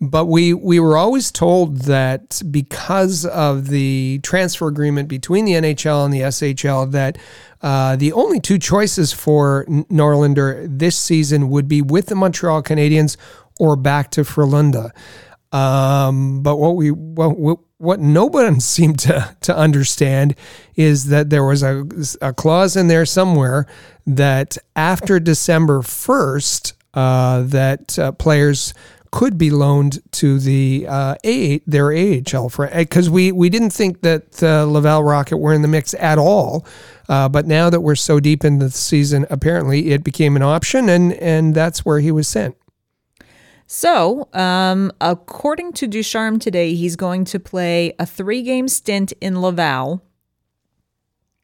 but 0.00 0.26
we 0.26 0.52
we 0.52 0.78
were 0.78 0.96
always 0.96 1.30
told 1.30 1.78
that 1.82 2.42
because 2.50 3.24
of 3.24 3.68
the 3.68 4.20
transfer 4.22 4.68
agreement 4.68 5.08
between 5.08 5.44
the 5.46 5.52
NHL 5.52 6.04
and 6.04 6.12
the 6.12 6.20
SHL, 6.20 6.92
that 6.92 7.18
uh, 7.62 7.96
the 7.96 8.12
only 8.12 8.38
two 8.38 8.58
choices 8.58 9.12
for 9.12 9.64
Norlinder 9.66 10.66
this 10.68 10.98
season 10.98 11.48
would 11.48 11.66
be 11.66 11.80
with 11.80 12.06
the 12.06 12.14
Montreal 12.14 12.62
Canadiens 12.62 13.16
or 13.58 13.74
back 13.76 14.10
to 14.12 14.20
Frölunda. 14.22 14.90
Um, 15.52 16.42
but 16.42 16.56
what 16.56 16.76
we 16.76 16.90
what, 16.90 17.58
what 17.78 18.00
nobody 18.00 18.60
seemed 18.60 18.98
to 19.00 19.34
to 19.42 19.56
understand 19.56 20.34
is 20.74 21.06
that 21.06 21.30
there 21.30 21.44
was 21.44 21.62
a, 21.62 21.86
a 22.20 22.34
clause 22.34 22.76
in 22.76 22.88
there 22.88 23.06
somewhere 23.06 23.66
that 24.06 24.58
after 24.74 25.18
December 25.18 25.80
first, 25.80 26.74
that 26.96 27.98
uh, 27.98 28.12
players 28.12 28.74
could 29.12 29.38
be 29.38 29.50
loaned 29.50 30.00
to 30.12 30.38
the 30.38 30.86
uh, 30.88 31.14
A 31.24 31.58
their 31.66 31.90
AHL 31.90 32.50
because 32.50 33.08
we 33.08 33.32
we 33.32 33.48
didn't 33.48 33.70
think 33.70 34.02
that 34.02 34.42
uh, 34.42 34.64
Laval 34.64 35.04
Rocket 35.04 35.38
were 35.38 35.52
in 35.52 35.62
the 35.62 35.68
mix 35.68 35.94
at 35.94 36.18
all, 36.18 36.66
uh, 37.08 37.28
but 37.28 37.46
now 37.46 37.70
that 37.70 37.80
we're 37.80 37.94
so 37.94 38.20
deep 38.20 38.44
in 38.44 38.58
the 38.58 38.70
season, 38.70 39.26
apparently 39.30 39.90
it 39.90 40.04
became 40.04 40.36
an 40.36 40.42
option, 40.42 40.88
and 40.88 41.14
and 41.14 41.54
that's 41.54 41.84
where 41.84 42.00
he 42.00 42.10
was 42.10 42.28
sent. 42.28 42.56
So, 43.66 44.28
um, 44.32 44.92
according 45.00 45.72
to 45.74 45.88
Ducharme 45.88 46.38
today, 46.38 46.74
he's 46.74 46.94
going 46.94 47.24
to 47.26 47.40
play 47.40 47.94
a 47.98 48.06
three 48.06 48.42
game 48.42 48.68
stint 48.68 49.12
in 49.20 49.40
Laval. 49.40 50.02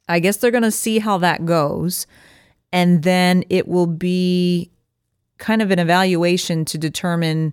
I 0.09 0.21
guess 0.21 0.37
they're 0.37 0.51
going 0.51 0.63
to 0.63 0.71
see 0.71 0.99
how 0.99 1.19
that 1.19 1.47
goes. 1.47 2.07
And 2.71 3.03
then 3.03 3.45
it 3.51 3.69
will 3.69 3.87
be 3.87 4.72
kind 5.43 5.61
of 5.61 5.73
an 5.73 5.81
evaluation 5.81 6.65
to 6.65 6.79
determine 6.79 7.53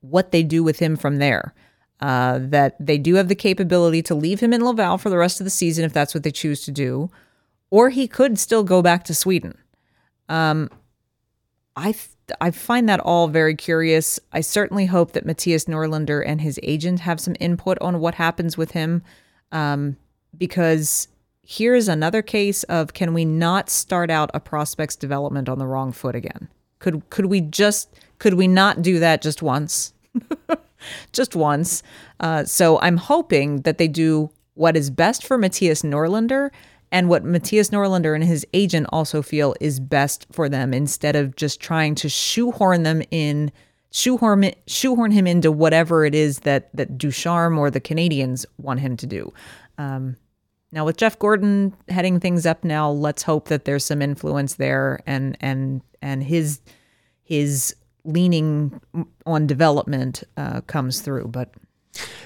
what 0.00 0.32
they 0.32 0.42
do 0.42 0.64
with 0.64 0.78
him 0.78 0.96
from 0.96 1.18
there. 1.18 1.54
Uh, 2.00 2.38
that 2.40 2.74
they 2.78 2.96
do 2.96 3.16
have 3.16 3.28
the 3.28 3.34
capability 3.34 4.00
to 4.00 4.14
leave 4.14 4.40
him 4.40 4.52
in 4.52 4.64
Laval 4.64 4.98
for 4.98 5.10
the 5.10 5.18
rest 5.18 5.40
of 5.40 5.44
the 5.44 5.50
season 5.50 5.84
if 5.84 5.92
that's 5.92 6.14
what 6.14 6.22
they 6.22 6.30
choose 6.30 6.62
to 6.62 6.70
do, 6.70 7.10
or 7.70 7.90
he 7.90 8.06
could 8.06 8.38
still 8.38 8.62
go 8.62 8.80
back 8.80 9.02
to 9.04 9.14
Sweden. 9.14 9.58
Um, 10.28 10.70
I 11.76 11.92
th- 11.92 12.08
I 12.40 12.50
find 12.50 12.88
that 12.88 13.00
all 13.00 13.26
very 13.28 13.56
curious. 13.56 14.20
I 14.32 14.42
certainly 14.42 14.86
hope 14.86 15.12
that 15.12 15.26
Mattias 15.26 15.66
Norlinder 15.66 16.22
and 16.24 16.40
his 16.40 16.60
agent 16.62 17.00
have 17.00 17.20
some 17.20 17.34
input 17.40 17.78
on 17.80 18.00
what 18.00 18.14
happens 18.14 18.56
with 18.56 18.70
him, 18.72 19.02
um, 19.50 19.96
because 20.36 21.08
here 21.42 21.74
is 21.74 21.88
another 21.88 22.22
case 22.22 22.62
of 22.64 22.92
can 22.92 23.12
we 23.12 23.24
not 23.24 23.70
start 23.70 24.08
out 24.08 24.30
a 24.34 24.40
prospect's 24.40 24.96
development 24.96 25.48
on 25.48 25.58
the 25.58 25.66
wrong 25.66 25.90
foot 25.92 26.14
again? 26.14 26.48
Could 26.78 27.08
could 27.10 27.26
we 27.26 27.40
just 27.40 27.88
could 28.18 28.34
we 28.34 28.48
not 28.48 28.82
do 28.82 28.98
that 28.98 29.22
just 29.22 29.42
once? 29.42 29.92
just 31.12 31.36
once. 31.36 31.82
Uh, 32.20 32.44
so 32.44 32.80
I'm 32.80 32.96
hoping 32.96 33.62
that 33.62 33.78
they 33.78 33.88
do 33.88 34.30
what 34.54 34.76
is 34.76 34.90
best 34.90 35.24
for 35.24 35.38
Mattias 35.38 35.84
Norlinder 35.84 36.50
and 36.90 37.08
what 37.08 37.24
Mattias 37.24 37.70
Norlinder 37.70 38.14
and 38.14 38.24
his 38.24 38.46
agent 38.54 38.86
also 38.90 39.22
feel 39.22 39.54
is 39.60 39.78
best 39.78 40.26
for 40.32 40.48
them 40.48 40.72
instead 40.72 41.16
of 41.16 41.36
just 41.36 41.60
trying 41.60 41.94
to 41.96 42.08
shoehorn 42.08 42.82
them 42.82 43.02
in 43.10 43.52
shoehorn 43.90 44.50
shoehorn 44.66 45.10
him 45.10 45.26
into 45.26 45.50
whatever 45.52 46.04
it 46.04 46.14
is 46.14 46.40
that 46.40 46.74
that 46.74 46.98
Ducharme 46.98 47.58
or 47.58 47.70
the 47.70 47.80
Canadiens 47.80 48.44
want 48.58 48.80
him 48.80 48.96
to 48.96 49.06
do. 49.06 49.32
Um, 49.76 50.16
now 50.72 50.84
with 50.84 50.96
Jeff 50.96 51.18
Gorton 51.18 51.74
heading 51.88 52.20
things 52.20 52.46
up 52.46 52.64
now, 52.64 52.90
let's 52.90 53.22
hope 53.22 53.48
that 53.48 53.64
there's 53.64 53.84
some 53.84 54.02
influence 54.02 54.54
there 54.54 55.00
and 55.06 55.36
and 55.40 55.82
and 56.02 56.22
his 56.22 56.60
his 57.22 57.74
leaning 58.04 58.80
on 59.26 59.46
development 59.46 60.24
uh, 60.36 60.60
comes 60.62 61.00
through. 61.00 61.28
But 61.28 61.54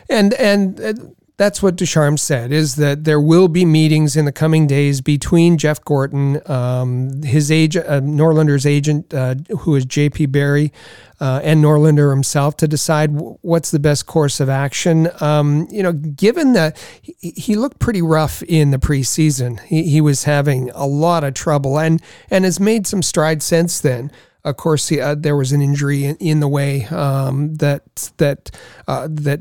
and 0.08 0.34
and. 0.34 1.14
That's 1.42 1.60
what 1.60 1.74
Ducharme 1.74 2.18
said 2.18 2.52
is 2.52 2.76
that 2.76 3.02
there 3.02 3.20
will 3.20 3.48
be 3.48 3.64
meetings 3.64 4.14
in 4.14 4.26
the 4.26 4.30
coming 4.30 4.68
days 4.68 5.00
between 5.00 5.58
Jeff 5.58 5.84
Gorton, 5.84 6.40
um, 6.48 7.20
his 7.24 7.50
agent, 7.50 7.84
uh, 7.88 8.00
Norlinder's 8.00 8.64
agent, 8.64 9.12
uh, 9.12 9.34
who 9.58 9.74
is 9.74 9.84
J.P. 9.84 10.26
Barry, 10.26 10.72
uh, 11.20 11.40
and 11.42 11.60
Norlinder 11.60 12.10
himself 12.10 12.56
to 12.58 12.68
decide 12.68 13.12
w- 13.12 13.38
what's 13.40 13.72
the 13.72 13.80
best 13.80 14.06
course 14.06 14.38
of 14.38 14.48
action. 14.48 15.08
Um, 15.18 15.66
you 15.68 15.82
know, 15.82 15.92
given 15.92 16.52
that 16.52 16.78
he, 17.02 17.32
he, 17.36 17.56
looked 17.56 17.80
pretty 17.80 18.02
rough 18.02 18.44
in 18.44 18.70
the 18.70 18.78
preseason, 18.78 19.58
he, 19.62 19.82
he, 19.82 20.00
was 20.00 20.22
having 20.22 20.70
a 20.76 20.86
lot 20.86 21.24
of 21.24 21.34
trouble 21.34 21.76
and 21.76 22.00
and 22.30 22.44
has 22.44 22.60
made 22.60 22.86
some 22.86 23.02
strides 23.02 23.44
since 23.44 23.80
then. 23.80 24.12
Of 24.44 24.56
course, 24.58 24.86
he, 24.88 25.00
uh, 25.00 25.16
there 25.16 25.36
was 25.36 25.50
an 25.50 25.60
injury 25.60 26.04
in, 26.04 26.14
in 26.18 26.38
the 26.38 26.46
way 26.46 26.84
um, 26.84 27.56
that 27.56 28.12
that 28.18 28.52
uh, 28.86 29.08
that 29.10 29.40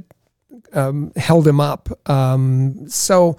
um, 0.74 1.12
held 1.16 1.47
him 1.47 1.59
up. 1.59 1.89
Um, 2.09 2.88
so 2.88 3.38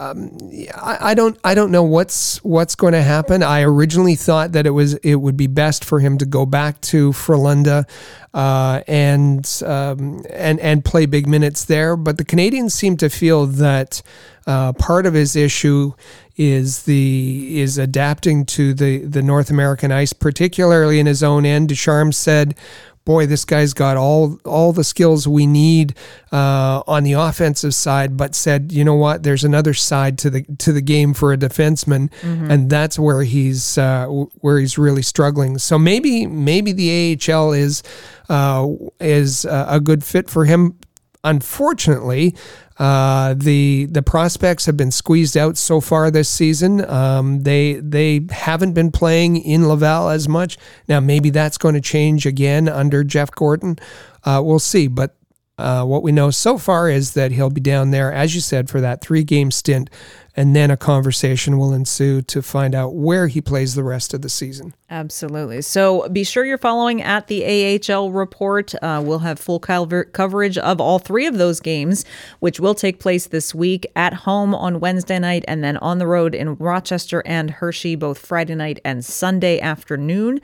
um, 0.00 0.38
I, 0.74 1.10
I, 1.10 1.14
don't 1.14 1.38
I 1.44 1.54
don't 1.54 1.70
know 1.70 1.82
what's 1.82 2.42
what's 2.42 2.74
going 2.74 2.94
to 2.94 3.02
happen. 3.02 3.42
I 3.42 3.60
originally 3.60 4.14
thought 4.14 4.52
that 4.52 4.66
it 4.66 4.70
was 4.70 4.94
it 4.94 5.16
would 5.16 5.36
be 5.36 5.46
best 5.46 5.84
for 5.84 6.00
him 6.00 6.16
to 6.18 6.24
go 6.24 6.46
back 6.46 6.80
to 6.82 7.10
Frölunda 7.10 7.86
uh, 8.32 8.82
and 8.88 9.46
um, 9.66 10.24
and 10.30 10.58
and 10.60 10.82
play 10.86 11.04
big 11.04 11.26
minutes 11.26 11.66
there. 11.66 11.96
But 11.96 12.16
the 12.16 12.24
Canadiens 12.24 12.70
seem 12.70 12.96
to 12.96 13.10
feel 13.10 13.44
that 13.46 14.00
uh, 14.46 14.72
part 14.72 15.04
of 15.04 15.12
his 15.12 15.36
issue 15.36 15.92
is 16.34 16.84
the 16.84 17.60
is 17.60 17.76
adapting 17.76 18.46
to 18.46 18.72
the 18.72 19.04
the 19.04 19.20
North 19.20 19.50
American 19.50 19.92
ice, 19.92 20.14
particularly 20.14 20.98
in 20.98 21.04
his 21.04 21.22
own 21.22 21.44
end. 21.44 21.68
Ducharme 21.68 22.12
said 22.12 22.54
boy, 23.10 23.26
this 23.26 23.44
guy's 23.44 23.74
got 23.74 23.96
all 23.96 24.38
all 24.44 24.72
the 24.72 24.84
skills 24.84 25.26
we 25.26 25.44
need 25.44 25.96
uh, 26.30 26.80
on 26.86 27.02
the 27.02 27.14
offensive 27.14 27.74
side, 27.74 28.16
but 28.16 28.36
said, 28.36 28.70
you 28.70 28.84
know 28.84 28.94
what, 28.94 29.24
there's 29.24 29.42
another 29.42 29.74
side 29.74 30.16
to 30.18 30.30
the 30.30 30.42
to 30.58 30.72
the 30.72 30.80
game 30.80 31.12
for 31.12 31.32
a 31.32 31.36
defenseman, 31.36 32.08
mm-hmm. 32.20 32.48
and 32.48 32.70
that's 32.70 33.00
where 33.00 33.24
he's 33.24 33.76
uh, 33.76 34.06
where 34.06 34.60
he's 34.60 34.78
really 34.78 35.02
struggling. 35.02 35.58
So 35.58 35.76
maybe 35.76 36.24
maybe 36.24 36.70
the 36.70 37.18
AHL 37.18 37.52
is 37.52 37.82
uh, 38.28 38.68
is 39.00 39.44
a 39.44 39.80
good 39.82 40.04
fit 40.04 40.30
for 40.30 40.44
him. 40.44 40.78
Unfortunately, 41.24 42.36
uh, 42.80 43.34
the 43.34 43.84
the 43.90 44.02
prospects 44.02 44.64
have 44.64 44.76
been 44.76 44.90
squeezed 44.90 45.36
out 45.36 45.58
so 45.58 45.82
far 45.82 46.10
this 46.10 46.30
season. 46.30 46.82
Um, 46.88 47.42
they 47.42 47.74
they 47.74 48.26
haven't 48.30 48.72
been 48.72 48.90
playing 48.90 49.36
in 49.36 49.68
Laval 49.68 50.08
as 50.08 50.26
much. 50.26 50.56
Now 50.88 50.98
maybe 50.98 51.28
that's 51.28 51.58
going 51.58 51.74
to 51.74 51.82
change 51.82 52.24
again 52.24 52.70
under 52.70 53.04
Jeff 53.04 53.30
Gorton. 53.32 53.78
Uh, 54.24 54.40
we'll 54.42 54.58
see. 54.58 54.88
But 54.88 55.14
uh, 55.58 55.84
what 55.84 56.02
we 56.02 56.10
know 56.10 56.30
so 56.30 56.56
far 56.56 56.88
is 56.88 57.12
that 57.12 57.32
he'll 57.32 57.50
be 57.50 57.60
down 57.60 57.90
there, 57.90 58.10
as 58.10 58.34
you 58.34 58.40
said, 58.40 58.70
for 58.70 58.80
that 58.80 59.02
three 59.02 59.24
game 59.24 59.50
stint 59.50 59.90
and 60.36 60.54
then 60.54 60.70
a 60.70 60.76
conversation 60.76 61.58
will 61.58 61.72
ensue 61.72 62.22
to 62.22 62.42
find 62.42 62.74
out 62.74 62.94
where 62.94 63.26
he 63.28 63.40
plays 63.40 63.74
the 63.74 63.84
rest 63.84 64.14
of 64.14 64.22
the 64.22 64.28
season. 64.28 64.74
Absolutely. 64.90 65.62
So 65.62 66.08
be 66.08 66.24
sure 66.24 66.44
you're 66.44 66.58
following 66.58 67.00
at 67.00 67.28
the 67.28 67.44
AHL 67.88 68.10
report. 68.10 68.74
Uh, 68.82 69.00
we'll 69.04 69.20
have 69.20 69.38
full 69.38 69.60
cover- 69.60 70.04
coverage 70.04 70.58
of 70.58 70.80
all 70.80 70.98
three 70.98 71.26
of 71.26 71.38
those 71.38 71.60
games, 71.60 72.04
which 72.40 72.58
will 72.58 72.74
take 72.74 72.98
place 72.98 73.28
this 73.28 73.54
week 73.54 73.86
at 73.94 74.12
home 74.12 74.52
on 74.52 74.80
Wednesday 74.80 75.20
night 75.20 75.44
and 75.46 75.62
then 75.62 75.76
on 75.76 75.98
the 75.98 76.08
road 76.08 76.34
in 76.34 76.56
Rochester 76.56 77.22
and 77.24 77.50
Hershey, 77.50 77.94
both 77.94 78.18
Friday 78.18 78.56
night 78.56 78.80
and 78.84 79.04
Sunday 79.04 79.60
afternoon. 79.60 80.40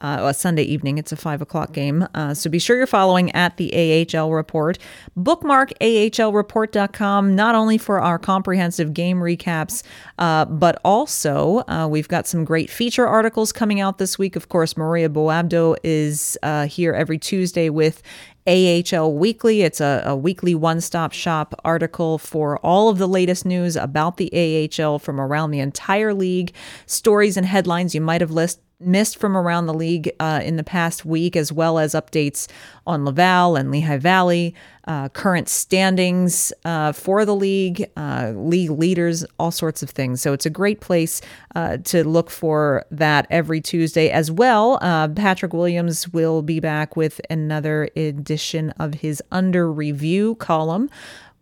Uh, 0.00 0.18
a 0.28 0.34
Sunday 0.34 0.62
evening. 0.62 0.96
It's 0.96 1.10
a 1.10 1.16
five 1.16 1.42
o'clock 1.42 1.72
game. 1.72 2.06
Uh, 2.14 2.32
so 2.32 2.48
be 2.48 2.60
sure 2.60 2.76
you're 2.76 2.86
following 2.86 3.32
at 3.32 3.56
the 3.56 4.06
AHL 4.14 4.30
report. 4.30 4.78
Bookmark 5.16 5.72
ahlreport.com, 5.80 7.34
not 7.34 7.56
only 7.56 7.78
for 7.78 8.00
our 8.00 8.16
comprehensive 8.16 8.94
game 8.94 9.20
recaps, 9.28 9.82
uh, 10.18 10.44
but 10.46 10.80
also 10.84 11.64
uh, 11.68 11.86
we've 11.90 12.08
got 12.08 12.26
some 12.26 12.44
great 12.44 12.70
feature 12.70 13.06
articles 13.06 13.52
coming 13.52 13.80
out 13.80 13.98
this 13.98 14.18
week. 14.18 14.36
Of 14.36 14.48
course, 14.48 14.76
Maria 14.76 15.08
Boabdo 15.08 15.76
is 15.82 16.38
uh, 16.42 16.66
here 16.66 16.94
every 16.94 17.18
Tuesday 17.18 17.68
with 17.70 18.02
AHL 18.46 19.12
Weekly. 19.12 19.62
It's 19.62 19.80
a, 19.80 20.02
a 20.06 20.16
weekly 20.16 20.54
one 20.54 20.80
stop 20.80 21.12
shop 21.12 21.54
article 21.64 22.16
for 22.18 22.58
all 22.58 22.88
of 22.88 22.98
the 22.98 23.06
latest 23.06 23.44
news 23.44 23.76
about 23.76 24.16
the 24.16 24.30
AHL 24.32 24.98
from 24.98 25.20
around 25.20 25.50
the 25.50 25.60
entire 25.60 26.14
league, 26.14 26.54
stories 26.86 27.36
and 27.36 27.44
headlines 27.44 27.94
you 27.94 28.00
might 28.00 28.22
have 28.22 28.30
list, 28.30 28.60
missed 28.80 29.18
from 29.18 29.36
around 29.36 29.66
the 29.66 29.74
league 29.74 30.10
uh, 30.20 30.40
in 30.42 30.56
the 30.56 30.64
past 30.64 31.04
week, 31.04 31.36
as 31.36 31.52
well 31.52 31.78
as 31.78 31.94
updates 31.94 32.46
on 32.86 33.04
Laval 33.04 33.56
and 33.56 33.70
Lehigh 33.70 33.98
Valley, 33.98 34.54
uh, 34.86 35.08
current 35.10 35.48
standings 35.48 36.52
uh, 36.64 36.92
for 36.92 37.24
the 37.24 37.34
league, 37.34 37.90
uh, 37.96 38.32
league 38.34 38.70
leaders, 38.70 39.24
all 39.38 39.50
sorts 39.50 39.82
of 39.82 39.90
things. 39.90 40.22
So 40.22 40.32
it's 40.32 40.46
a 40.46 40.50
great 40.50 40.80
place 40.80 41.20
uh, 41.54 41.78
to 41.84 42.04
look 42.04 42.30
for 42.30 42.86
that 42.90 43.26
every 43.30 43.60
Tuesday 43.60 44.10
as 44.10 44.30
well. 44.30 44.78
Uh, 44.80 45.08
Patrick 45.08 45.52
Williams 45.52 46.08
will 46.08 46.42
be 46.42 46.60
back 46.60 46.96
with 46.96 47.20
another 47.28 47.90
edition 47.96 48.70
of 48.78 48.94
his 48.94 49.22
Under 49.30 49.70
Review 49.70 50.36
column 50.36 50.88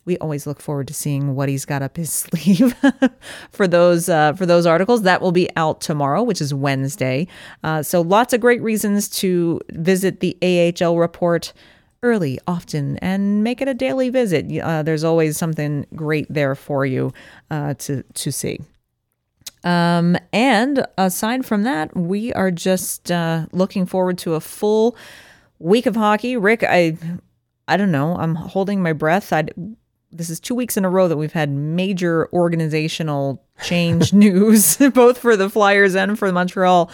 we 0.07 0.17
always 0.19 0.47
look 0.47 0.61
forward 0.61 0.89
to 0.89 0.95
seeing 0.95 1.35
what 1.35 1.49
he's 1.49 1.65
got 1.67 1.83
up 1.83 1.97
his 1.97 2.11
sleeve 2.13 2.75
for 3.51 3.69
those 3.69 4.09
uh, 4.09 4.33
for 4.33 4.47
those 4.47 4.65
articles. 4.65 5.03
That 5.03 5.21
will 5.21 5.33
be 5.33 5.51
out 5.57 5.81
tomorrow, 5.81 6.23
which 6.23 6.41
is 6.41 6.55
Wednesday. 6.55 7.27
Uh, 7.63 7.83
so 7.83 8.01
lots 8.01 8.33
of 8.33 8.41
great 8.41 8.63
reasons 8.63 9.09
to 9.09 9.61
visit 9.71 10.21
the 10.21 10.37
AHL 10.81 10.97
report 10.97 11.53
early, 12.03 12.39
often, 12.47 12.99
and 12.99 13.43
make 13.43 13.61
it 13.61 13.69
a 13.69 13.75
daily 13.75 14.09
visit. 14.09 14.47
Uh, 14.63 14.83
there's 14.83 15.05
always 15.05 15.37
something 15.37 15.85
great 15.95 16.27
there 16.31 16.55
for 16.55 16.87
you 16.87 17.13
uh, 17.51 17.75
to 17.75 18.03
to 18.03 18.33
see. 18.33 18.61
Um, 19.65 20.17
and 20.33 20.87
aside 20.97 21.45
from 21.45 21.65
that, 21.65 21.97
we 21.97 22.33
are 22.35 22.53
just 22.53 23.11
uh, 23.11 23.47
looking 23.51 23.85
forward 23.85 24.19
to 24.19 24.35
a 24.35 24.41
full 24.41 24.97
week 25.59 25.87
of 25.87 25.97
hockey. 25.97 26.37
Rick, 26.37 26.63
I 26.63 26.97
I 27.67 27.77
don't 27.77 27.91
know. 27.91 28.17
I'm 28.17 28.37
holding 28.37 28.81
my 28.81 28.93
breath. 28.93 29.33
I 29.33 29.49
this 30.17 30.31
is 30.31 30.41
two 30.41 30.55
weeks 30.55 30.77
in 30.77 30.85
a 30.85 30.91
row 30.91 31.09
that 31.09 31.17
we've 31.17 31.33
had 31.33 31.51
major 31.51 32.29
organizational 32.33 33.43
change 33.63 34.13
news, 34.13 34.77
both 34.95 35.19
for 35.19 35.37
the 35.37 35.51
Flyers 35.51 35.95
and 35.95 36.19
for 36.19 36.31
Montreal 36.33 36.91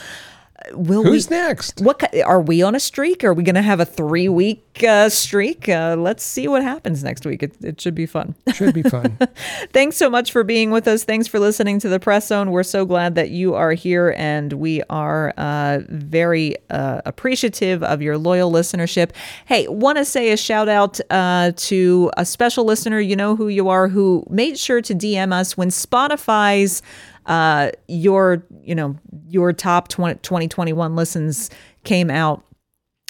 will 0.73 1.05
Who's 1.05 1.29
we, 1.29 1.37
next? 1.37 1.81
What 1.81 2.03
are 2.25 2.41
we 2.41 2.63
on 2.63 2.75
a 2.75 2.81
streak? 2.81 3.25
Are 3.25 3.35
we 3.35 3.43
going 3.43 3.55
to 3.55 3.63
have 3.63 3.81
a 3.81 3.85
three 3.85 4.29
week 4.29 4.83
uh, 4.87 5.09
streak? 5.09 5.69
Uh, 5.69 5.97
let's 5.99 6.23
see 6.23 6.49
what 6.49 6.63
happens 6.63 7.03
next 7.03 7.25
week. 7.27 7.43
It, 7.43 7.55
it 7.63 7.81
should 7.81 7.95
be 7.95 8.07
fun. 8.07 8.35
Should 8.55 8.75
be 8.75 8.83
fun. 8.83 9.19
Thanks 9.73 9.97
so 9.97 10.09
much 10.09 10.33
for 10.33 10.45
being 10.45 10.71
with 10.71 10.87
us. 10.89 11.05
Thanks 11.05 11.27
for 11.27 11.39
listening 11.39 11.79
to 11.81 11.89
the 11.89 12.01
Press 12.01 12.29
Zone. 12.29 12.51
We're 12.51 12.63
so 12.63 12.85
glad 12.85 13.15
that 13.15 13.31
you 13.31 13.55
are 13.55 13.73
here, 13.73 14.15
and 14.17 14.53
we 14.53 14.83
are 14.91 15.33
uh, 15.37 15.81
very 15.89 16.57
uh, 16.71 17.03
appreciative 17.05 17.83
of 17.83 18.03
your 18.03 18.19
loyal 18.19 18.51
listenership. 18.51 19.11
Hey, 19.47 19.69
want 19.69 19.99
to 19.99 20.05
say 20.05 20.33
a 20.33 20.37
shout 20.37 20.69
out 20.69 21.01
uh, 21.11 21.53
to 21.57 22.11
a 22.17 22.25
special 22.25 22.65
listener. 22.65 23.01
You 23.01 23.17
know 23.17 23.37
who 23.37 23.49
you 23.49 23.69
are, 23.69 23.89
who 23.89 24.27
made 24.31 24.59
sure 24.59 24.81
to 24.83 24.95
DM 24.95 25.33
us 25.33 25.57
when 25.57 25.69
Spotify's 25.69 26.83
uh, 27.27 27.71
your 27.89 28.45
you 28.63 28.75
know 28.75 28.97
your 29.29 29.53
top 29.53 29.89
20, 29.89 30.17
2021 30.17 30.97
listens 30.97 31.51
came 31.85 32.11
out. 32.11 32.45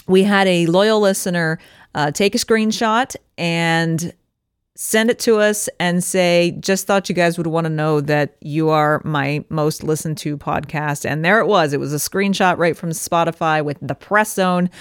We 0.07 0.23
had 0.23 0.47
a 0.47 0.65
loyal 0.67 0.99
listener 0.99 1.59
uh, 1.95 2.11
take 2.11 2.35
a 2.35 2.37
screenshot 2.37 3.15
and 3.37 4.13
send 4.75 5.11
it 5.11 5.19
to 5.19 5.37
us 5.37 5.69
and 5.79 6.03
say 6.03 6.57
just 6.59 6.87
thought 6.87 7.07
you 7.07 7.13
guys 7.13 7.37
would 7.37 7.47
want 7.47 7.65
to 7.65 7.69
know 7.69 8.01
that 8.01 8.35
you 8.41 8.69
are 8.69 9.01
my 9.03 9.45
most 9.49 9.83
listened 9.83 10.17
to 10.17 10.35
podcast. 10.35 11.05
And 11.09 11.23
there 11.23 11.39
it 11.39 11.45
was. 11.45 11.73
It 11.73 11.79
was 11.79 11.93
a 11.93 11.97
screenshot 11.97 12.57
right 12.57 12.75
from 12.75 12.89
spotify 12.89 13.63
with 13.63 13.77
the 13.81 13.93
press 13.93 14.33
zone 14.33 14.71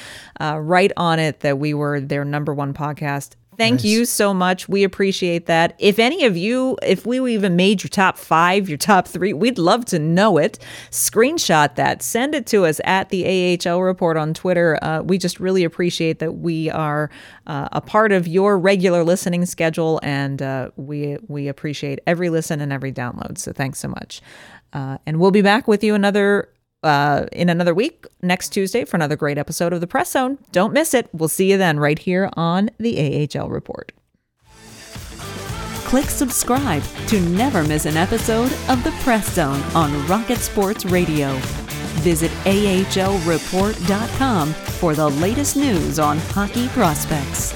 uh, 0.41 0.59
right 0.59 0.93
on 0.97 1.19
it 1.19 1.41
that 1.41 1.59
we 1.59 1.75
were 1.75 2.01
their 2.01 2.25
number 2.25 2.55
one 2.55 2.73
podcast 2.73 3.35
Thank 3.59 3.81
Nice. 3.81 3.85
you 3.85 4.05
so 4.07 4.33
much. 4.33 4.67
We 4.67 4.83
appreciate 4.83 5.45
that. 5.47 5.77
If 5.79 5.99
any 5.99 6.25
of 6.25 6.37
you, 6.39 6.79
if 6.83 7.05
we 7.05 7.35
even 7.35 7.55
made 7.55 7.83
your 7.83 7.91
top 7.91 8.17
five, 8.17 8.67
your 8.69 8.79
top 8.79 9.07
three, 9.07 9.35
we'd 9.35 9.59
love 9.59 9.85
to 9.87 9.99
know 9.99 10.39
it. 10.39 10.59
Screenshot 10.91 11.75
that, 11.75 12.03
send 12.03 12.35
it 12.35 12.47
to 12.47 12.65
us 12.65 12.81
at 12.85 13.11
the 13.11 13.59
AHL 13.67 13.83
Report 13.83 14.17
on 14.17 14.33
Twitter. 14.33 14.79
Uh, 14.83 15.03
we 15.03 15.19
just 15.19 15.39
really 15.39 15.65
appreciate 15.65 16.19
that 16.21 16.33
we 16.33 16.71
are 16.71 17.11
uh, 17.47 17.69
a 17.73 17.81
part 17.83 18.11
of 18.11 18.27
your 18.27 18.59
regular 18.59 19.05
listening 19.05 19.45
schedule, 19.45 20.01
and 20.03 20.41
uh, 20.41 20.71
we 20.77 21.19
we 21.29 21.49
appreciate 21.49 22.01
every 22.07 22.31
listen 22.31 22.61
and 22.61 22.73
every 22.73 22.93
download. 22.93 23.37
So 23.37 23.53
thanks 23.53 23.79
so 23.79 23.89
much. 23.89 24.23
Uh, 24.73 24.97
and 25.05 25.21
we'll 25.21 25.31
be 25.31 25.43
back 25.43 25.69
with 25.69 25.85
you 25.85 25.95
another 25.95 26.49
uh, 26.83 27.27
in 27.33 27.49
another 27.49 27.75
week 27.75 28.07
next 28.23 28.51
Tuesday 28.51 28.85
for 28.85 28.97
another 28.97 29.17
great 29.17 29.39
episode 29.39 29.73
of 29.73 29.81
the 29.81 29.87
Press 29.87 30.13
Zone. 30.13 30.39
Don't 30.53 30.73
miss 30.73 30.95
it. 30.95 31.09
We'll 31.13 31.29
see 31.29 31.51
you 31.51 31.59
then 31.59 31.81
right 31.81 31.99
here 31.99 32.31
on 32.35 32.71
the 32.79 33.29
AHL 33.37 33.49
Report. 33.49 33.93
Click 35.85 36.07
subscribe 36.07 36.83
to 37.09 37.21
never 37.21 37.63
miss 37.63 37.85
an 37.85 37.99
episode 37.99 38.51
of 38.69 38.83
the 38.83 38.93
Press 39.03 39.35
Zone 39.35 39.61
on 39.75 40.07
Rocket 40.07 40.39
Sports 40.39 40.87
Radio. 40.87 41.35
Visit 42.03 42.31
ahlreport.com 42.45 44.53
for 44.53 44.95
the 44.95 45.11
latest 45.11 45.57
news 45.57 45.99
on 45.99 46.19
hockey 46.19 46.69
prospects. 46.69 47.53